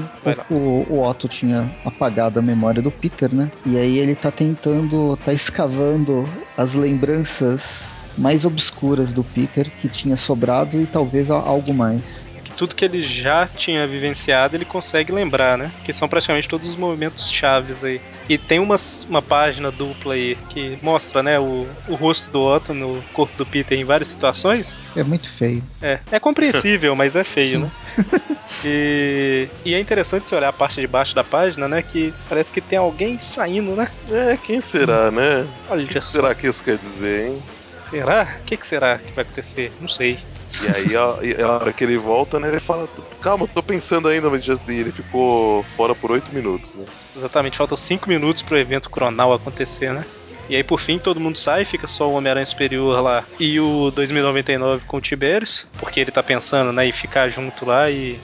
o, 0.49 0.85
o 0.89 1.01
Otto 1.07 1.27
tinha 1.29 1.69
apagado 1.85 2.37
a 2.39 2.41
memória 2.41 2.81
do 2.81 2.91
Peter, 2.91 3.33
né? 3.33 3.49
E 3.65 3.77
aí 3.77 3.97
ele 3.97 4.13
tá 4.13 4.29
tentando, 4.31 5.15
tá 5.23 5.31
escavando 5.31 6.27
as 6.57 6.73
lembranças 6.73 7.98
mais 8.19 8.45
obscuras 8.45 9.13
do 9.13 9.23
Peter 9.23 9.65
que 9.81 9.87
tinha 9.87 10.15
sobrado 10.15 10.79
e 10.81 10.85
talvez 10.85 11.29
algo 11.31 11.73
mais. 11.73 12.01
que 12.43 12.51
tudo 12.51 12.75
que 12.75 12.83
ele 12.85 13.01
já 13.01 13.47
tinha 13.47 13.87
vivenciado 13.87 14.55
ele 14.55 14.65
consegue 14.65 15.11
lembrar, 15.11 15.57
né? 15.57 15.71
Que 15.83 15.93
são 15.93 16.07
praticamente 16.07 16.47
todos 16.47 16.67
os 16.67 16.75
movimentos 16.75 17.31
chaves 17.31 17.83
aí. 17.83 18.01
E 18.27 18.37
tem 18.37 18.59
uma, 18.59 18.75
uma 19.07 19.21
página 19.21 19.71
dupla 19.71 20.13
aí 20.13 20.37
que 20.49 20.77
mostra, 20.81 21.23
né, 21.23 21.39
o, 21.39 21.65
o 21.87 21.95
rosto 21.95 22.29
do 22.31 22.41
Otto 22.41 22.73
no 22.73 23.01
corpo 23.13 23.35
do 23.37 23.45
Peter 23.45 23.77
em 23.77 23.83
várias 23.85 24.09
situações. 24.09 24.77
É 24.95 25.03
muito 25.03 25.31
feio. 25.31 25.63
É, 25.81 25.99
é 26.11 26.19
compreensível, 26.19 26.95
mas 26.95 27.15
é 27.15 27.23
feio, 27.23 27.59
Sim. 27.59 27.63
né? 27.63 27.71
E, 28.63 29.47
e 29.63 29.73
é 29.73 29.79
interessante 29.79 30.27
você 30.27 30.35
olhar 30.35 30.49
a 30.49 30.53
parte 30.53 30.81
de 30.81 30.87
baixo 30.87 31.15
da 31.15 31.23
página, 31.23 31.67
né? 31.67 31.81
Que 31.81 32.13
parece 32.27 32.51
que 32.51 32.59
tem 32.59 32.77
alguém 32.77 33.17
saindo, 33.17 33.73
né? 33.73 33.87
É, 34.11 34.35
quem 34.35 34.59
será, 34.59 35.09
né? 35.09 35.47
Olha 35.69 35.85
O 35.85 35.87
que 35.87 36.01
será 36.01 36.35
que 36.35 36.45
isso 36.45 36.61
quer 36.61 36.77
dizer, 36.77 37.27
hein? 37.27 37.41
Será? 37.89 38.37
O 38.41 38.45
que, 38.45 38.57
que 38.57 38.67
será 38.67 38.97
que 38.97 39.13
vai 39.13 39.23
acontecer? 39.23 39.71
Não 39.79 39.87
sei. 39.87 40.19
E 40.61 40.67
aí, 40.67 40.95
a, 40.95 41.45
a 41.45 41.51
hora 41.51 41.73
que 41.73 41.83
ele 41.83 41.97
volta, 41.97 42.39
né, 42.39 42.47
ele 42.47 42.59
fala, 42.59 42.87
calma, 43.21 43.47
tô 43.47 43.61
pensando 43.61 44.07
ainda, 44.07 44.29
mas 44.29 44.43
já, 44.43 44.57
e 44.67 44.79
ele 44.79 44.91
ficou 44.91 45.63
fora 45.77 45.93
por 45.93 46.11
oito 46.11 46.33
minutos, 46.33 46.73
né? 46.73 46.85
Exatamente, 47.15 47.57
faltam 47.57 47.77
5 47.77 48.09
minutos 48.09 48.41
pro 48.41 48.57
evento 48.57 48.89
Cronal 48.89 49.33
acontecer, 49.33 49.93
né? 49.93 50.03
E 50.49 50.55
aí, 50.55 50.63
por 50.63 50.79
fim, 50.79 50.97
todo 50.97 51.19
mundo 51.19 51.37
sai, 51.37 51.63
fica 51.63 51.85
só 51.85 52.09
o 52.09 52.13
Homem-Aranha 52.13 52.45
Superior 52.45 52.99
lá 53.01 53.23
e 53.39 53.59
o 53.59 53.91
2099 53.91 54.83
com 54.87 54.97
o 54.97 55.01
Tiberius, 55.01 55.67
porque 55.77 55.99
ele 55.99 56.09
tá 56.09 56.23
pensando, 56.23 56.73
né, 56.73 56.87
em 56.87 56.91
ficar 56.91 57.29
junto 57.29 57.65
lá 57.65 57.89
e. 57.89 58.19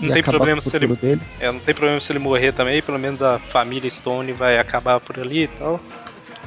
Não 0.00 0.10
e 0.10 0.12
tem 0.12 0.22
problema 0.22 0.60
se 0.60 0.76
ele. 0.76 0.88
dele. 0.88 1.20
É, 1.38 1.50
não 1.50 1.60
tem 1.60 1.74
problema 1.74 2.00
se 2.00 2.10
ele 2.10 2.18
morrer 2.18 2.52
também, 2.52 2.82
pelo 2.82 2.98
menos 2.98 3.22
a 3.22 3.38
família 3.38 3.90
Stone 3.90 4.32
vai 4.32 4.58
acabar 4.58 4.98
por 4.98 5.18
ali 5.20 5.44
e 5.44 5.48
tal. 5.48 5.80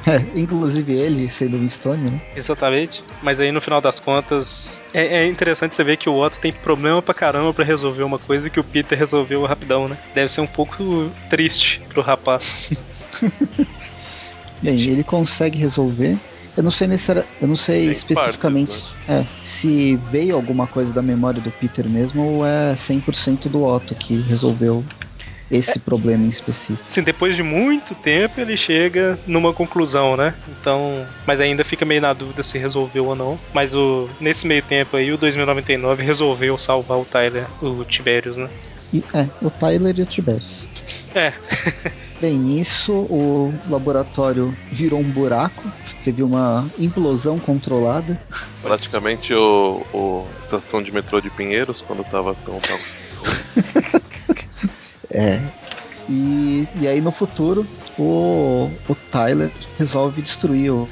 É, 0.06 0.22
inclusive 0.38 0.92
ele 0.92 1.28
sendo 1.30 1.56
o 1.56 1.68
Stone, 1.70 2.10
né? 2.10 2.20
Exatamente. 2.36 3.04
Mas 3.22 3.38
aí 3.40 3.52
no 3.52 3.60
final 3.60 3.80
das 3.80 4.00
contas, 4.00 4.80
é, 4.92 5.18
é 5.18 5.26
interessante 5.26 5.76
você 5.76 5.84
ver 5.84 5.96
que 5.96 6.08
o 6.08 6.14
Otto 6.18 6.38
tem 6.40 6.52
problema 6.52 7.00
pra 7.02 7.14
caramba 7.14 7.52
pra 7.54 7.64
resolver 7.64 8.02
uma 8.02 8.18
coisa 8.18 8.50
que 8.50 8.58
o 8.60 8.64
Peter 8.64 8.98
resolveu 8.98 9.44
rapidão, 9.44 9.88
né? 9.88 9.96
Deve 10.14 10.30
ser 10.32 10.40
um 10.40 10.46
pouco 10.46 11.10
triste 11.30 11.80
pro 11.88 12.02
rapaz. 12.02 12.70
Bem, 14.62 14.80
ele 14.80 15.02
consegue 15.02 15.58
resolver. 15.58 16.16
Eu 16.56 16.62
não 16.62 16.70
sei 16.70 16.86
necessari- 16.86 17.24
eu 17.40 17.48
não 17.48 17.56
sei 17.56 17.84
Tem 17.84 17.92
especificamente 17.92 18.84
é, 19.08 19.24
se 19.44 19.96
veio 20.10 20.36
alguma 20.36 20.66
coisa 20.66 20.92
da 20.92 21.00
memória 21.02 21.40
do 21.40 21.50
Peter 21.50 21.88
mesmo 21.88 22.22
ou 22.22 22.46
é 22.46 22.76
100% 22.76 23.48
do 23.48 23.64
Otto 23.64 23.94
que 23.94 24.20
resolveu 24.20 24.84
esse 25.52 25.78
problema 25.78 26.24
em 26.24 26.28
específico. 26.28 26.84
Assim, 26.88 27.02
depois 27.02 27.36
de 27.36 27.42
muito 27.42 27.94
tempo 27.94 28.40
ele 28.40 28.56
chega 28.56 29.18
numa 29.26 29.52
conclusão, 29.52 30.16
né? 30.16 30.34
Então, 30.48 31.06
mas 31.26 31.40
ainda 31.40 31.64
fica 31.64 31.84
meio 31.84 32.00
na 32.00 32.12
dúvida 32.12 32.42
se 32.42 32.58
resolveu 32.58 33.06
ou 33.06 33.14
não. 33.14 33.38
Mas 33.52 33.74
o 33.74 34.08
nesse 34.20 34.46
meio 34.46 34.62
tempo 34.62 34.96
aí 34.96 35.12
o 35.12 35.18
2099 35.18 36.02
resolveu 36.02 36.56
salvar 36.58 36.98
o 36.98 37.04
Tyler, 37.04 37.46
o 37.60 37.84
Tiberius, 37.84 38.36
né? 38.36 38.48
E, 38.92 39.04
é, 39.14 39.26
o 39.40 39.50
Tyler 39.50 39.94
e 39.98 40.02
o 40.02 40.06
Tiberius. 40.06 40.64
É, 41.14 41.32
Bem, 42.22 42.38
nisso 42.38 42.92
o 43.10 43.52
laboratório 43.68 44.56
virou 44.70 45.00
um 45.00 45.10
buraco, 45.10 45.60
teve 46.04 46.22
uma 46.22 46.70
implosão 46.78 47.36
controlada. 47.36 48.16
Praticamente 48.62 49.34
o, 49.34 49.84
o 49.92 50.24
a 50.38 50.44
estação 50.44 50.80
de 50.80 50.92
metrô 50.92 51.20
de 51.20 51.28
Pinheiros, 51.30 51.80
quando 51.80 52.04
tava 52.04 52.32
tão. 52.36 52.60
tão... 52.60 54.02
É. 55.12 55.40
E, 56.08 56.66
e 56.80 56.88
aí 56.88 57.00
no 57.00 57.12
futuro 57.12 57.66
o, 57.98 58.70
o 58.88 58.94
Tyler 59.10 59.50
resolve 59.78 60.20
destruir 60.20 60.72
o, 60.72 60.88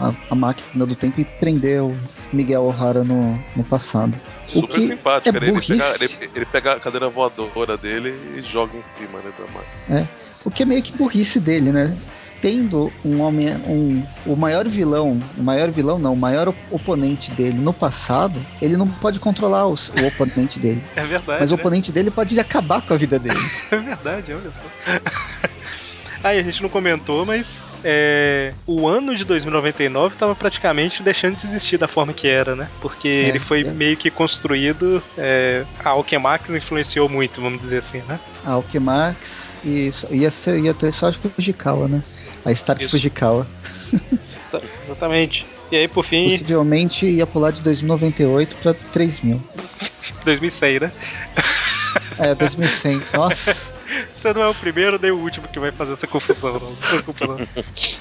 a, 0.00 0.14
a 0.30 0.34
máquina 0.34 0.86
do 0.86 0.94
tempo 0.94 1.20
e 1.20 1.24
prender 1.24 1.82
o 1.82 1.96
Miguel 2.32 2.62
O'Hara 2.62 3.04
no, 3.04 3.38
no 3.54 3.64
passado. 3.64 4.18
O 4.48 4.60
Super 4.60 4.80
que 4.80 4.86
simpático. 4.86 5.36
é 5.36 5.40
ele, 5.40 5.52
burrice. 5.52 5.78
pega, 5.78 6.04
ele, 6.04 6.30
ele 6.34 6.46
pega 6.46 6.72
a 6.74 6.80
cadeira 6.80 7.08
voadora 7.08 7.76
dele 7.76 8.14
e 8.36 8.40
joga 8.40 8.76
em 8.76 8.82
cima 8.82 9.18
né, 9.18 9.32
da 9.38 9.44
máquina. 9.52 10.08
O 10.44 10.50
que 10.50 10.62
é 10.62 10.66
meio 10.66 10.82
que 10.82 10.96
burrice 10.96 11.40
dele, 11.40 11.72
né? 11.72 11.96
Tendo 12.44 12.92
um 13.02 13.22
homem, 13.22 13.56
um, 13.66 14.02
o 14.26 14.36
maior 14.36 14.68
vilão, 14.68 15.18
o 15.38 15.42
maior 15.42 15.70
vilão 15.70 15.98
não, 15.98 16.12
o 16.12 16.16
maior 16.16 16.46
op- 16.48 16.58
oponente 16.70 17.30
dele 17.30 17.58
no 17.58 17.72
passado, 17.72 18.38
ele 18.60 18.76
não 18.76 18.86
pode 18.86 19.18
controlar 19.18 19.66
os- 19.66 19.88
o 19.88 20.06
oponente 20.06 20.60
dele. 20.60 20.82
é 20.94 21.06
verdade. 21.06 21.40
Mas 21.40 21.50
o 21.50 21.54
né? 21.56 21.60
oponente 21.62 21.90
dele 21.90 22.10
pode 22.10 22.38
acabar 22.38 22.82
com 22.82 22.92
a 22.92 22.98
vida 22.98 23.18
dele. 23.18 23.40
É 23.72 23.76
verdade, 23.78 24.34
olha 24.34 24.42
só. 24.42 24.90
Aí 26.22 26.38
a 26.38 26.42
gente 26.42 26.62
não 26.62 26.68
comentou, 26.68 27.24
mas 27.24 27.62
é, 27.82 28.52
o 28.66 28.86
ano 28.86 29.16
de 29.16 29.24
2099 29.24 30.14
estava 30.14 30.34
praticamente 30.34 31.02
deixando 31.02 31.36
de 31.36 31.46
existir 31.46 31.78
da 31.78 31.88
forma 31.88 32.12
que 32.12 32.28
era, 32.28 32.54
né? 32.54 32.68
Porque 32.82 33.08
É, 33.08 33.28
ele 33.28 33.38
foi 33.38 33.62
é. 33.62 33.70
meio 33.72 33.96
que 33.96 34.10
construído. 34.10 35.02
É, 35.16 35.64
a 35.82 35.88
Alchemax 35.90 36.50
influenciou 36.50 37.08
muito, 37.08 37.40
vamos 37.40 37.62
dizer 37.62 37.78
assim, 37.78 38.02
né? 38.06 38.20
A 38.44 38.50
Alchemax 38.52 39.54
e 39.64 39.90
ia 40.60 40.74
ter 40.74 40.92
só 40.92 41.08
a 41.08 41.12
Fujikawa, 41.12 41.88
né? 41.88 42.02
A 42.44 42.52
Stark 42.52 42.82
Isso. 42.82 42.92
Fujikawa. 42.92 43.46
Exatamente. 44.80 45.46
E 45.72 45.76
aí, 45.76 45.88
por 45.88 46.04
fim, 46.04 46.28
Possivelmente 46.28 47.06
ia 47.06 47.26
pular 47.26 47.50
de 47.50 47.60
2098 47.62 48.56
pra 48.56 48.74
3000. 48.74 49.42
2006, 50.24 50.80
né? 50.82 50.92
É, 52.18 52.34
2100. 52.34 53.02
Nossa, 53.12 53.56
Você 54.14 54.32
não 54.32 54.42
é 54.42 54.48
o 54.48 54.54
primeiro 54.54 54.98
nem 55.00 55.10
o 55.10 55.18
último 55.18 55.46
que 55.48 55.58
vai 55.58 55.70
fazer 55.70 55.92
essa 55.92 56.06
confusão, 56.06 56.54
não. 56.54 56.60
Não 56.60 56.74
se 56.74 56.80
preocupa, 56.80 57.26
não. 57.26 57.38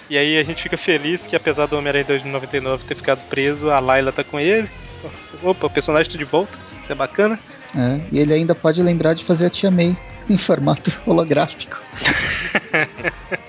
E 0.10 0.18
aí 0.18 0.38
a 0.38 0.44
gente 0.44 0.64
fica 0.64 0.78
feliz 0.78 1.26
que, 1.26 1.36
apesar 1.36 1.66
do 1.66 1.78
Homem-Aranha 1.78 2.06
2099 2.06 2.86
ter 2.86 2.96
ficado 2.96 3.20
preso, 3.28 3.70
a 3.70 3.80
Layla 3.80 4.12
tá 4.12 4.24
com 4.24 4.40
ele. 4.40 4.70
Opa, 5.42 5.68
o 5.68 5.70
personagem 5.70 6.12
tá 6.12 6.18
de 6.18 6.24
volta. 6.24 6.58
Isso 6.82 6.92
é 6.92 6.96
bacana. 6.96 7.38
é, 7.76 8.00
e 8.12 8.20
ele 8.20 8.34
ainda 8.34 8.56
pode 8.56 8.82
lembrar 8.82 9.14
de 9.14 9.24
fazer 9.24 9.48
a 9.48 9.50
Tia 9.50 9.70
May 9.70 9.96
em 10.30 10.38
formato 10.38 10.92
holográfico. 11.06 11.78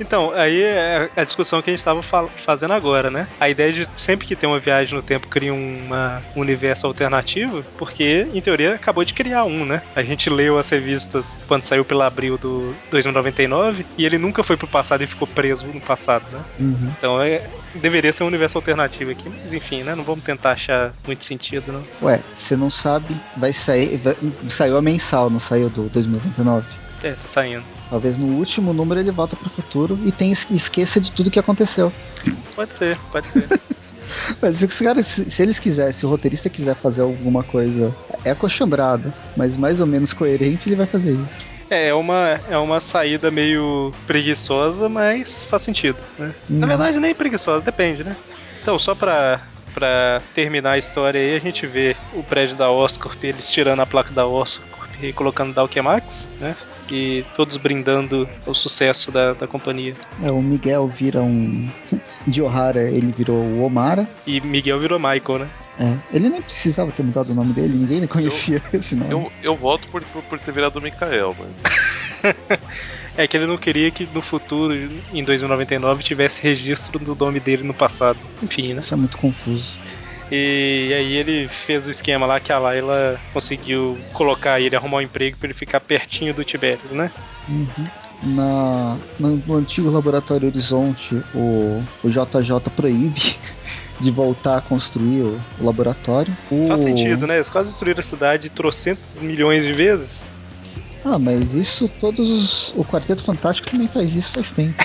Então, 0.00 0.32
aí 0.32 0.62
é 0.62 1.10
a 1.16 1.24
discussão 1.24 1.60
que 1.62 1.70
a 1.70 1.72
gente 1.72 1.80
estava 1.80 2.02
fazendo 2.36 2.72
agora, 2.72 3.10
né? 3.10 3.26
A 3.40 3.48
ideia 3.48 3.72
de 3.72 3.88
sempre 3.96 4.26
que 4.26 4.36
tem 4.36 4.48
uma 4.48 4.58
viagem 4.58 4.94
no 4.94 5.02
tempo 5.02 5.26
cria 5.28 5.52
uma, 5.52 6.22
um 6.36 6.40
universo 6.40 6.86
alternativo, 6.86 7.64
porque, 7.76 8.26
em 8.32 8.40
teoria, 8.40 8.74
acabou 8.74 9.04
de 9.04 9.12
criar 9.14 9.44
um, 9.44 9.64
né? 9.64 9.82
A 9.94 10.02
gente 10.02 10.30
leu 10.30 10.58
as 10.58 10.68
revistas 10.68 11.36
quando 11.46 11.64
saiu 11.64 11.84
pelo 11.84 12.02
abril 12.02 12.38
do 12.38 12.74
2099 12.90 13.86
e 13.96 14.04
ele 14.04 14.18
nunca 14.18 14.42
foi 14.42 14.56
pro 14.56 14.68
passado 14.68 15.02
e 15.02 15.06
ficou 15.06 15.26
preso 15.26 15.66
no 15.66 15.80
passado, 15.80 16.24
né? 16.30 16.44
Uhum. 16.60 16.92
Então 16.96 17.22
é, 17.22 17.42
deveria 17.74 18.12
ser 18.12 18.24
um 18.24 18.28
universo 18.28 18.58
alternativo 18.58 19.10
aqui, 19.10 19.28
mas 19.28 19.52
enfim, 19.52 19.82
né? 19.82 19.94
Não 19.94 20.04
vamos 20.04 20.22
tentar 20.24 20.52
achar 20.52 20.92
muito 21.06 21.24
sentido, 21.24 21.72
não. 21.72 21.82
Ué, 22.02 22.20
você 22.32 22.56
não 22.56 22.70
sabe, 22.70 23.16
vai 23.36 23.52
sair. 23.52 23.96
vai- 23.96 24.16
saiu 24.48 24.76
a 24.76 24.82
mensal, 24.82 25.30
não 25.30 25.40
saiu 25.40 25.68
do 25.68 25.88
2099. 25.88 26.66
É, 27.02 27.12
tá 27.12 27.28
saindo. 27.28 27.64
Talvez 27.90 28.18
no 28.18 28.26
último 28.36 28.72
número 28.72 29.00
ele 29.00 29.10
volta 29.10 29.34
pro 29.36 29.48
futuro 29.50 29.98
e 30.04 30.12
tenha, 30.12 30.32
esqueça 30.50 31.00
de 31.00 31.10
tudo 31.12 31.30
que 31.30 31.38
aconteceu. 31.38 31.92
Pode 32.54 32.74
ser, 32.74 32.98
pode 33.10 33.30
ser. 33.30 33.48
Mas 34.40 34.56
se, 34.56 34.64
os 34.64 34.78
caras- 34.78 35.06
se, 35.06 35.30
se 35.30 35.42
eles 35.42 35.58
quiserem, 35.58 35.92
se 35.92 36.04
o 36.06 36.08
roteirista 36.08 36.48
quiser 36.48 36.74
fazer 36.74 37.02
alguma 37.02 37.42
coisa, 37.42 37.94
é 38.24 38.30
acochambrado, 38.30 39.12
mas 39.36 39.54
mais 39.56 39.80
ou 39.80 39.86
menos 39.86 40.12
coerente, 40.14 40.66
ele 40.68 40.76
vai 40.76 40.86
fazer 40.86 41.12
isso. 41.12 41.46
É, 41.68 41.88
é 41.88 41.94
uma, 41.94 42.40
é 42.48 42.56
uma 42.56 42.80
saída 42.80 43.30
meio 43.30 43.92
preguiçosa, 44.06 44.88
mas 44.88 45.44
faz 45.44 45.62
sentido, 45.62 45.98
né? 46.18 46.34
Na 46.48 46.66
verdade, 46.66 46.98
nem 46.98 47.14
preguiçosa, 47.14 47.62
depende, 47.62 48.02
né? 48.02 48.16
Então, 48.62 48.78
só 48.78 48.94
pra 48.94 49.40
Pra 49.74 50.20
terminar 50.34 50.72
a 50.72 50.78
história 50.78 51.20
aí, 51.20 51.36
a 51.36 51.38
gente 51.38 51.64
vê 51.66 51.94
o 52.14 52.22
prédio 52.24 52.56
da 52.56 52.70
Oscorp, 52.70 53.22
eles 53.22 53.48
tirando 53.50 53.80
a 53.80 53.86
placa 53.86 54.12
da 54.12 54.26
Oscorp 54.26 54.90
e 55.00 55.12
colocando 55.12 55.52
da 55.54 55.60
Alquemax, 55.60 56.28
né? 56.40 56.56
E 56.94 57.24
todos 57.36 57.56
brindando 57.56 58.28
o 58.46 58.54
sucesso 58.54 59.10
da, 59.10 59.32
da 59.32 59.46
companhia. 59.46 59.94
É, 60.22 60.30
o 60.30 60.42
Miguel 60.42 60.86
vira 60.86 61.20
um. 61.20 61.68
De 62.26 62.42
O'Hara, 62.42 62.90
ele 62.90 63.10
virou 63.16 63.36
o 63.36 63.64
Omara. 63.64 64.06
E 64.26 64.38
Miguel 64.40 64.78
virou 64.78 64.98
Michael, 64.98 65.38
né? 65.38 65.48
É, 65.80 65.94
ele 66.12 66.28
nem 66.28 66.42
precisava 66.42 66.90
ter 66.90 67.02
mudado 67.02 67.30
o 67.30 67.34
nome 67.34 67.52
dele, 67.52 67.74
ninguém 67.74 68.06
conhecia 68.06 68.60
esse 68.72 68.94
nome. 68.94 69.12
Eu, 69.12 69.32
eu 69.42 69.56
voto 69.56 69.88
por, 69.88 70.02
por, 70.02 70.22
por 70.24 70.38
ter 70.38 70.52
virado 70.52 70.78
o 70.78 70.82
Mikael, 70.82 71.34
mas. 71.38 72.58
É 73.18 73.26
que 73.26 73.36
ele 73.36 73.46
não 73.46 73.58
queria 73.58 73.90
que 73.90 74.08
no 74.14 74.22
futuro, 74.22 74.72
em 75.12 75.24
2099, 75.24 76.04
tivesse 76.04 76.40
registro 76.40 77.00
do 77.00 77.16
nome 77.16 77.40
dele 77.40 77.64
no 77.64 77.74
passado. 77.74 78.16
Enfim, 78.40 78.74
né? 78.74 78.80
Isso 78.80 78.94
é 78.94 78.96
muito 78.96 79.18
confuso. 79.18 79.76
E 80.30 80.92
aí 80.94 81.14
ele 81.14 81.48
fez 81.48 81.86
o 81.86 81.90
esquema 81.90 82.26
lá 82.26 82.38
que 82.38 82.52
a 82.52 82.58
Layla 82.58 83.18
conseguiu 83.32 83.98
colocar 84.12 84.60
ele, 84.60 84.76
arrumar 84.76 84.98
um 84.98 85.02
emprego 85.02 85.36
pra 85.36 85.46
ele 85.46 85.54
ficar 85.54 85.80
pertinho 85.80 86.34
do 86.34 86.44
Tiberius, 86.44 86.92
né? 86.92 87.10
Uhum. 87.48 87.86
Na, 88.34 88.96
no, 89.18 89.36
no 89.46 89.54
antigo 89.54 89.90
laboratório 89.90 90.48
Horizonte, 90.48 91.22
o, 91.34 91.82
o 92.02 92.10
JJ 92.10 92.60
proíbe 92.76 93.36
de 94.00 94.10
voltar 94.10 94.58
a 94.58 94.60
construir 94.60 95.22
o, 95.22 95.40
o 95.60 95.64
laboratório. 95.64 96.36
O... 96.50 96.66
Faz 96.68 96.80
sentido, 96.80 97.26
né? 97.26 97.36
Eles 97.36 97.48
quase 97.48 97.68
destruíram 97.68 98.00
a 98.00 98.04
cidade 98.04 98.50
trocentos 98.50 99.20
milhões 99.20 99.64
de 99.64 99.72
vezes. 99.72 100.24
Ah, 101.04 101.18
mas 101.18 101.54
isso 101.54 101.88
todos 102.00 102.28
os. 102.28 102.72
O 102.76 102.84
Quarteto 102.84 103.24
Fantástico 103.24 103.70
também 103.70 103.88
faz 103.88 104.14
isso 104.14 104.30
faz 104.32 104.50
tempo. 104.50 104.84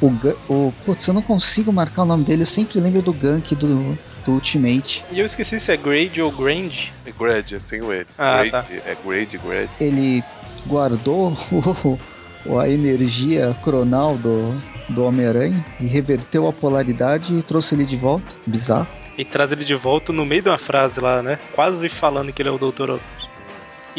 o, 0.00 0.10
Gun- 0.10 0.34
o 0.48 0.72
Putz, 0.84 1.06
eu 1.06 1.14
não 1.14 1.22
consigo 1.22 1.72
marcar 1.72 2.02
o 2.02 2.06
nome 2.06 2.24
dele, 2.24 2.42
eu 2.42 2.46
sempre 2.46 2.78
lembro 2.80 3.02
do 3.02 3.12
Gank 3.12 3.54
do, 3.54 3.98
do 4.24 4.32
Ultimate. 4.32 5.04
E 5.10 5.18
eu 5.18 5.26
esqueci 5.26 5.58
se 5.58 5.72
é 5.72 5.76
Grade 5.76 6.20
ou 6.22 6.30
Grand. 6.30 6.70
É 7.04 7.12
Grad, 7.18 7.52
é 7.52 7.58
sem 7.60 7.80
o 7.82 7.92
L. 7.92 8.06
Ah, 8.18 8.36
Grade, 8.44 8.50
tá. 8.50 8.64
É 8.84 8.96
Grade, 9.04 9.38
Grad. 9.38 9.68
Ele 9.80 10.22
guardou 10.66 11.36
o, 11.50 11.98
o- 12.46 12.58
a 12.58 12.68
energia 12.68 13.54
cronal 13.62 14.16
do, 14.16 14.52
do 14.88 15.04
Homem-Aranha 15.04 15.64
e 15.80 15.86
reverteu 15.86 16.46
a 16.48 16.52
polaridade 16.52 17.34
e 17.34 17.42
trouxe 17.42 17.74
ele 17.74 17.84
de 17.84 17.96
volta. 17.96 18.26
Bizarro. 18.46 18.86
E 19.18 19.24
traz 19.24 19.50
ele 19.50 19.64
de 19.64 19.74
volta 19.74 20.12
no 20.12 20.24
meio 20.24 20.42
de 20.42 20.48
uma 20.48 20.58
frase 20.58 21.00
lá, 21.00 21.20
né? 21.20 21.40
Quase 21.52 21.88
falando 21.88 22.32
que 22.32 22.40
ele 22.40 22.48
é 22.50 22.52
o 22.52 22.58
Dr. 22.58 22.98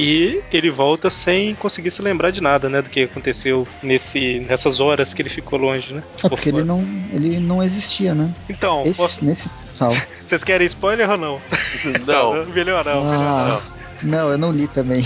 E 0.01 0.41
ele 0.49 0.69
volta 0.71 1.09
sem 1.09 1.53
conseguir 1.55 1.91
se 1.91 2.01
lembrar 2.01 2.31
de 2.31 2.39
nada, 2.39 2.69
né? 2.69 2.81
Do 2.81 2.89
que 2.89 3.03
aconteceu 3.03 3.67
nesse, 3.83 4.39
nessas 4.47 4.79
horas 4.79 5.13
que 5.13 5.21
ele 5.21 5.29
ficou 5.29 5.59
longe, 5.59 5.93
né? 5.93 6.01
É 6.23 6.29
porque 6.29 6.47
ele 6.49 6.63
não, 6.63 6.79
ele 7.13 7.37
não 7.39 7.61
existia, 7.61 8.13
né? 8.15 8.33
Então, 8.49 8.83
Esse, 8.85 8.95
posso- 8.95 9.25
Nesse. 9.25 9.49
Vocês 10.25 10.41
querem 10.43 10.65
spoiler 10.67 11.09
ou 11.09 11.17
não? 11.17 11.41
Não, 12.07 12.45
melhor 12.53 12.85
não, 12.85 13.03
melhor 13.03 13.47
não. 13.47 13.57
Ah, 13.57 13.61
não, 14.01 14.31
eu 14.31 14.37
não 14.37 14.51
li 14.51 14.67
também. 14.69 15.05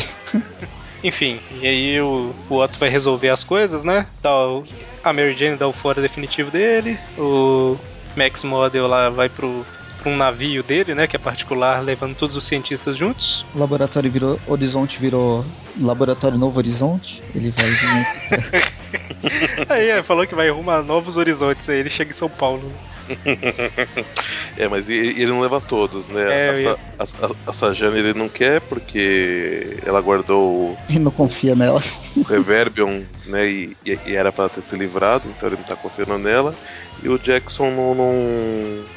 Enfim, 1.03 1.39
e 1.61 1.67
aí 1.67 1.99
o, 2.01 2.33
o 2.49 2.55
Otto 2.57 2.79
vai 2.79 2.89
resolver 2.89 3.29
as 3.29 3.43
coisas, 3.43 3.83
né? 3.83 4.05
Dá 4.21 4.31
o- 4.47 4.63
a 5.03 5.11
Mary 5.11 5.35
Jane 5.35 5.57
dá 5.57 5.67
o 5.67 5.73
fora 5.73 6.01
definitivo 6.01 6.49
dele, 6.51 6.97
o 7.17 7.77
Max 8.15 8.43
Model 8.43 8.87
lá 8.87 9.09
vai 9.09 9.27
pro, 9.29 9.65
pro 10.03 10.11
um 10.11 10.17
navio 10.17 10.61
dele, 10.61 10.93
né? 10.93 11.07
Que 11.07 11.15
é 11.15 11.19
particular, 11.19 11.81
levando 11.81 12.15
todos 12.15 12.35
os 12.35 12.43
cientistas 12.43 12.97
juntos. 12.97 13.45
O 13.55 13.59
laboratório 13.59 14.11
virou. 14.11 14.39
Horizonte 14.45 14.99
virou. 14.99 15.43
Laboratório 15.81 16.37
Novo 16.37 16.57
Horizonte. 16.57 17.23
Ele 17.33 17.49
vai. 17.49 17.65
Aí 19.69 19.89
é, 19.89 20.03
falou 20.03 20.27
que 20.27 20.35
vai 20.35 20.49
rumo 20.49 20.69
a 20.69 20.83
novos 20.83 21.17
horizontes, 21.17 21.67
aí 21.67 21.79
ele 21.79 21.89
chega 21.89 22.11
em 22.11 22.13
São 22.13 22.29
Paulo. 22.29 22.71
é, 24.57 24.67
mas 24.67 24.87
ele 24.89 25.25
não 25.27 25.41
leva 25.41 25.59
todos, 25.61 26.07
né? 26.07 26.21
É, 26.29 26.49
a, 26.97 27.03
a, 27.03 27.27
a- 27.27 27.35
a 27.47 27.53
Sajane 27.53 27.99
ele 27.99 28.13
não 28.13 28.29
quer 28.29 28.61
porque 28.61 29.77
ela 29.85 30.01
guardou 30.01 30.53
o 30.71 30.77
Ele 30.89 30.99
não 30.99 31.11
confia 31.11 31.55
nela. 31.55 31.81
Reverbion, 32.27 33.01
né? 33.25 33.47
E, 33.47 33.77
e- 33.85 33.99
e 34.05 34.15
era 34.15 34.31
pra 34.31 34.49
ter 34.49 34.63
se 34.63 34.75
livrado, 34.75 35.27
então 35.27 35.49
ele 35.49 35.57
não 35.57 35.63
tá 35.63 35.75
confiando 35.75 36.17
nela. 36.17 36.55
E 37.01 37.09
o 37.09 37.17
Jackson 37.19 37.69
não. 37.71 37.95
não, 37.95 38.13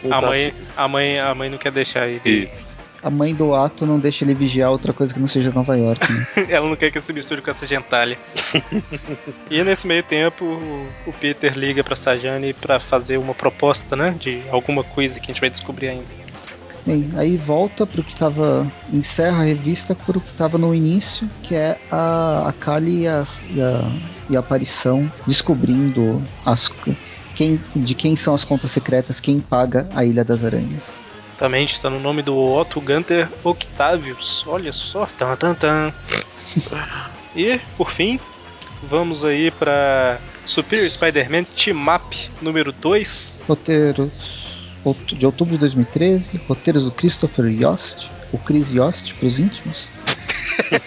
não 0.03 0.13
A 0.13 0.21
tá 0.21 0.27
mãe, 0.29 0.53
a 0.77 0.89
mãe, 0.89 1.19
a 1.19 1.35
mãe 1.35 1.51
não 1.51 1.59
quer 1.59 1.73
deixar 1.73 2.09
ele. 2.09 2.21
Isso. 2.25 2.79
A 3.07 3.11
mãe 3.11 3.33
do 3.33 3.55
ato 3.55 3.87
não 3.87 4.01
deixa 4.01 4.25
ele 4.25 4.35
vigiar 4.35 4.69
outra 4.69 4.93
coisa 4.93 5.15
que 5.15 5.21
não 5.21 5.29
seja 5.29 5.53
Nova 5.53 5.77
York. 5.77 6.13
Né? 6.13 6.27
Ela 6.51 6.69
não 6.69 6.75
quer 6.75 6.91
que 6.91 6.99
ele 6.99 7.05
se 7.05 7.13
misture 7.13 7.41
com 7.41 7.53
essa 7.53 7.65
gentalha. 7.65 8.19
e 9.49 9.63
nesse 9.63 9.87
meio 9.87 10.03
tempo, 10.03 10.45
o, 11.07 11.13
Peter 11.13 11.57
liga 11.57 11.85
pra 11.85 11.95
Sajane 11.95 12.53
pra 12.53 12.81
fazer 12.81 13.17
uma 13.17 13.33
proposta, 13.33 13.95
né? 13.95 14.17
De 14.19 14.43
alguma 14.51 14.83
coisa 14.83 15.21
que 15.21 15.27
a 15.27 15.33
gente 15.33 15.41
vai 15.41 15.49
descobrir 15.49 15.91
ainda. 15.91 16.05
Bem, 16.85 17.09
aí 17.15 17.37
volta 17.37 17.87
pro 17.87 18.03
que 18.03 18.17
tava. 18.17 18.67
Encerra 18.93 19.43
a 19.43 19.45
revista 19.45 19.95
pro 19.95 20.21
que 20.21 20.33
tava 20.33 20.59
no 20.59 20.75
início, 20.75 21.31
que 21.45 21.55
é 21.55 21.79
a, 21.93 22.49
a 22.49 22.53
Kali 22.53 23.03
e 23.03 23.07
a, 23.07 23.25
e, 23.51 23.61
a, 23.61 23.91
e 24.31 24.37
a 24.37 24.41
aparição 24.41 25.09
descobrindo 25.29 26.21
as, 26.45 26.69
quem, 27.37 27.61
de 27.77 27.95
quem 27.95 28.17
são 28.17 28.35
as 28.35 28.43
contas 28.43 28.73
secretas, 28.73 29.21
quem 29.21 29.39
paga 29.39 29.89
a 29.95 30.05
Ilha 30.05 30.25
das 30.25 30.45
Aranhas. 30.45 31.06
Também 31.39 31.65
está 31.65 31.91
no 31.91 32.01
nome 32.01 32.23
do 32.23 32.37
Otto 32.37 32.81
Gunter 32.81 33.29
Octavius. 33.45 34.45
Olha 34.47 34.73
só. 34.73 35.07
Tan, 35.19 35.37
tan, 35.37 35.55
tan. 35.55 35.93
e, 37.35 37.61
por 37.77 37.93
fim, 37.93 38.19
vamos 38.83 39.25
aí 39.25 39.51
pra 39.51 40.19
Superior 40.47 40.87
Spider-Man 40.87 41.45
Team 41.45 41.95
Up 41.95 42.31
número 42.41 42.73
2. 42.73 43.41
Roteiros 43.47 44.47
de 45.13 45.27
outubro 45.27 45.55
de 45.55 45.59
2013, 45.59 46.41
roteiros 46.47 46.85
do 46.85 46.93
Christopher 46.93 47.47
Yost, 47.47 48.09
o 48.33 48.39
Chris 48.39 48.71
Yost 48.71 49.15
pros 49.15 49.39
íntimos. 49.39 49.89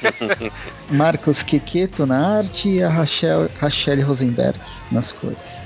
Marcos 0.89 1.43
Quequeto 1.43 2.05
na 2.05 2.37
arte 2.37 2.69
e 2.69 2.83
a 2.83 2.89
Rachel, 2.89 3.49
Rachel 3.59 4.05
Rosenberg 4.05 4.57
nas 4.91 5.11
cores. 5.11 5.58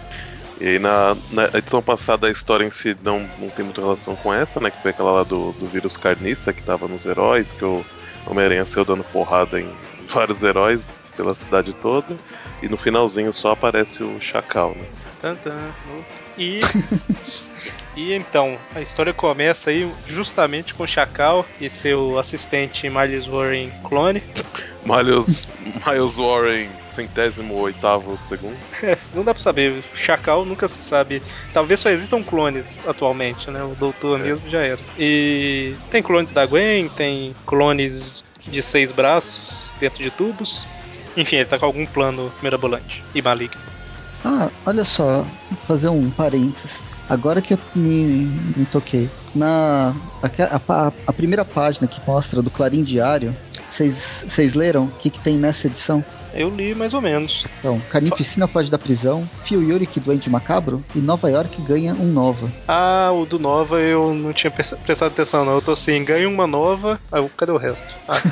E 0.64 0.68
aí 0.70 0.80
na, 0.80 1.14
na 1.30 1.46
edição 1.58 1.82
passada 1.82 2.26
a 2.28 2.32
história 2.32 2.64
em 2.64 2.72
si 2.72 2.96
não, 3.04 3.20
não 3.38 3.50
tem 3.50 3.66
muita 3.66 3.82
relação 3.82 4.16
com 4.16 4.34
essa, 4.34 4.62
né? 4.62 4.72
Que 4.72 4.82
foi 4.82 4.92
aquela 4.92 5.12
lá 5.12 5.24
do, 5.24 5.52
do 5.52 5.66
vírus 5.68 5.98
carniça 5.98 6.54
que 6.54 6.64
tava 6.64 6.88
nos 6.88 7.06
heróis, 7.06 7.52
que 7.52 7.66
o 7.66 7.86
Homem-Aranha 8.26 8.66
saiu 8.66 8.86
dando 8.86 9.04
porrada 9.04 9.60
em 9.60 9.70
vários 10.08 10.42
heróis 10.42 11.12
pela 11.18 11.36
cidade 11.36 11.74
toda. 11.82 12.16
E 12.62 12.70
no 12.70 12.78
finalzinho 12.78 13.34
só 13.34 13.52
aparece 13.52 14.04
o 14.04 14.22
Chacal, 14.22 14.70
né? 14.74 14.86
No- 15.46 16.06
E. 16.38 16.62
E 17.96 18.12
então, 18.12 18.58
a 18.76 18.82
história 18.82 19.14
começa 19.14 19.70
aí 19.70 19.90
justamente 20.08 20.74
com 20.74 20.84
o 20.84 20.88
Chacal 20.88 21.46
e 21.62 21.70
seu 21.70 22.18
assistente 22.18 22.90
Miles 22.90 23.28
Warren 23.28 23.72
clone. 23.88 24.22
Miles, 24.84 25.48
Miles 25.86 26.16
Warren, 26.16 26.70
centésimo 26.94 27.56
oitavo 27.60 28.18
segundo. 28.20 28.56
É, 28.82 28.98
não 29.14 29.24
dá 29.24 29.34
pra 29.34 29.42
saber. 29.44 29.84
Chacal 29.94 30.46
nunca 30.46 30.68
se 30.68 30.82
sabe. 30.82 31.22
Talvez 31.54 31.80
só 31.80 31.90
existam 31.90 32.24
clones 32.24 32.82
atualmente, 32.88 33.50
né? 33.52 33.64
O 33.64 33.76
doutor 33.76 34.20
É. 34.20 34.24
mesmo 34.24 34.50
já 34.50 34.62
era. 34.62 34.80
E 34.98 35.76
tem 35.90 36.02
clones 36.04 36.32
da 36.32 36.46
Gwen, 36.46 36.88
tem 36.90 37.36
clones 37.46 38.24
de 38.48 38.62
seis 38.62 38.92
braços 38.92 39.72
dentro 39.80 40.04
de 40.04 40.12
tubos. 40.12 40.66
Enfim, 41.16 41.38
ele 41.38 41.46
tá 41.46 41.60
com 41.60 41.66
algum 41.66 41.86
plano 41.86 42.32
mirabolante 42.42 43.04
e 43.14 43.22
maligno. 43.22 43.62
Ah, 44.26 44.50
olha 44.66 44.86
só, 44.86 45.22
vou 45.50 45.60
fazer 45.68 45.90
um 45.90 46.10
parênteses. 46.10 46.80
Agora 47.10 47.42
que 47.42 47.54
eu 47.54 47.60
me, 47.76 48.26
me 48.56 48.66
toquei. 48.72 49.10
Na 49.36 49.94
a, 50.22 50.28
a- 50.88 50.92
a 51.08 51.14
primeira 51.14 51.44
página 51.44 51.88
que 51.88 52.00
mostra 52.08 52.42
do 52.42 52.50
Clarim 52.50 52.84
Diário, 52.84 53.36
vocês 53.70 54.24
vocês 54.28 54.54
leram 54.54 54.86
o 54.86 54.92
que, 55.00 55.10
que 55.10 55.20
tem 55.20 55.38
nessa 55.38 55.68
edição? 55.68 56.04
Eu 56.34 56.50
li 56.50 56.74
mais 56.74 56.94
ou 56.94 57.02
menos. 57.02 57.46
Então, 57.60 57.80
Carnificina 57.90 58.48
foge 58.48 58.70
da 58.72 58.78
prisão, 58.78 59.30
Phil 59.44 59.62
Yurik 59.62 60.00
doente 60.00 60.30
macabro 60.30 60.84
e 60.96 61.00
Nova 61.00 61.30
York 61.30 61.62
ganha 61.62 61.94
um 61.94 62.12
Nova. 62.12 62.50
Ah, 62.68 63.12
o 63.14 63.26
do 63.26 63.38
Nova 63.40 63.80
eu 63.80 64.14
não 64.14 64.34
tinha 64.34 64.50
presta- 64.52 64.76
prestado 64.78 65.12
atenção, 65.12 65.46
não. 65.46 65.54
Eu 65.54 65.62
tô 65.62 65.72
assim, 65.74 66.04
ganha 66.04 66.28
uma 66.28 66.48
nova. 66.48 67.00
Ah, 67.12 67.24
cadê 67.38 67.52
o 67.52 67.58
resto? 67.58 67.86
Ah, 68.08 68.18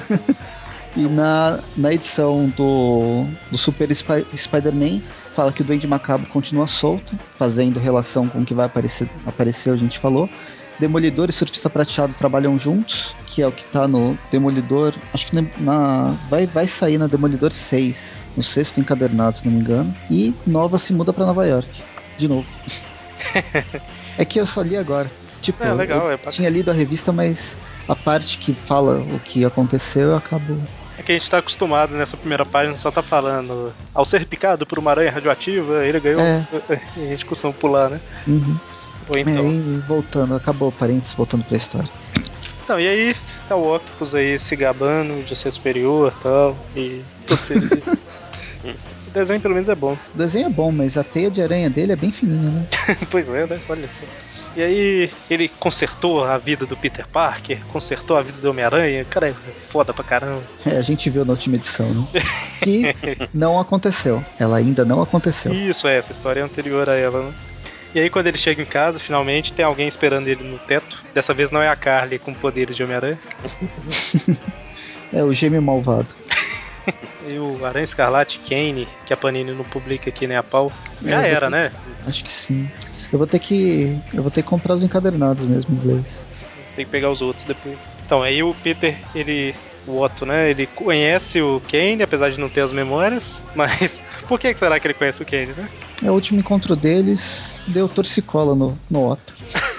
E 0.94 1.04
na, 1.08 1.60
na 1.78 1.94
edição 1.94 2.50
do, 2.58 3.24
do 3.50 3.58
Super 3.58 3.90
Spy- 3.92 4.26
Spider-Man, 4.36 5.00
fala 5.34 5.54
que 5.54 5.62
o 5.62 5.64
Duende 5.64 5.88
Macabro 5.88 6.28
continua 6.28 6.68
solto, 6.68 7.18
fazendo 7.40 7.80
relação 7.80 8.28
com 8.28 8.40
o 8.42 8.46
que 8.46 8.54
vai 8.54 8.66
aparecer, 8.66 9.08
apareceu, 9.26 9.74
a 9.74 9.78
gente 9.78 9.98
falou. 10.00 10.30
Demolidor 10.78 11.30
e 11.30 11.34
Surfista 11.34 11.70
Prateado 11.70 12.14
trabalham 12.18 12.60
juntos, 12.60 13.16
que 13.32 13.42
é 13.42 13.48
o 13.48 13.52
que 13.52 13.64
tá 13.66 13.88
no 13.88 14.18
Demolidor. 14.30 14.94
Acho 15.14 15.28
que 15.28 15.48
na, 15.60 16.16
vai, 16.30 16.46
vai 16.46 16.68
sair 16.68 16.98
na 16.98 17.08
Demolidor 17.08 17.52
6, 17.52 17.96
no 18.36 18.44
sexto 18.44 18.80
encadernado, 18.80 19.38
se 19.38 19.46
não 19.46 19.54
me 19.54 19.62
engano. 19.62 19.96
E 20.10 20.34
Nova 20.46 20.78
se 20.78 20.94
muda 20.94 21.14
pra 21.14 21.26
Nova 21.26 21.46
York, 21.48 21.70
de 22.18 22.28
novo. 22.28 22.46
é 24.18 24.26
que 24.26 24.40
eu 24.40 24.46
só 24.46 24.62
li 24.62 24.78
agora. 24.78 25.10
Tipo, 25.42 25.64
É, 25.64 25.74
legal, 25.74 26.12
eu 26.12 26.20
é 26.24 26.32
tinha 26.32 26.50
lido 26.50 26.70
a 26.70 26.74
revista, 26.74 27.12
mas 27.12 27.56
a 27.88 27.96
parte 27.96 28.38
que 28.38 28.54
fala 28.54 29.00
o 29.00 29.20
que 29.20 29.44
aconteceu 29.44 30.10
eu 30.10 30.16
acabo 30.16 30.62
é 31.02 31.04
que 31.04 31.12
a 31.12 31.18
gente 31.18 31.30
tá 31.32 31.40
acostumado 31.40 31.96
nessa 31.96 32.16
primeira 32.16 32.46
página, 32.46 32.78
só 32.78 32.92
tá 32.92 33.02
falando. 33.02 33.74
Ao 33.92 34.06
ser 34.06 34.24
picado 34.28 34.68
por 34.68 34.78
uma 34.78 34.92
aranha 34.92 35.10
radioativa, 35.10 35.84
ele 35.84 36.00
ganhou. 36.00 36.22
É. 36.22 36.46
A 36.96 37.00
gente 37.00 37.26
costuma 37.26 37.52
pular, 37.52 37.90
né? 37.90 38.00
Uhum. 38.28 38.56
Ou 39.10 39.18
então. 39.18 39.48
E 39.48 39.84
voltando, 39.88 40.36
acabou 40.36 40.72
parênteses, 40.72 41.16
voltando 41.16 41.44
pra 41.44 41.58
história. 41.58 41.90
Então, 42.72 42.80
e 42.80 42.88
aí 42.88 43.16
tá 43.50 43.56
o 43.58 43.76
Octopus 43.76 44.16
aí 44.16 44.40
se 44.40 44.56
gabando 44.56 45.22
de 45.26 45.36
ser 45.36 45.52
superior 45.52 46.14
e 46.18 46.24
tal. 46.24 46.58
E 46.74 47.02
tudo 47.28 47.42
o 49.08 49.12
desenho 49.12 49.42
pelo 49.42 49.56
menos 49.56 49.68
é 49.68 49.76
bom. 49.76 49.92
O 49.92 50.18
desenho 50.18 50.46
é 50.46 50.50
bom, 50.50 50.72
mas 50.72 50.96
a 50.98 51.04
teia 51.04 51.30
de 51.30 51.42
aranha 51.42 51.70
dele 51.70 51.92
é 51.92 51.96
bem 51.98 52.14
fininha, 52.14 52.50
né? 52.50 52.66
pois 53.12 53.28
é, 53.28 53.46
né? 53.46 53.60
Olha 53.68 53.90
só. 53.90 54.06
E 54.56 54.62
aí 54.62 55.12
ele 55.30 55.50
consertou 55.50 56.24
a 56.24 56.38
vida 56.38 56.66
do 56.66 56.78
Peter 56.78 57.06
Parker, 57.10 57.60
consertou 57.68 58.16
a 58.16 58.22
vida 58.22 58.38
do 58.42 58.50
Homem-Aranha. 58.50 59.04
Cara, 59.04 59.28
é 59.28 59.34
foda 59.68 59.94
pra 59.94 60.06
caramba. 60.06 60.44
É, 60.66 60.78
a 60.78 60.82
gente 60.82 61.10
viu 61.10 61.26
na 61.26 61.34
última 61.34 61.58
edição, 61.58 61.94
né? 61.94 62.08
Que 62.64 62.84
não 63.34 63.60
aconteceu. 63.60 64.24
Ela 64.40 64.58
ainda 64.58 64.86
não 64.86 65.02
aconteceu. 65.02 65.54
Isso, 65.54 65.90
é, 65.90 65.98
essa 65.98 66.14
história 66.14 66.40
é 66.40 66.44
anterior 66.44 66.88
a 66.88 66.96
ela, 66.96 67.24
né? 67.24 67.34
E 67.94 68.00
aí, 68.00 68.10
quando 68.10 68.28
ele 68.28 68.38
chega 68.38 68.62
em 68.62 68.66
casa, 68.66 69.00
finalmente, 69.00 69.52
tem 69.52 69.66
alguém 69.66 69.88
esperando 69.88 70.28
ele 70.28 70.44
no 70.44 70.58
teto. 70.60 70.98
Dessa 71.14 71.34
vez 71.34 71.52
não 71.52 71.62
é 71.62 71.68
a 71.68 71.76
Carly 71.76 72.18
com 72.20 72.34
poderes 72.34 72.76
de 72.76 72.84
Homem-Aranha. 72.84 73.20
É 75.14 75.22
o 75.22 75.34
gêmeo 75.34 75.62
malvado. 75.62 76.08
E 77.30 77.38
o 77.38 77.66
Aranha 77.66 77.84
Escarlate 77.84 78.40
Kane, 78.48 78.88
que 79.06 79.14
a 79.14 79.18
Panini 79.18 79.52
não 79.52 79.66
publica 79.66 80.10
aqui 80.10 80.26
nem 80.26 80.38
a 80.38 80.42
pau. 80.44 80.72
Já 81.04 81.28
É, 81.28 81.32
era, 81.32 81.48
ter- 81.48 81.52
né? 81.52 81.72
Acho 82.08 82.24
que 82.24 82.32
sim. 82.32 82.70
Eu 83.12 83.18
vou 83.20 83.28
ter 83.28 83.40
que. 83.40 84.00
Eu 84.14 84.22
vou 84.22 84.32
ter 84.32 84.42
que 84.42 84.48
comprar 84.48 84.74
os 84.74 84.84
encadernados 84.84 85.46
mesmo 85.46 85.76
inglês. 85.76 86.06
Tem 86.78 86.86
que 86.86 86.92
pegar 86.92 87.12
os 87.12 87.22
outros 87.22 87.44
depois. 87.44 87.78
Então, 88.06 88.24
aí 88.24 88.42
o 88.42 88.54
Peter, 88.54 88.98
ele. 89.14 89.54
O 89.88 90.00
Otto, 90.00 90.26
né? 90.26 90.50
Ele 90.50 90.68
conhece 90.68 91.42
o 91.42 91.62
Kane, 91.70 92.04
apesar 92.04 92.30
de 92.30 92.40
não 92.40 92.50
ter 92.50 92.62
as 92.62 92.72
memórias. 92.72 93.44
Mas 93.56 94.04
por 94.28 94.40
que 94.40 94.54
será 94.54 94.80
que 94.80 94.88
ele 94.88 94.94
conhece 94.94 95.22
o 95.22 95.26
Kane, 95.26 95.54
né? 95.58 95.70
É 96.04 96.10
o 96.10 96.14
último 96.14 96.40
encontro 96.40 96.76
deles, 96.76 97.22
deu 97.68 97.88
torcicola 97.88 98.56
no, 98.56 98.78
no 98.90 99.12
Otto. 99.12 99.34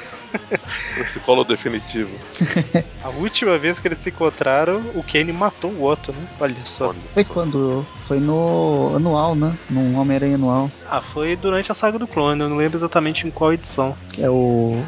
Esse 0.98 1.18
colo 1.20 1.44
definitivo. 1.44 2.10
A 3.02 3.10
última 3.10 3.58
vez 3.58 3.78
que 3.78 3.88
eles 3.88 3.98
se 3.98 4.08
encontraram, 4.10 4.78
o 4.94 5.02
Kane 5.02 5.32
matou 5.32 5.70
o 5.70 5.84
Otto, 5.84 6.12
né? 6.12 6.26
Olha 6.40 6.56
só. 6.64 6.88
Olha 6.88 6.98
Foi 7.14 7.24
só. 7.24 7.32
quando? 7.32 7.86
Foi 8.08 8.18
no 8.18 8.92
anual, 8.96 9.34
né? 9.34 9.52
Num 9.68 9.98
Homem-Aranha 9.98 10.36
anual. 10.36 10.70
Ah, 10.90 11.00
foi 11.00 11.36
durante 11.36 11.70
a 11.70 11.74
saga 11.74 11.98
do 11.98 12.06
clone, 12.06 12.40
eu 12.40 12.48
não 12.48 12.56
lembro 12.56 12.78
exatamente 12.78 13.26
em 13.26 13.30
qual 13.30 13.52
edição. 13.52 13.94
É 14.18 14.28
o. 14.28 14.82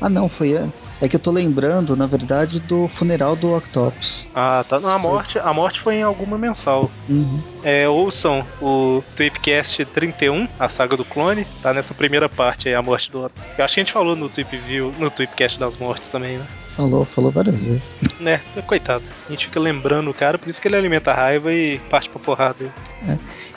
Ah 0.00 0.08
não, 0.08 0.28
foi. 0.28 0.56
É 1.00 1.08
que 1.08 1.16
eu 1.16 1.20
tô 1.20 1.30
lembrando, 1.30 1.94
na 1.94 2.06
verdade, 2.06 2.58
do 2.60 2.88
funeral 2.88 3.36
do 3.36 3.54
Octopus. 3.54 4.24
Ah, 4.34 4.64
tá. 4.66 4.80
Não, 4.80 4.90
a 4.90 4.98
morte, 4.98 5.38
a 5.38 5.52
morte 5.52 5.80
foi 5.80 5.96
em 5.96 6.02
alguma 6.02 6.38
mensal. 6.38 6.90
Uhum. 7.08 7.40
É, 7.62 7.88
ouçam 7.88 8.44
o 8.60 9.02
Tweepcast 9.14 9.84
31, 9.86 10.48
a 10.58 10.68
saga 10.68 10.96
do 10.96 11.04
clone, 11.04 11.46
tá 11.62 11.74
nessa 11.74 11.92
primeira 11.92 12.28
parte 12.28 12.68
aí, 12.68 12.74
a 12.74 12.82
morte 12.82 13.10
do. 13.10 13.30
Eu 13.58 13.64
acho 13.64 13.74
que 13.74 13.80
a 13.80 13.84
gente 13.84 13.92
falou 13.92 14.16
no 14.16 14.28
Tweep 14.28 14.56
View, 14.56 14.94
no 14.98 15.10
Tweepcast 15.10 15.58
das 15.58 15.76
mortes 15.76 16.08
também, 16.08 16.38
né? 16.38 16.46
Falou, 16.76 17.04
falou 17.06 17.30
várias 17.30 17.56
vezes. 17.56 17.82
É, 18.24 18.40
coitado. 18.62 19.04
A 19.26 19.30
gente 19.30 19.46
fica 19.46 19.60
lembrando 19.60 20.10
o 20.10 20.14
cara, 20.14 20.38
por 20.38 20.48
isso 20.48 20.60
que 20.60 20.68
ele 20.68 20.76
alimenta 20.76 21.10
a 21.10 21.14
raiva 21.14 21.52
e 21.52 21.78
parte 21.90 22.08
pra 22.08 22.20
porrada. 22.20 22.66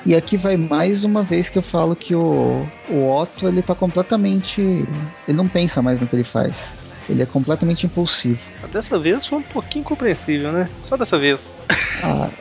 E 0.06 0.16
aqui 0.16 0.38
vai 0.38 0.56
mais 0.56 1.04
uma 1.04 1.22
vez 1.22 1.50
que 1.50 1.58
eu 1.58 1.62
falo 1.62 1.96
que 1.96 2.16
o, 2.16 2.66
o 2.90 3.12
Otto, 3.12 3.48
ele 3.48 3.62
tá 3.62 3.76
completamente. 3.76 4.62
Ele 4.62 5.38
não 5.38 5.48
pensa 5.48 5.82
mais 5.82 6.00
no 6.00 6.08
que 6.08 6.16
ele 6.16 6.24
faz. 6.24 6.54
Ele 7.10 7.24
é 7.24 7.26
completamente 7.26 7.86
impulsivo. 7.86 8.40
Dessa 8.72 9.00
vez 9.00 9.26
foi 9.26 9.40
um 9.40 9.44
pouquinho 9.44 9.84
compreensível, 9.84 10.52
né? 10.52 10.70
Só 10.80 10.96
dessa 10.96 11.18
vez. 11.18 11.58
Ah, 12.04 12.30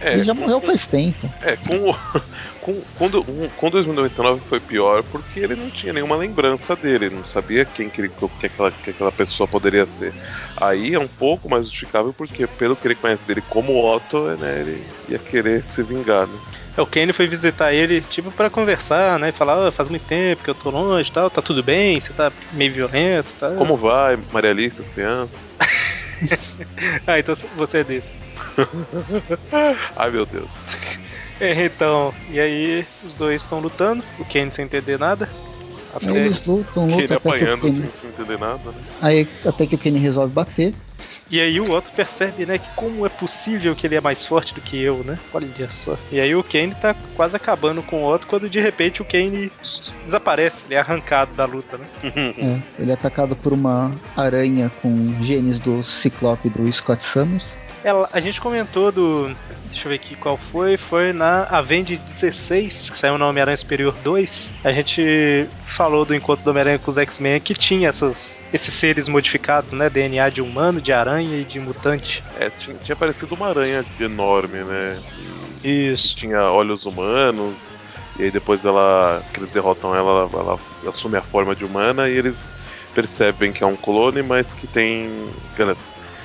É, 0.00 0.14
ele 0.14 0.24
já 0.24 0.32
morreu 0.32 0.60
faz 0.60 0.86
tempo. 0.86 1.28
É, 1.42 1.56
com, 1.56 1.90
o- 1.90 1.94
com, 2.60 2.80
quando, 2.94 3.20
um- 3.28 3.48
com 3.50 3.68
2099 3.68 4.44
foi 4.46 4.60
pior 4.60 5.02
porque 5.02 5.40
ele 5.40 5.56
não 5.56 5.70
tinha 5.70 5.92
nenhuma 5.92 6.16
lembrança 6.16 6.76
dele, 6.76 7.10
não 7.10 7.24
sabia 7.24 7.66
quem 7.66 7.90
que, 7.90 8.00
ele, 8.02 8.08
que, 8.38 8.46
aquela, 8.46 8.70
que 8.70 8.90
aquela 8.90 9.10
pessoa 9.10 9.48
poderia 9.48 9.84
ser. 9.86 10.14
Aí 10.56 10.94
é 10.94 11.00
um 11.00 11.08
pouco 11.08 11.48
mais 11.50 11.64
justificável 11.64 12.14
porque, 12.14 12.46
pelo 12.46 12.76
que 12.76 12.86
ele 12.86 12.94
conhece 12.94 13.26
dele 13.26 13.42
como 13.42 13.72
Otto, 13.84 14.36
né, 14.36 14.60
ele 14.60 14.86
ia 15.08 15.18
querer 15.18 15.64
se 15.68 15.82
vingar, 15.82 16.28
né? 16.28 16.38
É, 16.78 16.80
O 16.82 16.86
Kane 16.86 17.12
foi 17.12 17.26
visitar 17.26 17.74
ele, 17.74 18.00
tipo, 18.00 18.30
pra 18.30 18.48
conversar, 18.48 19.18
né? 19.18 19.30
E 19.30 19.32
falar, 19.32 19.66
"Ah, 19.66 19.72
faz 19.72 19.88
muito 19.88 20.06
tempo 20.06 20.42
que 20.44 20.48
eu 20.50 20.54
tô 20.54 20.70
longe 20.70 21.10
e 21.10 21.12
tal, 21.12 21.28
tá 21.28 21.42
tudo 21.42 21.62
bem, 21.62 22.00
você 22.00 22.12
tá 22.12 22.32
meio 22.52 22.72
violento 22.72 23.28
e 23.36 23.40
tal. 23.40 23.54
Como 23.56 23.76
vai, 23.76 24.16
Maria 24.32 24.50
Alice, 24.52 24.80
as 24.80 24.88
crianças? 24.88 25.52
Ah, 27.06 27.18
então 27.18 27.34
você 27.56 27.78
é 27.78 27.84
desses. 27.84 28.26
Ai 29.96 30.10
meu 30.10 30.26
Deus. 30.26 30.48
É, 31.40 31.64
então, 31.64 32.12
e 32.30 32.40
aí 32.40 32.84
os 33.04 33.14
dois 33.14 33.42
estão 33.42 33.60
lutando, 33.60 34.02
o 34.18 34.24
Kane 34.24 34.50
sem 34.50 34.64
entender 34.64 34.98
nada. 34.98 35.28
Até... 35.94 36.10
Eles 36.10 36.44
lutam, 36.44 36.84
lutam 36.86 36.98
Ele 36.98 37.04
até 37.04 37.20
que, 37.20 37.28
o 37.28 37.30
apanhando 37.30 37.60
Kenny, 37.62 37.76
sem, 37.76 37.92
sem 37.92 38.10
entender 38.10 38.38
nada, 38.38 38.72
né? 38.72 38.80
aí, 39.00 39.28
até 39.46 39.66
que 39.66 39.74
o 39.76 39.78
Kenny 39.78 39.98
resolve 40.00 40.34
bater. 40.34 40.74
E 41.30 41.40
aí 41.40 41.60
o 41.60 41.70
outro 41.70 41.92
percebe, 41.92 42.46
né, 42.46 42.58
que 42.58 42.68
como 42.74 43.04
é 43.04 43.08
possível 43.08 43.74
que 43.74 43.86
ele 43.86 43.96
é 43.96 44.00
mais 44.00 44.24
forte 44.24 44.54
do 44.54 44.60
que 44.60 44.80
eu, 44.80 45.04
né? 45.04 45.18
Olha 45.32 45.48
só. 45.68 45.96
E 46.10 46.20
aí 46.20 46.34
o 46.34 46.42
Kane 46.42 46.74
tá 46.74 46.94
quase 47.14 47.36
acabando 47.36 47.82
com 47.82 48.02
o 48.02 48.04
outro 48.04 48.26
quando 48.26 48.48
de 48.48 48.60
repente 48.60 49.02
o 49.02 49.04
Kane 49.04 49.52
desaparece, 50.04 50.64
ele 50.66 50.74
é 50.74 50.78
arrancado 50.78 51.34
da 51.34 51.44
luta, 51.44 51.76
né? 51.76 51.86
É, 52.38 52.82
ele 52.82 52.90
é 52.90 52.94
atacado 52.94 53.34
por 53.34 53.52
uma 53.52 53.92
aranha 54.16 54.70
com 54.80 55.22
genes 55.22 55.58
do 55.58 55.82
Ciclope 55.82 56.48
do 56.48 56.70
Scott 56.72 57.04
Summers. 57.04 57.44
Ela, 57.84 58.08
a 58.12 58.20
gente 58.20 58.40
comentou 58.40 58.90
do. 58.90 59.30
Deixa 59.66 59.86
eu 59.86 59.90
ver 59.90 59.96
aqui 59.96 60.16
qual 60.16 60.36
foi. 60.36 60.76
Foi 60.76 61.12
na 61.12 61.44
Avenge 61.44 61.96
16, 61.96 62.90
que 62.90 62.98
saiu 62.98 63.16
no 63.16 63.28
Homem-Aranha 63.28 63.56
Superior 63.56 63.94
2. 64.02 64.52
A 64.64 64.72
gente 64.72 65.46
falou 65.64 66.04
do 66.04 66.14
encontro 66.14 66.44
do 66.44 66.50
Homem-Aranha 66.50 66.78
com 66.78 66.90
os 66.90 66.98
X-Men 66.98 67.40
que 67.40 67.54
tinha 67.54 67.88
essas, 67.88 68.42
esses 68.52 68.74
seres 68.74 69.08
modificados, 69.08 69.72
né? 69.72 69.88
DNA 69.88 70.28
de 70.30 70.42
humano, 70.42 70.80
de 70.80 70.92
aranha 70.92 71.38
e 71.38 71.44
de 71.44 71.60
mutante. 71.60 72.22
É, 72.40 72.50
tinha, 72.50 72.76
tinha 72.78 72.96
parecido 72.96 73.34
uma 73.34 73.48
aranha 73.48 73.84
enorme, 74.00 74.64
né? 74.64 74.98
E 75.62 75.92
Isso. 75.92 76.16
tinha 76.16 76.50
olhos 76.50 76.84
humanos, 76.84 77.74
e 78.18 78.24
aí 78.24 78.30
depois 78.30 78.64
ela. 78.64 79.22
que 79.32 79.38
eles 79.38 79.52
derrotam 79.52 79.94
ela, 79.94 80.28
ela 80.32 80.58
assume 80.86 81.16
a 81.16 81.22
forma 81.22 81.54
de 81.54 81.64
humana 81.64 82.08
e 82.08 82.12
eles 82.12 82.56
percebem 82.94 83.52
que 83.52 83.62
é 83.62 83.66
um 83.66 83.76
clone, 83.76 84.22
mas 84.22 84.52
que 84.52 84.66
tem. 84.66 85.28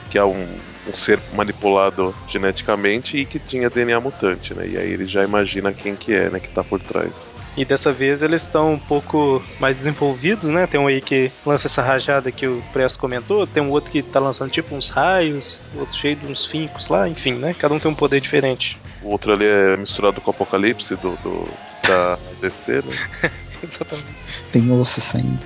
que 0.09 0.17
é 0.17 0.23
um, 0.23 0.47
um 0.87 0.93
ser 0.93 1.19
manipulado 1.31 2.13
geneticamente 2.27 3.17
e 3.17 3.25
que 3.25 3.39
tinha 3.39 3.69
DNA 3.69 3.99
mutante, 3.99 4.53
né? 4.53 4.67
E 4.67 4.77
aí 4.77 4.91
ele 4.91 5.05
já 5.05 5.23
imagina 5.23 5.73
quem 5.73 5.95
que 5.95 6.11
é, 6.13 6.29
né, 6.29 6.39
que 6.39 6.49
tá 6.49 6.63
por 6.63 6.79
trás. 6.79 7.35
E 7.55 7.63
dessa 7.63 7.91
vez 7.93 8.21
eles 8.21 8.41
estão 8.41 8.73
um 8.73 8.79
pouco 8.79 9.41
mais 9.59 9.77
desenvolvidos, 9.77 10.49
né? 10.49 10.67
Tem 10.67 10.79
um 10.79 10.87
aí 10.87 10.99
que 11.01 11.31
lança 11.45 11.67
essa 11.67 11.81
rajada 11.81 12.31
que 12.31 12.45
o 12.47 12.61
Presto 12.73 12.99
comentou, 12.99 13.47
tem 13.47 13.63
um 13.63 13.69
outro 13.69 13.91
que 13.91 14.01
tá 14.03 14.19
lançando 14.19 14.51
tipo 14.51 14.75
uns 14.75 14.89
raios, 14.89 15.61
outro 15.75 15.95
cheio 15.97 16.15
de 16.15 16.25
uns 16.25 16.45
fincos 16.45 16.87
lá, 16.87 17.07
enfim, 17.07 17.33
né? 17.35 17.53
Cada 17.53 17.73
um 17.73 17.79
tem 17.79 17.89
um 17.89 17.95
poder 17.95 18.19
diferente. 18.19 18.77
O 19.01 19.09
outro 19.09 19.33
ali 19.33 19.45
é 19.45 19.77
misturado 19.77 20.19
com 20.21 20.31
o 20.31 20.33
Apocalipse 20.33 20.95
do, 20.95 21.11
do- 21.17 21.49
da 21.87 22.17
DC, 22.41 22.81
né? 22.81 23.31
Exatamente. 23.63 24.07
Tem 24.51 24.71
osso 24.71 24.99
saindo. 25.01 25.39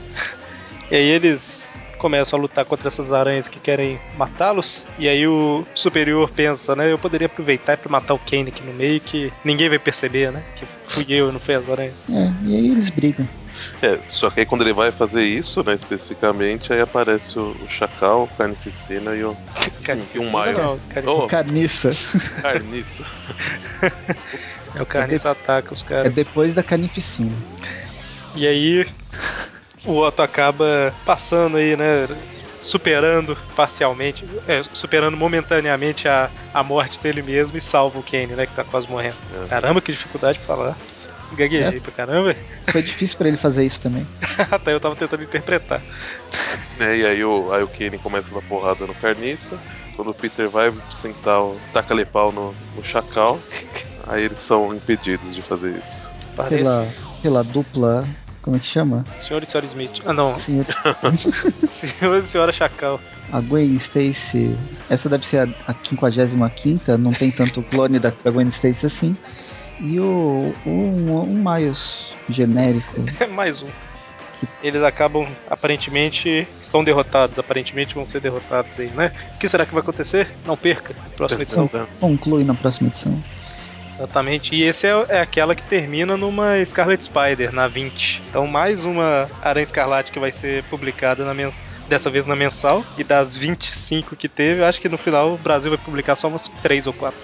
E 0.89 0.95
aí 0.95 1.09
eles 1.09 1.83
começam 1.97 2.37
a 2.37 2.41
lutar 2.41 2.63
contra 2.65 2.87
essas 2.87 3.11
aranhas 3.11 3.47
que 3.47 3.59
querem 3.59 3.99
matá-los. 4.17 4.85
E 4.99 5.07
aí 5.07 5.27
o 5.27 5.65
superior 5.75 6.29
pensa, 6.29 6.75
né? 6.75 6.91
Eu 6.91 6.97
poderia 6.97 7.27
aproveitar 7.27 7.77
pra 7.77 7.89
matar 7.91 8.13
o 8.13 8.19
Kane 8.19 8.49
aqui 8.49 8.63
no 8.63 8.73
meio, 8.73 8.99
que 9.01 9.31
ninguém 9.43 9.69
vai 9.69 9.79
perceber, 9.79 10.31
né? 10.31 10.43
Que 10.55 10.65
fui 10.87 11.05
eu, 11.09 11.31
não 11.31 11.39
foi 11.39 11.55
as 11.55 11.69
aranhas. 11.69 11.95
É, 12.11 12.31
e 12.45 12.55
aí 12.55 12.71
eles 12.71 12.89
brigam. 12.89 13.27
É, 13.81 13.97
só 14.05 14.29
que 14.29 14.39
aí 14.41 14.45
quando 14.45 14.61
ele 14.61 14.71
vai 14.73 14.91
fazer 14.91 15.23
isso, 15.23 15.63
né, 15.65 15.73
especificamente, 15.73 16.71
aí 16.71 16.79
aparece 16.79 17.39
o, 17.39 17.55
o 17.59 17.67
Chacal, 17.67 18.23
o 18.25 18.27
Carnificina 18.37 19.15
e 19.15 19.23
o 19.23 19.35
Carnificina 19.83 20.25
um 20.25 20.31
Maio. 20.31 20.57
não, 20.59 20.79
Carni- 20.89 21.09
Oh, 21.09 21.27
Carniça. 21.27 21.91
Carniça. 22.41 23.03
É 24.75 24.81
o 24.81 24.85
Carniça 24.85 25.31
ataca 25.31 25.73
os 25.73 25.81
É 25.83 25.85
caras. 25.85 26.13
depois 26.13 26.53
da 26.53 26.61
carnificina. 26.63 27.31
E 28.35 28.45
aí 28.47 28.85
o 29.85 29.97
Otto 29.99 30.21
acaba 30.21 30.93
passando 31.05 31.57
aí, 31.57 31.75
né? 31.75 32.07
Superando 32.59 33.37
parcialmente, 33.55 34.25
é, 34.47 34.63
superando 34.73 35.15
momentaneamente 35.15 36.07
a, 36.07 36.29
a 36.53 36.63
morte 36.63 36.99
dele 36.99 37.21
mesmo 37.21 37.55
e 37.57 37.61
salva 37.61 37.99
o 37.99 38.03
Kane, 38.03 38.27
né? 38.27 38.45
Que 38.47 38.53
tá 38.55 38.63
quase 38.63 38.89
morrendo. 38.89 39.15
É. 39.45 39.47
Caramba, 39.47 39.79
que 39.79 39.91
dificuldade 39.91 40.39
de 40.39 40.45
falar. 40.45 40.75
Gaguejei 41.33 41.77
É. 41.77 41.79
pra 41.81 41.91
caramba. 41.91 42.35
Foi 42.71 42.81
difícil 42.81 43.17
pra 43.17 43.27
ele 43.27 43.37
fazer 43.37 43.65
isso 43.65 43.79
também. 43.79 44.07
Até 44.49 44.73
eu 44.73 44.79
tava 44.79 44.95
tentando 44.95 45.23
interpretar. 45.23 45.81
É, 46.79 46.95
e 46.97 47.05
aí 47.05 47.23
o, 47.23 47.51
aí 47.53 47.61
o 47.63 47.67
Kenny 47.67 47.97
começa 47.97 48.29
a 48.31 48.39
dar 48.39 48.47
porrada 48.47 48.85
no 48.85 48.93
Carniça. 48.95 49.57
Quando 49.95 50.11
o 50.11 50.13
Peter 50.13 50.49
vai 50.49 50.73
sentar, 50.91 51.41
o 51.41 51.59
taca-lhe 51.73 52.05
pau 52.05 52.31
no, 52.31 52.55
no 52.75 52.83
Chacal, 52.83 53.39
aí 54.07 54.23
eles 54.23 54.39
são 54.39 54.73
impedidos 54.73 55.35
de 55.35 55.41
fazer 55.41 55.75
isso. 55.77 56.09
Parece. 56.35 56.55
Pela, 56.63 56.93
pela 57.21 57.43
dupla. 57.43 58.07
Como 58.47 58.55
é 58.55 58.59
que 58.61 58.65
chama? 58.67 59.03
Senhor 59.21 59.43
e 59.43 59.45
senhora 59.45 59.67
Smith. 59.67 59.91
Ah, 60.05 60.13
não. 60.13 60.37
Senhor, 60.37 60.65
Senhor 61.67 62.23
e 62.23 62.25
senhora 62.25 62.53
Chacal. 62.53 62.97
a 63.29 63.41
Gwen 63.41 63.73
Stacy. 63.75 64.57
Essa 64.89 65.09
deve 65.09 65.27
ser 65.27 65.39
a, 65.39 65.71
a 65.71 65.73
55, 65.73 66.97
não 66.97 67.11
tem 67.11 67.29
tanto 67.29 67.61
clone 67.61 67.99
da, 67.99 68.13
da 68.23 68.31
Gwen 68.31 68.47
Stacy 68.47 68.85
assim. 68.85 69.17
E 69.81 69.99
o. 69.99 70.53
Um, 70.65 71.23
um 71.23 71.43
Miles 71.43 72.13
genérico. 72.29 73.03
É 73.19 73.27
mais 73.27 73.61
um. 73.61 73.67
eles 74.63 74.81
acabam, 74.81 75.27
aparentemente, 75.49 76.47
estão 76.61 76.85
derrotados. 76.85 77.37
Aparentemente 77.37 77.95
vão 77.95 78.07
ser 78.07 78.21
derrotados 78.21 78.79
aí, 78.79 78.87
né? 78.91 79.11
O 79.35 79.39
que 79.39 79.49
será 79.49 79.65
que 79.65 79.73
vai 79.73 79.81
acontecer? 79.81 80.25
Não 80.45 80.55
perca. 80.55 80.95
Próxima 81.17 81.41
edição. 81.41 81.69
Conclui 81.99 82.45
na 82.45 82.53
próxima 82.53 82.87
edição. 82.87 83.21
Exatamente. 83.97 84.55
E 84.55 84.63
esse 84.63 84.85
é, 84.85 85.05
é 85.09 85.21
aquela 85.21 85.55
que 85.55 85.63
termina 85.63 86.15
numa 86.15 86.63
Scarlet 86.63 87.03
Spider, 87.03 87.51
na 87.51 87.67
20. 87.67 88.21
Então, 88.29 88.45
mais 88.45 88.85
uma 88.85 89.27
Aranha 89.41 89.63
Escarlate 89.63 90.11
que 90.11 90.19
vai 90.19 90.31
ser 90.31 90.63
publicada 90.65 91.25
na 91.25 91.33
dessa 91.89 92.09
vez 92.09 92.27
na 92.27 92.35
mensal. 92.35 92.85
E 92.97 93.03
das 93.03 93.35
25 93.35 94.15
que 94.15 94.29
teve, 94.29 94.63
acho 94.63 94.79
que 94.79 94.87
no 94.87 94.97
final 94.97 95.33
o 95.33 95.37
Brasil 95.37 95.71
vai 95.71 95.79
publicar 95.79 96.15
só 96.15 96.27
umas 96.27 96.47
3 96.47 96.87
ou 96.87 96.93
4. 96.93 97.19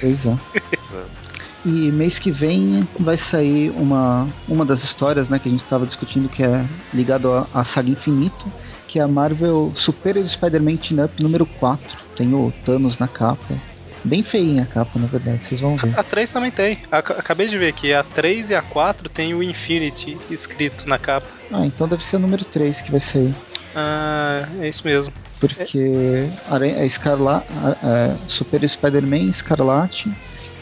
Pois 0.00 0.26
é. 0.26 0.36
E 1.64 1.92
mês 1.92 2.18
que 2.18 2.32
vem 2.32 2.88
vai 2.98 3.16
sair 3.16 3.70
uma, 3.76 4.26
uma 4.48 4.64
das 4.64 4.82
histórias 4.82 5.28
né, 5.28 5.38
que 5.38 5.48
a 5.48 5.50
gente 5.52 5.62
estava 5.62 5.86
discutindo 5.86 6.28
que 6.28 6.42
é 6.42 6.64
ligado 6.92 7.32
à, 7.32 7.46
à 7.54 7.62
saga 7.62 7.88
Infinito, 7.88 8.52
que 8.88 8.98
é 8.98 9.02
a 9.02 9.06
Marvel 9.06 9.72
Superior 9.76 10.28
Spider-Man 10.28 10.76
Team 10.78 11.04
Up 11.04 11.22
número 11.22 11.46
4. 11.46 11.80
Tem 12.16 12.34
o 12.34 12.52
Thanos 12.64 12.98
na 12.98 13.06
capa. 13.06 13.54
Bem 14.04 14.22
feinha 14.22 14.64
a 14.64 14.66
capa, 14.66 14.98
na 14.98 15.06
verdade, 15.06 15.44
vocês 15.44 15.60
vão 15.60 15.76
ver. 15.76 15.92
A 15.98 16.02
3 16.02 16.30
também 16.32 16.50
tem. 16.50 16.78
Ac- 16.90 17.12
Acabei 17.12 17.46
de 17.48 17.56
ver 17.56 17.68
aqui, 17.68 17.92
a 17.92 18.02
3 18.02 18.50
e 18.50 18.54
a 18.54 18.62
4 18.62 19.08
tem 19.08 19.32
o 19.34 19.42
Infinity 19.42 20.18
escrito 20.30 20.88
na 20.88 20.98
capa. 20.98 21.28
Ah, 21.52 21.64
então 21.64 21.86
deve 21.86 22.04
ser 22.04 22.16
o 22.16 22.20
número 22.20 22.44
3 22.44 22.80
que 22.80 22.90
vai 22.90 23.00
sair. 23.00 23.34
Ah, 23.74 24.48
é 24.60 24.68
isso 24.68 24.86
mesmo. 24.86 25.12
Porque 25.38 26.28
é 26.60 26.86
Escarla, 26.86 27.44
é, 27.82 28.14
Super 28.28 28.68
Spider-Man, 28.68 29.30
Escarlate 29.30 30.10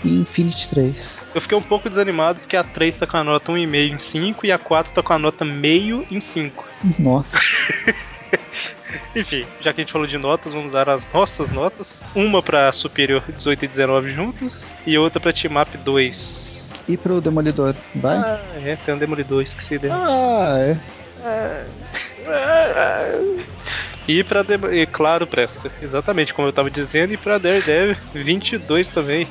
e 0.04 0.20
Infinity 0.20 0.68
3. 0.70 0.96
Eu 1.34 1.40
fiquei 1.40 1.56
um 1.56 1.62
pouco 1.62 1.88
desanimado 1.88 2.40
porque 2.40 2.56
a 2.56 2.64
3 2.64 2.96
tá 2.96 3.06
com 3.06 3.16
a 3.18 3.24
nota 3.24 3.52
1,5 3.52 3.74
em 3.94 3.98
5 3.98 4.46
e 4.46 4.52
a 4.52 4.58
4 4.58 4.92
tá 4.92 5.02
com 5.02 5.12
a 5.12 5.18
nota 5.18 5.44
meio 5.44 6.06
em 6.10 6.20
5. 6.20 6.66
Nossa, 6.98 7.28
Enfim, 9.16 9.46
já 9.60 9.72
que 9.72 9.80
a 9.80 9.84
gente 9.84 9.92
falou 9.92 10.06
de 10.06 10.18
notas, 10.18 10.52
vamos 10.52 10.72
dar 10.72 10.88
as 10.88 11.10
nossas 11.12 11.50
notas. 11.52 12.02
Uma 12.14 12.42
pra 12.42 12.72
Superior 12.72 13.22
18 13.28 13.64
e 13.64 13.68
19 13.68 14.12
juntos 14.12 14.56
e 14.86 14.96
outra 14.98 15.20
pra 15.20 15.32
Team 15.32 15.60
Up 15.60 15.76
2. 15.78 16.72
e 16.88 16.96
pro 16.96 17.20
Demolidor, 17.20 17.74
vai? 17.94 18.16
Ah, 18.16 18.40
é, 18.64 18.76
tem 18.76 18.94
um 18.94 18.98
Demolidor, 18.98 19.42
esqueci 19.42 19.78
dele. 19.78 19.94
Ah, 19.94 20.56
é. 20.58 20.76
E 24.08 24.24
pra, 24.24 24.42
Dem- 24.42 24.72
e 24.72 24.86
claro, 24.86 25.26
Presta, 25.26 25.70
exatamente 25.80 26.34
como 26.34 26.48
eu 26.48 26.52
tava 26.52 26.70
dizendo, 26.70 27.12
e 27.12 27.16
pra 27.16 27.38
Daredevil 27.38 27.96
22 28.12 28.88
também. 28.88 29.28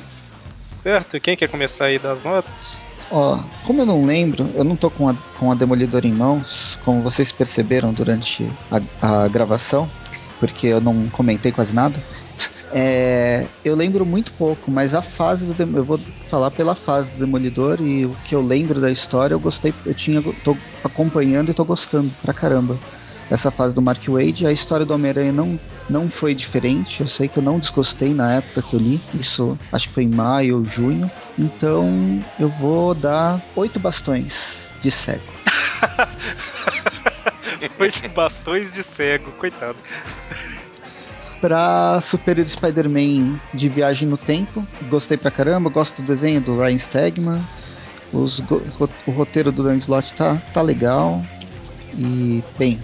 Certo? 0.64 1.16
E 1.16 1.20
quem 1.20 1.36
quer 1.36 1.48
começar 1.48 1.86
aí 1.86 1.98
das 1.98 2.22
notas? 2.22 2.78
Ó, 3.10 3.40
como 3.64 3.82
eu 3.82 3.86
não 3.86 4.04
lembro, 4.04 4.48
eu 4.54 4.62
não 4.62 4.76
tô 4.76 4.88
com 4.88 5.08
a, 5.08 5.14
com 5.38 5.50
a 5.50 5.54
Demolidor 5.54 6.06
em 6.06 6.12
mãos, 6.12 6.78
como 6.84 7.02
vocês 7.02 7.32
perceberam 7.32 7.92
durante 7.92 8.48
a, 8.70 9.24
a 9.24 9.28
gravação, 9.28 9.90
porque 10.38 10.68
eu 10.68 10.80
não 10.80 11.08
comentei 11.10 11.52
quase 11.52 11.74
nada. 11.74 12.02
É, 12.72 13.48
eu 13.64 13.74
lembro 13.74 14.06
muito 14.06 14.32
pouco, 14.34 14.70
mas 14.70 14.94
a 14.94 15.02
fase 15.02 15.44
do 15.44 15.60
eu 15.76 15.84
vou 15.84 15.98
falar 16.28 16.52
pela 16.52 16.72
fase 16.72 17.10
do 17.10 17.18
Demolidor 17.18 17.80
e 17.80 18.06
o 18.06 18.14
que 18.24 18.32
eu 18.32 18.40
lembro 18.40 18.80
da 18.80 18.92
história, 18.92 19.34
eu 19.34 19.40
gostei, 19.40 19.74
eu 19.84 19.92
tinha 19.92 20.22
tô 20.22 20.56
acompanhando 20.84 21.50
e 21.50 21.54
tô 21.54 21.64
gostando 21.64 22.12
pra 22.22 22.32
caramba. 22.32 22.78
Essa 23.28 23.50
fase 23.50 23.74
do 23.74 23.82
Mark 23.82 24.06
Wade, 24.06 24.46
a 24.46 24.52
história 24.52 24.86
do 24.86 24.94
Homem-Aranha 24.94 25.32
não 25.32 25.58
não 25.90 26.08
foi 26.08 26.34
diferente. 26.34 27.00
Eu 27.00 27.08
sei 27.08 27.28
que 27.28 27.38
eu 27.38 27.42
não 27.42 27.58
desgostei 27.58 28.14
na 28.14 28.34
época 28.34 28.62
que 28.62 28.74
eu 28.74 28.80
li. 28.80 29.00
Isso 29.14 29.58
acho 29.72 29.88
que 29.88 29.94
foi 29.94 30.04
em 30.04 30.08
maio 30.08 30.58
ou 30.58 30.64
junho. 30.64 31.10
Então 31.38 31.88
eu 32.38 32.48
vou 32.48 32.94
dar 32.94 33.40
oito 33.56 33.78
bastões 33.80 34.58
de 34.82 34.90
cego. 34.90 35.22
Oito 37.78 38.08
bastões 38.10 38.72
de 38.72 38.82
cego, 38.82 39.30
coitado. 39.32 39.76
Pra 41.40 42.00
Superior 42.00 42.46
Spider-Man 42.46 43.38
de 43.52 43.68
Viagem 43.68 44.08
no 44.08 44.16
Tempo, 44.16 44.66
gostei 44.88 45.16
pra 45.16 45.30
caramba. 45.30 45.68
Gosto 45.70 46.00
do 46.00 46.06
desenho 46.06 46.40
do 46.40 46.58
Ryan 46.58 46.78
Stegman. 46.78 47.42
Os 48.12 48.38
o 49.06 49.10
roteiro 49.10 49.52
do 49.52 49.62
Dan 49.62 49.76
Slott 49.76 50.14
tá, 50.14 50.40
tá 50.52 50.62
legal. 50.62 51.22
E, 51.94 52.42
bem, 52.58 52.78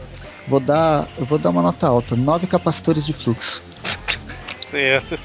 vou 0.46 0.60
dar, 0.60 1.08
eu 1.18 1.26
vou 1.26 1.38
dar 1.38 1.50
uma 1.50 1.62
nota 1.62 1.86
alta: 1.86 2.16
nove 2.16 2.46
capacitores 2.46 3.06
de 3.06 3.12
fluxo. 3.12 3.62
Certo. 4.58 5.18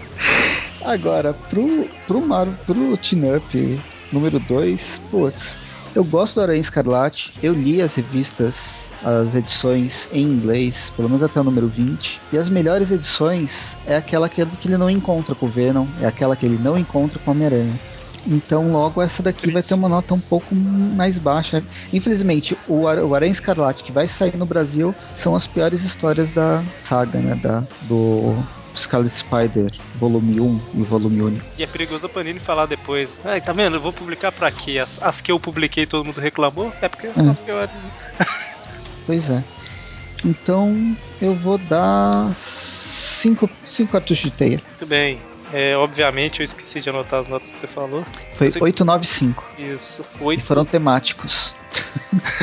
Agora, 0.84 1.34
pro, 1.34 1.88
pro, 2.06 2.20
Mar, 2.26 2.46
pro 2.66 2.96
Team 2.96 3.36
Up 3.36 3.80
número 4.10 4.40
2, 4.40 5.00
putz, 5.10 5.54
eu 5.94 6.04
gosto 6.04 6.36
do 6.36 6.40
Aranha 6.42 6.60
Escarlate, 6.60 7.32
eu 7.42 7.52
li 7.52 7.82
as 7.82 7.94
revistas, 7.94 8.56
as 9.04 9.34
edições 9.34 10.08
em 10.12 10.22
inglês, 10.22 10.90
pelo 10.96 11.08
menos 11.08 11.22
até 11.22 11.40
o 11.40 11.44
número 11.44 11.68
20, 11.68 12.20
e 12.32 12.38
as 12.38 12.48
melhores 12.48 12.90
edições 12.90 13.76
é 13.86 13.96
aquela 13.96 14.28
que 14.28 14.40
ele, 14.40 14.50
que 14.60 14.68
ele 14.68 14.76
não 14.76 14.88
encontra 14.88 15.34
com 15.34 15.46
o 15.46 15.50
Venom, 15.50 15.86
é 16.00 16.06
aquela 16.06 16.34
que 16.34 16.46
ele 16.46 16.58
não 16.58 16.78
encontra 16.78 17.18
com 17.18 17.30
o 17.30 17.34
Homem-Aranha. 17.34 17.74
Então, 18.26 18.70
logo 18.70 19.00
essa 19.00 19.22
daqui 19.22 19.50
vai 19.50 19.62
ter 19.62 19.74
uma 19.74 19.88
nota 19.88 20.14
um 20.14 20.20
pouco 20.20 20.54
mais 20.54 21.18
baixa. 21.18 21.64
Infelizmente, 21.92 22.56
o, 22.68 22.86
Ar- 22.86 22.98
o 23.02 23.14
Aranha 23.14 23.32
Escarlate 23.32 23.82
que 23.82 23.92
vai 23.92 24.06
sair 24.06 24.36
no 24.36 24.46
Brasil 24.46 24.94
são 25.14 25.34
as 25.34 25.46
piores 25.46 25.82
histórias 25.82 26.30
da 26.32 26.62
saga, 26.78 27.18
né? 27.20 27.34
Da, 27.36 27.64
do 27.82 28.34
Scarlet 28.76 29.12
Spider, 29.12 29.72
volume 29.96 30.40
1 30.40 30.60
e 30.74 30.82
volume 30.82 31.22
único. 31.22 31.44
E 31.58 31.62
é 31.62 31.66
perigoso 31.66 32.06
a 32.06 32.08
Panini 32.08 32.38
falar 32.38 32.66
depois. 32.66 33.10
Ai, 33.24 33.40
tá 33.40 33.52
vendo? 33.52 33.76
Eu 33.76 33.80
vou 33.80 33.92
publicar 33.92 34.30
pra 34.32 34.50
quê? 34.50 34.78
As, 34.78 35.02
as 35.02 35.20
que 35.20 35.32
eu 35.32 35.40
publiquei 35.40 35.86
todo 35.86 36.04
mundo 36.04 36.20
reclamou? 36.20 36.72
É 36.82 36.88
porque 36.88 37.08
são 37.12 37.26
É. 37.26 37.30
as 37.30 37.38
piores. 37.38 37.70
Pois 39.06 39.28
é. 39.28 39.42
Então, 40.24 40.96
eu 41.20 41.34
vou 41.34 41.58
dar 41.58 42.32
5 42.36 43.48
cartuchos 43.90 44.30
de 44.30 44.36
teia. 44.36 44.60
Muito 44.68 44.86
bem. 44.86 45.18
É, 45.52 45.76
obviamente 45.76 46.40
eu 46.40 46.44
esqueci 46.44 46.80
de 46.80 46.88
anotar 46.90 47.20
as 47.20 47.28
notas 47.28 47.50
que 47.50 47.58
você 47.60 47.66
falou. 47.66 48.04
Foi 48.36 48.48
Você- 48.48 48.62
895. 48.62 49.44
Isso. 49.58 50.04
E 50.20 50.24
Oito. 50.24 50.44
foram 50.44 50.64
temáticos. 50.64 51.54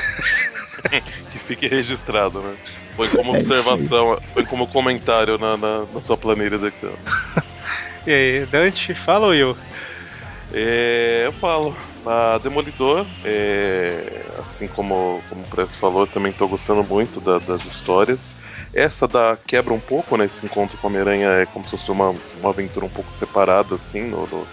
Que 1.31 1.39
fique 1.39 1.67
registrado, 1.67 2.41
né? 2.41 2.55
Põe 2.95 3.09
como 3.09 3.33
É 3.35 3.37
observação, 3.39 4.17
põe 4.33 4.45
como 4.45 4.67
comentário 4.67 5.37
na, 5.37 5.57
na, 5.57 5.85
na 5.91 6.01
sua 6.01 6.15
planilha 6.15 6.57
do 6.57 6.67
Excel. 6.67 6.97
E 8.05 8.11
aí, 8.11 8.45
Dante, 8.45 8.93
fala 8.93 9.27
ou 9.27 9.33
eu? 9.33 9.57
É, 10.53 11.23
eu 11.25 11.33
falo, 11.33 11.75
a 12.05 12.37
Demolidor, 12.37 13.05
é, 13.25 14.01
assim 14.39 14.67
como, 14.67 15.21
como 15.29 15.41
o 15.41 15.47
Press 15.47 15.75
falou, 15.75 16.01
eu 16.03 16.07
também 16.07 16.31
tô 16.31 16.47
gostando 16.47 16.83
muito 16.83 17.19
da- 17.19 17.39
das 17.39 17.65
histórias. 17.65 18.33
Essa 18.73 19.07
da 19.07 19.37
quebra 19.47 19.73
um 19.73 19.79
pouco, 19.79 20.17
né? 20.17 20.25
Esse 20.25 20.45
encontro 20.45 20.77
com 20.77 20.87
a 20.87 20.89
Homem-Aranha 20.89 21.29
é 21.29 21.45
como 21.45 21.65
se 21.65 21.71
fosse 21.71 21.91
uma, 21.91 22.13
uma 22.39 22.49
aventura 22.49 22.85
um 22.85 22.89
pouco 22.89 23.11
separada, 23.11 23.75
assim, 23.75 24.01
no, 24.03 24.21
no- 24.27 24.47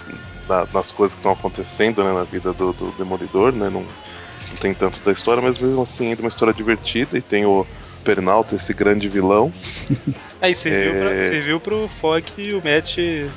na- 0.48 0.66
nas 0.72 0.90
coisas 0.90 1.14
que 1.14 1.20
estão 1.20 1.32
acontecendo 1.32 2.02
né, 2.04 2.12
na 2.12 2.24
vida 2.24 2.52
do, 2.52 2.72
do 2.72 2.90
Demolidor, 2.92 3.52
né? 3.52 3.68
Não, 3.68 3.82
não 3.82 4.56
tem 4.60 4.74
tanto 4.74 4.98
da 5.04 5.12
história, 5.12 5.42
mas 5.42 5.58
mesmo 5.58 5.82
assim 5.82 6.08
ainda 6.08 6.20
é 6.20 6.24
uma 6.24 6.28
história 6.28 6.54
divertida 6.54 7.16
e 7.18 7.22
tem 7.22 7.44
o 7.44 7.66
Pernalto, 8.04 8.54
esse 8.54 8.72
grande 8.74 9.08
vilão. 9.08 9.50
Aí 10.40 10.54
serviu, 10.54 10.92
É. 10.92 11.00
pra, 11.00 11.10
serviu 11.28 11.60
pro 11.60 11.88
Fog 11.88 12.22
e 12.36 12.52
o 12.52 12.62
Matt 12.62 12.96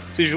se 0.09 0.27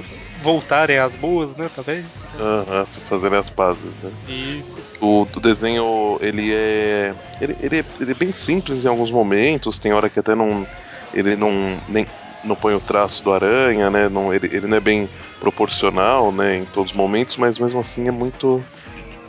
voltarem 0.43 0.99
às 0.99 1.15
boas, 1.15 1.57
né? 1.57 1.71
Também. 1.75 2.05
Aham, 2.39 2.87
fazendo 3.07 3.37
as 3.37 3.51
pazes, 3.51 3.93
né? 4.03 4.11
Isso. 4.29 4.77
O, 5.01 5.23
o 5.23 5.41
desenho, 5.41 6.19
ele 6.21 6.53
é, 6.53 7.15
ele, 7.41 7.57
ele 7.61 7.79
é. 7.79 7.85
ele 8.01 8.11
é 8.11 8.15
bem 8.15 8.33
simples 8.33 8.85
em 8.85 8.89
alguns 8.89 9.11
momentos, 9.11 9.79
tem 9.79 9.93
hora 9.93 10.09
que 10.09 10.19
até 10.19 10.35
não. 10.35 10.67
Ele 11.13 11.37
não. 11.37 11.79
Nem, 11.89 12.07
não 12.43 12.57
põe 12.57 12.75
o 12.75 12.81
traço 12.81 13.23
do 13.23 13.33
aranha, 13.33 13.91
né? 13.91 14.09
Não, 14.09 14.33
ele, 14.33 14.49
ele 14.51 14.67
não 14.67 14.77
é 14.77 14.81
bem 14.81 15.09
proporcional, 15.39 16.33
né? 16.33 16.57
Em 16.57 16.65
todos 16.65 16.93
os 16.93 16.97
momentos, 16.97 17.37
mas 17.37 17.59
mesmo 17.59 17.81
assim 17.81 18.09
é 18.09 18.11
muito 18.11 18.63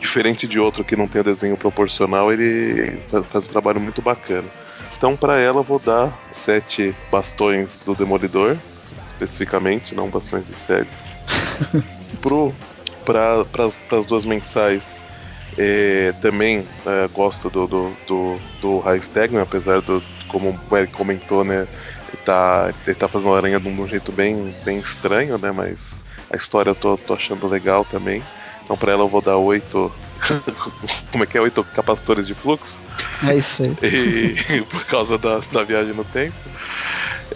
diferente 0.00 0.48
de 0.48 0.58
outro 0.58 0.82
que 0.82 0.96
não 0.96 1.06
tem 1.06 1.20
o 1.20 1.24
desenho 1.24 1.56
proporcional, 1.56 2.32
ele 2.32 2.98
faz, 3.08 3.24
faz 3.26 3.44
um 3.44 3.48
trabalho 3.48 3.80
muito 3.80 4.02
bacana. 4.02 4.48
Então, 4.96 5.16
para 5.16 5.40
ela, 5.40 5.60
eu 5.60 5.64
vou 5.64 5.78
dar 5.78 6.12
sete 6.30 6.94
bastões 7.10 7.80
do 7.84 7.94
Demolidor, 7.94 8.56
especificamente, 9.02 9.94
não 9.94 10.08
bastões 10.08 10.46
de 10.46 10.54
cego. 10.54 10.90
Pro, 12.20 12.54
para 13.04 13.44
as 13.98 14.06
duas 14.06 14.24
mensais, 14.24 15.04
é, 15.58 16.12
também 16.20 16.66
é, 16.86 17.08
gosto 17.08 17.50
do, 17.50 17.66
do, 17.66 17.92
do, 18.06 18.38
do 18.60 18.78
High 18.80 19.02
Stegman, 19.02 19.42
apesar 19.42 19.80
do, 19.80 20.02
como 20.28 20.58
o 20.70 20.76
Eric 20.76 20.92
comentou, 20.92 21.44
né? 21.44 21.66
Ele 22.08 22.22
tá, 22.24 22.72
ele 22.86 22.94
tá 22.94 23.08
fazendo 23.08 23.34
a 23.34 23.36
aranha 23.36 23.60
de 23.60 23.68
um, 23.68 23.88
jeito 23.88 24.12
bem, 24.12 24.54
bem 24.64 24.78
estranho, 24.78 25.38
né? 25.38 25.52
Mas 25.52 26.02
a 26.30 26.36
história 26.36 26.70
eu 26.70 26.74
tô, 26.74 26.96
tô 26.96 27.14
achando 27.14 27.46
legal 27.46 27.84
também. 27.84 28.22
Então 28.64 28.76
pra 28.76 28.92
ela 28.92 29.02
eu 29.02 29.08
vou 29.08 29.20
dar 29.20 29.36
oito. 29.36 29.92
como 31.10 31.24
é 31.24 31.26
que 31.26 31.36
é? 31.36 31.40
Oito 31.40 31.64
capacitores 31.64 32.26
de 32.26 32.34
fluxo. 32.34 32.80
É 33.22 33.36
isso 33.36 33.62
aí. 33.62 33.76
E 33.82 34.62
por 34.70 34.84
causa 34.86 35.18
da, 35.18 35.40
da 35.52 35.64
viagem 35.64 35.92
no 35.92 36.04
tempo. 36.04 36.36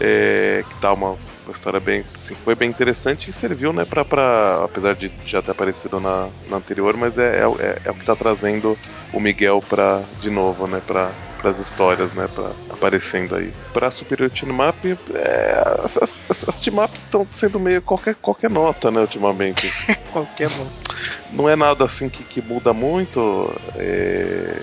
É, 0.01 0.65
que 0.69 0.81
tá 0.81 0.93
uma, 0.93 1.17
uma 1.47 1.53
história 1.53 1.81
bem, 1.81 2.05
assim, 2.17 2.35
foi 2.35 2.55
bem 2.55 2.69
interessante 2.69 3.31
e 3.31 3.33
serviu, 3.33 3.73
né, 3.73 3.85
pra, 3.85 4.05
pra 4.05 4.65
apesar 4.65 4.95
de 4.95 5.11
já 5.25 5.41
ter 5.41 5.53
aparecido 5.53 6.01
na, 6.01 6.29
na 6.49 6.57
anterior, 6.57 6.97
mas 6.97 7.19
é, 7.19 7.41
é, 7.41 7.79
é 7.85 7.91
o 7.91 7.95
que 7.95 8.05
tá 8.05 8.17
trazendo 8.17 8.77
o 9.13 9.21
Miguel 9.21 9.61
pra, 9.61 10.03
de 10.21 10.29
novo, 10.29 10.67
né, 10.67 10.83
pra, 10.85 11.11
pras 11.39 11.59
histórias, 11.59 12.13
né, 12.13 12.29
pra, 12.35 12.51
aparecendo 12.71 13.37
aí. 13.37 13.53
Pra 13.73 13.91
Superior 13.91 14.31
Team 14.31 14.57
Up, 14.69 14.99
é, 15.15 15.63
as, 15.85 15.97
as, 15.99 16.49
as 16.49 16.61
team 16.61 16.83
ups 16.83 17.03
estão 17.03 17.27
sendo 17.31 17.61
meio 17.61 17.81
qualquer, 17.81 18.17
qualquer 18.17 18.51
nota, 18.51 18.91
né, 18.91 19.01
ultimamente. 19.01 19.71
Qualquer 20.13 20.49
um. 20.49 20.67
Não 21.31 21.47
é 21.47 21.55
nada 21.55 21.85
assim 21.85 22.09
que, 22.09 22.25
que 22.25 22.41
muda 22.41 22.73
muito, 22.73 23.55
é, 23.75 24.63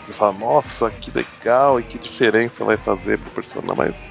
você 0.00 0.12
fala, 0.12 0.32
nossa, 0.38 0.90
que 0.90 1.10
legal 1.10 1.78
e 1.78 1.82
que 1.82 1.98
diferença 1.98 2.64
vai 2.64 2.76
fazer 2.76 3.18
pro 3.18 3.30
personagem, 3.30 3.76
mas 3.76 4.10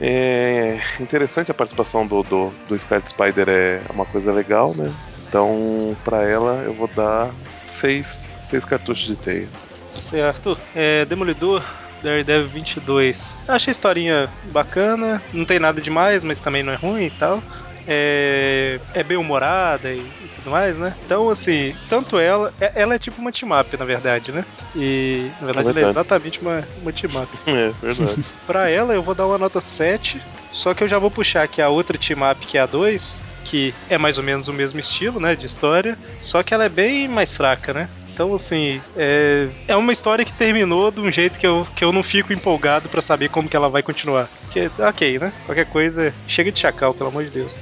é 0.00 0.80
interessante 1.00 1.50
a 1.50 1.54
participação 1.54 2.06
do, 2.06 2.22
do, 2.22 2.52
do 2.68 2.78
Scarlet 2.78 3.08
Spider, 3.08 3.48
é 3.48 3.82
uma 3.92 4.06
coisa 4.06 4.32
legal, 4.32 4.74
né? 4.74 4.92
Então, 5.28 5.96
pra 6.04 6.22
ela, 6.28 6.62
eu 6.64 6.74
vou 6.74 6.88
dar 6.88 7.34
seis, 7.66 8.36
seis 8.48 8.64
cartuchos 8.64 9.06
de 9.06 9.16
teia. 9.16 9.48
Certo. 9.88 10.58
É, 10.74 11.04
Demolidor, 11.04 11.64
Daredevil 12.02 12.48
22. 12.48 13.36
Eu 13.48 13.54
achei 13.54 13.70
a 13.70 13.72
historinha 13.72 14.30
bacana, 14.44 15.22
não 15.32 15.44
tem 15.44 15.58
nada 15.58 15.80
demais, 15.80 16.24
mas 16.24 16.40
também 16.40 16.62
não 16.62 16.72
é 16.72 16.76
ruim 16.76 17.06
e 17.06 17.10
tal. 17.10 17.42
É, 17.86 18.78
é 18.94 19.02
bem 19.02 19.16
humorada 19.16 19.92
e, 19.92 19.98
e 19.98 20.28
tudo 20.36 20.50
mais, 20.50 20.76
né? 20.78 20.94
Então, 21.04 21.28
assim, 21.28 21.74
tanto 21.88 22.18
ela. 22.18 22.52
é- 22.60 22.72
Ela 22.82 22.94
é 22.94 22.98
tipo 22.98 23.20
uma 23.20 23.32
team-up, 23.32 23.76
na 23.76 23.84
verdade, 23.84 24.32
né? 24.32 24.44
E, 24.74 25.30
na 25.40 25.46
verdade, 25.46 25.68
ela 25.68 25.70
é 25.70 25.72
verdade. 25.74 25.90
exatamente 25.90 26.40
uma, 26.40 26.62
uma 26.80 26.92
team-up. 26.92 27.28
É, 27.46 27.70
verdade. 27.80 28.24
Pra 28.46 28.68
ela, 28.68 28.94
eu 28.94 29.02
vou 29.02 29.14
dar 29.14 29.26
uma 29.26 29.38
nota 29.38 29.60
7. 29.60 30.22
Só 30.52 30.74
que 30.74 30.82
eu 30.84 30.88
já 30.88 30.98
vou 30.98 31.10
puxar 31.10 31.42
aqui 31.42 31.60
a 31.62 31.68
outra 31.68 31.96
team-up, 31.98 32.46
que 32.46 32.58
é 32.58 32.60
a 32.60 32.66
2, 32.66 33.22
que 33.44 33.74
é 33.88 33.96
mais 33.98 34.18
ou 34.18 34.24
menos 34.24 34.48
o 34.48 34.52
mesmo 34.52 34.78
estilo, 34.80 35.18
né, 35.20 35.34
de 35.34 35.46
história. 35.46 35.96
Só 36.20 36.42
que 36.42 36.52
ela 36.54 36.64
é 36.64 36.68
bem 36.68 37.08
mais 37.08 37.36
fraca, 37.36 37.72
né? 37.72 37.88
Então, 38.12 38.34
assim, 38.34 38.80
é, 38.96 39.48
é 39.66 39.76
uma 39.76 39.92
história 39.92 40.24
que 40.24 40.32
terminou 40.32 40.90
de 40.90 41.00
um 41.00 41.10
jeito 41.10 41.38
que 41.38 41.46
eu, 41.46 41.66
que 41.74 41.84
eu 41.84 41.92
não 41.92 42.02
fico 42.02 42.32
empolgado 42.32 42.88
pra 42.88 43.00
saber 43.00 43.30
como 43.30 43.48
que 43.48 43.56
ela 43.56 43.70
vai 43.70 43.82
continuar. 43.82 44.28
Porque, 44.42 44.70
ok, 44.78 45.18
né? 45.18 45.32
Qualquer 45.46 45.66
coisa, 45.66 46.14
chega 46.28 46.52
de 46.52 46.60
chacal, 46.60 46.92
pelo 46.92 47.08
amor 47.08 47.24
de 47.24 47.30
Deus. 47.30 47.56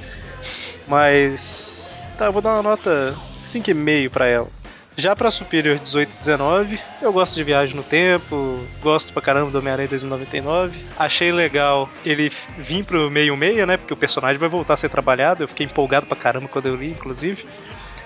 Mas. 0.87 2.05
Tá, 2.17 2.25
eu 2.25 2.33
vou 2.33 2.41
dar 2.41 2.53
uma 2.53 2.63
nota 2.63 3.15
5,5 3.45 4.09
pra 4.09 4.27
ela. 4.27 4.47
Já 4.97 5.15
pra 5.15 5.31
Superior 5.31 5.79
18 5.79 6.09
e 6.09 6.19
19, 6.19 6.79
eu 7.01 7.13
gosto 7.13 7.35
de 7.35 7.43
Viagem 7.43 7.75
no 7.75 7.81
Tempo, 7.81 8.59
gosto 8.81 9.13
pra 9.13 9.21
caramba 9.21 9.49
do 9.49 9.57
Homem-Aranha 9.57 9.87
2099. 9.87 10.77
Achei 10.99 11.31
legal 11.31 11.89
ele 12.05 12.29
vir 12.57 12.83
pro 12.83 13.09
meio-meia, 13.09 13.65
né? 13.65 13.77
Porque 13.77 13.93
o 13.93 13.97
personagem 13.97 14.37
vai 14.37 14.49
voltar 14.49 14.73
a 14.73 14.77
ser 14.77 14.89
trabalhado. 14.89 15.43
Eu 15.43 15.47
fiquei 15.47 15.65
empolgado 15.65 16.05
pra 16.05 16.17
caramba 16.17 16.49
quando 16.49 16.67
eu 16.67 16.75
li, 16.75 16.89
inclusive. 16.89 17.45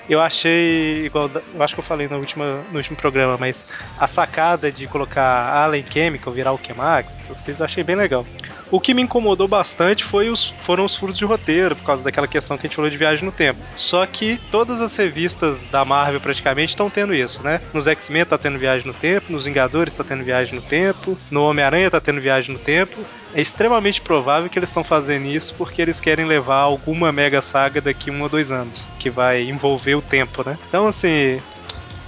Eu 0.08 0.22
achei, 0.22 1.06
igual, 1.06 1.30
eu 1.54 1.64
acho 1.64 1.74
que 1.74 1.80
eu 1.80 1.84
falei 1.84 2.08
no, 2.08 2.18
última, 2.18 2.64
no 2.72 2.78
último 2.78 2.96
programa, 2.96 3.38
mas 3.40 3.74
a 4.00 4.08
sacada 4.08 4.72
de 4.72 4.86
colocar 4.86 5.52
Allen 5.52 5.84
Chemical, 5.90 6.32
virar 6.32 6.54
o 6.54 6.60
Chemax, 6.64 7.18
essas 7.18 7.42
coisas 7.42 7.60
eu 7.60 7.66
achei 7.66 7.84
bem 7.84 7.96
legal. 7.96 8.26
O 8.72 8.80
que 8.80 8.94
me 8.94 9.02
incomodou 9.02 9.48
bastante 9.48 10.04
foi 10.04 10.30
os, 10.30 10.54
foram 10.60 10.86
os 10.86 10.96
furos 10.96 11.18
de 11.18 11.26
roteiro, 11.26 11.76
por 11.76 11.86
causa 11.86 12.04
daquela 12.04 12.28
questão 12.28 12.58
que 12.58 12.66
a 12.66 12.68
gente 12.68 12.76
falou 12.76 12.90
de 12.90 12.98
viagem 12.98 13.26
no 13.26 13.32
tempo. 13.32 13.60
Só 13.76 14.06
que 14.06 14.40
todas 14.52 14.82
as 14.82 14.96
revistas 14.96 15.66
da 15.66 15.86
Marvel 15.86 16.22
praticamente 16.22 16.70
estão 16.70 16.90
tendo 16.90 17.14
isso, 17.14 17.44
né? 17.44 17.62
Nos 17.74 17.88
X-Men 17.88 18.26
tá 18.26 18.38
tendo 18.38 18.60
viagem 18.60 18.86
no 18.86 18.94
tempo, 18.94 19.32
nos 19.32 19.46
Vingadores 19.46 19.94
tá 19.94 20.04
tendo 20.04 20.24
viagem 20.24 20.56
no 20.56 20.62
tempo, 20.62 21.18
no 21.32 21.44
Homem-Aranha 21.44 21.92
tá 21.92 22.02
tendo 22.02 22.22
viagem 22.22 22.54
no 22.54 22.60
tempo. 22.60 22.98
É 23.36 23.42
extremamente 23.42 24.00
provável 24.00 24.50
que 24.50 24.58
eles 24.58 24.70
estão 24.70 24.84
fazendo 24.84 25.26
isso 25.28 25.54
porque 25.56 25.82
eles 25.82 26.00
querem 26.00 26.26
levar 26.26 26.60
alguma 26.60 27.12
mega 27.12 27.42
saga 27.42 27.82
daqui 27.82 28.10
um 28.10 28.22
ou 28.22 28.30
dois 28.30 28.50
anos, 28.50 28.88
que 28.98 29.10
vai 29.10 29.44
envolver 29.44 29.96
o 29.96 30.02
tempo, 30.02 30.42
né? 30.48 30.58
Então, 30.70 30.88
assim, 30.88 31.38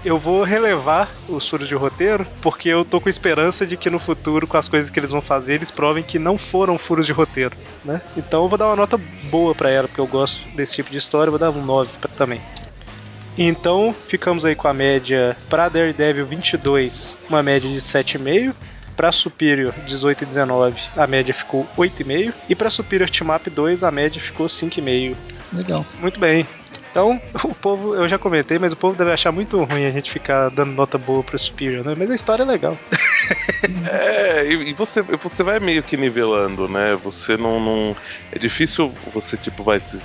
eu 0.05 0.17
vou 0.17 0.43
relevar 0.43 1.09
os 1.27 1.45
furos 1.47 1.67
de 1.67 1.75
roteiro, 1.75 2.25
porque 2.41 2.69
eu 2.69 2.85
tô 2.85 3.01
com 3.01 3.09
esperança 3.09 3.67
de 3.67 3.75
que 3.75 3.89
no 3.89 3.99
futuro, 3.99 4.47
com 4.47 4.57
as 4.57 4.69
coisas 4.69 4.89
que 4.89 4.97
eles 4.97 5.11
vão 5.11 5.19
fazer, 5.21 5.55
eles 5.55 5.69
provem 5.69 6.01
que 6.01 6.17
não 6.17 6.37
foram 6.37 6.77
furos 6.77 7.05
de 7.05 7.11
roteiro, 7.11 7.57
né? 7.83 8.01
Então 8.15 8.43
eu 8.43 8.49
vou 8.49 8.57
dar 8.57 8.67
uma 8.67 8.77
nota 8.77 8.97
boa 9.23 9.53
pra 9.53 9.69
ela, 9.69 9.89
porque 9.89 9.99
eu 9.99 10.07
gosto 10.07 10.47
desse 10.55 10.75
tipo 10.75 10.89
de 10.91 10.97
história, 10.97 11.29
vou 11.29 11.37
dar 11.39 11.51
um 11.51 11.61
9 11.65 11.89
pra- 11.99 12.09
também. 12.15 12.39
Então, 13.37 13.93
ficamos 13.93 14.45
aí 14.45 14.55
com 14.55 14.69
a 14.69 14.73
média 14.73 15.35
pra 15.49 15.67
Daredevil 15.67 16.25
22, 16.25 17.19
uma 17.29 17.43
média 17.43 17.69
de 17.69 17.81
7,5. 17.81 18.55
Pra 18.97 19.11
Superior 19.11 19.73
18 19.85 20.23
e 20.23 20.25
19, 20.25 20.75
a 20.97 21.07
média 21.07 21.33
ficou 21.33 21.65
8,5. 21.77 22.33
E 22.49 22.55
pra 22.55 22.69
Superior 22.69 23.09
Team 23.09 23.33
Up 23.33 23.49
2, 23.49 23.83
a 23.83 23.91
média 23.91 24.19
ficou 24.21 24.47
5,5. 24.47 25.15
Legal. 25.53 25.85
Muito 26.01 26.19
bem. 26.19 26.45
Então, 26.91 27.21
o 27.45 27.53
povo, 27.53 27.93
eu 27.95 28.09
já 28.09 28.17
comentei, 28.17 28.57
mas 28.57 28.73
o 28.73 28.75
povo 28.75 28.97
deve 28.97 29.11
achar 29.11 29.31
muito 29.31 29.63
ruim 29.63 29.85
a 29.85 29.91
gente 29.91 30.11
ficar 30.11 30.49
dando 30.49 30.71
nota 30.73 30.97
boa 30.97 31.23
pro 31.23 31.37
Superior, 31.37 31.85
né? 31.85 31.93
Mas 31.95 32.09
a 32.09 32.15
história 32.15 32.43
é 32.43 32.45
legal. 32.45 32.75
É, 33.91 34.45
e, 34.45 34.69
e 34.69 34.73
você, 34.73 35.01
você 35.01 35.43
vai 35.43 35.59
meio 35.59 35.83
que 35.83 35.97
nivelando, 35.97 36.67
né? 36.69 36.97
Você 37.03 37.35
não, 37.35 37.59
não- 37.59 37.95
É 38.31 38.39
difícil 38.39 38.93
você, 39.13 39.35
tipo, 39.35 39.63
vai 39.63 39.79
se. 39.79 39.99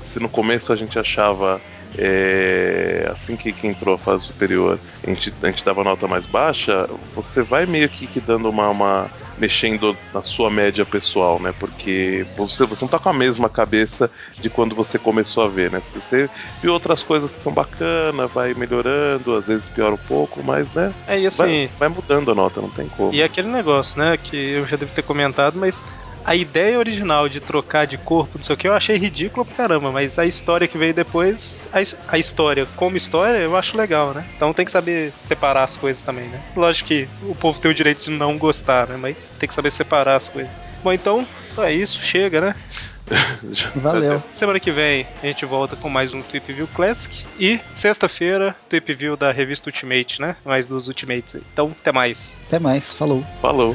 Se 0.00 0.18
no 0.18 0.28
começo 0.28 0.72
a 0.72 0.76
gente 0.76 0.98
achava. 0.98 1.60
É, 1.96 3.08
assim 3.12 3.36
que, 3.36 3.52
que 3.52 3.66
entrou 3.66 3.94
a 3.94 3.98
fase 3.98 4.24
superior, 4.24 4.78
a 5.04 5.10
gente, 5.10 5.32
a 5.42 5.46
gente 5.46 5.64
dava 5.64 5.82
nota 5.84 6.06
mais 6.06 6.26
baixa, 6.26 6.88
você 7.14 7.42
vai 7.42 7.66
meio 7.66 7.88
que, 7.88 8.06
que 8.06 8.20
dando 8.20 8.48
uma, 8.50 8.68
uma- 8.68 9.10
mexendo 9.38 9.96
na 10.12 10.20
sua 10.20 10.50
média 10.50 10.84
pessoal, 10.84 11.40
né? 11.40 11.52
Porque 11.58 12.26
você, 12.36 12.66
você 12.66 12.84
não 12.84 12.88
tá 12.90 12.98
com 12.98 13.08
a 13.08 13.12
mesma 13.12 13.48
cabeça 13.48 14.10
de 14.40 14.50
quando 14.50 14.74
você 14.74 14.98
começou 14.98 15.44
a 15.44 15.48
ver, 15.48 15.70
né? 15.70 15.80
Você, 15.80 16.00
você 16.00 16.30
viu 16.60 16.72
outras 16.72 17.02
coisas 17.02 17.34
que 17.36 17.42
são 17.42 17.52
bacanas, 17.52 18.32
vai 18.32 18.52
melhorando, 18.54 19.34
às 19.36 19.46
vezes 19.46 19.68
piora 19.68 19.94
um 19.94 19.98
pouco, 19.98 20.42
mas, 20.42 20.72
né? 20.72 20.92
É, 21.06 21.20
e 21.20 21.26
assim, 21.26 21.38
Vai, 21.38 21.70
vai 21.78 21.88
mudando 21.88 22.30
a 22.32 22.34
nota, 22.34 22.60
não 22.60 22.68
tem 22.70 22.88
como. 22.88 23.14
E 23.14 23.20
é 23.20 23.24
aquele 23.24 23.48
negócio, 23.48 23.98
né, 24.00 24.16
que 24.16 24.36
eu 24.36 24.66
já 24.66 24.76
devo 24.76 24.92
ter 24.92 25.02
comentado, 25.02 25.56
mas 25.56 25.84
a 26.28 26.36
ideia 26.36 26.78
original 26.78 27.26
de 27.26 27.40
trocar 27.40 27.86
de 27.86 27.96
corpo, 27.96 28.36
não 28.36 28.42
sei 28.42 28.54
o 28.54 28.56
que, 28.58 28.68
eu 28.68 28.74
achei 28.74 28.98
ridículo 28.98 29.46
pra 29.46 29.54
caramba, 29.54 29.90
mas 29.90 30.18
a 30.18 30.26
história 30.26 30.68
que 30.68 30.76
veio 30.76 30.92
depois, 30.92 31.66
a, 31.72 31.78
a 32.14 32.18
história 32.18 32.66
como 32.76 32.98
história, 32.98 33.38
eu 33.38 33.56
acho 33.56 33.78
legal, 33.78 34.12
né? 34.12 34.22
Então 34.36 34.52
tem 34.52 34.66
que 34.66 34.70
saber 34.70 35.10
separar 35.24 35.64
as 35.64 35.78
coisas 35.78 36.02
também, 36.02 36.28
né? 36.28 36.38
Lógico 36.54 36.88
que 36.88 37.08
o 37.22 37.34
povo 37.34 37.58
tem 37.58 37.70
o 37.70 37.74
direito 37.74 38.02
de 38.02 38.10
não 38.10 38.36
gostar, 38.36 38.86
né? 38.88 38.98
Mas 39.00 39.36
tem 39.40 39.48
que 39.48 39.54
saber 39.54 39.70
separar 39.70 40.16
as 40.16 40.28
coisas. 40.28 40.52
Bom, 40.84 40.92
então, 40.92 41.26
então 41.50 41.64
é 41.64 41.72
isso, 41.72 41.98
chega, 42.02 42.42
né? 42.42 42.54
Valeu. 43.76 44.22
Semana 44.30 44.60
que 44.60 44.70
vem 44.70 45.06
a 45.22 45.26
gente 45.26 45.46
volta 45.46 45.76
com 45.76 45.88
mais 45.88 46.12
um 46.12 46.20
Tweep 46.20 46.52
View 46.52 46.68
Classic. 46.68 47.24
E 47.40 47.58
sexta-feira, 47.74 48.54
Tweep 48.68 48.92
View 48.92 49.16
da 49.16 49.32
revista 49.32 49.70
Ultimate, 49.70 50.20
né? 50.20 50.36
Mais 50.44 50.66
dos 50.66 50.88
Ultimates 50.88 51.36
aí. 51.36 51.42
Então, 51.54 51.74
até 51.80 51.90
mais. 51.90 52.36
Até 52.48 52.58
mais. 52.58 52.92
Falou. 52.92 53.24
Falou. 53.40 53.74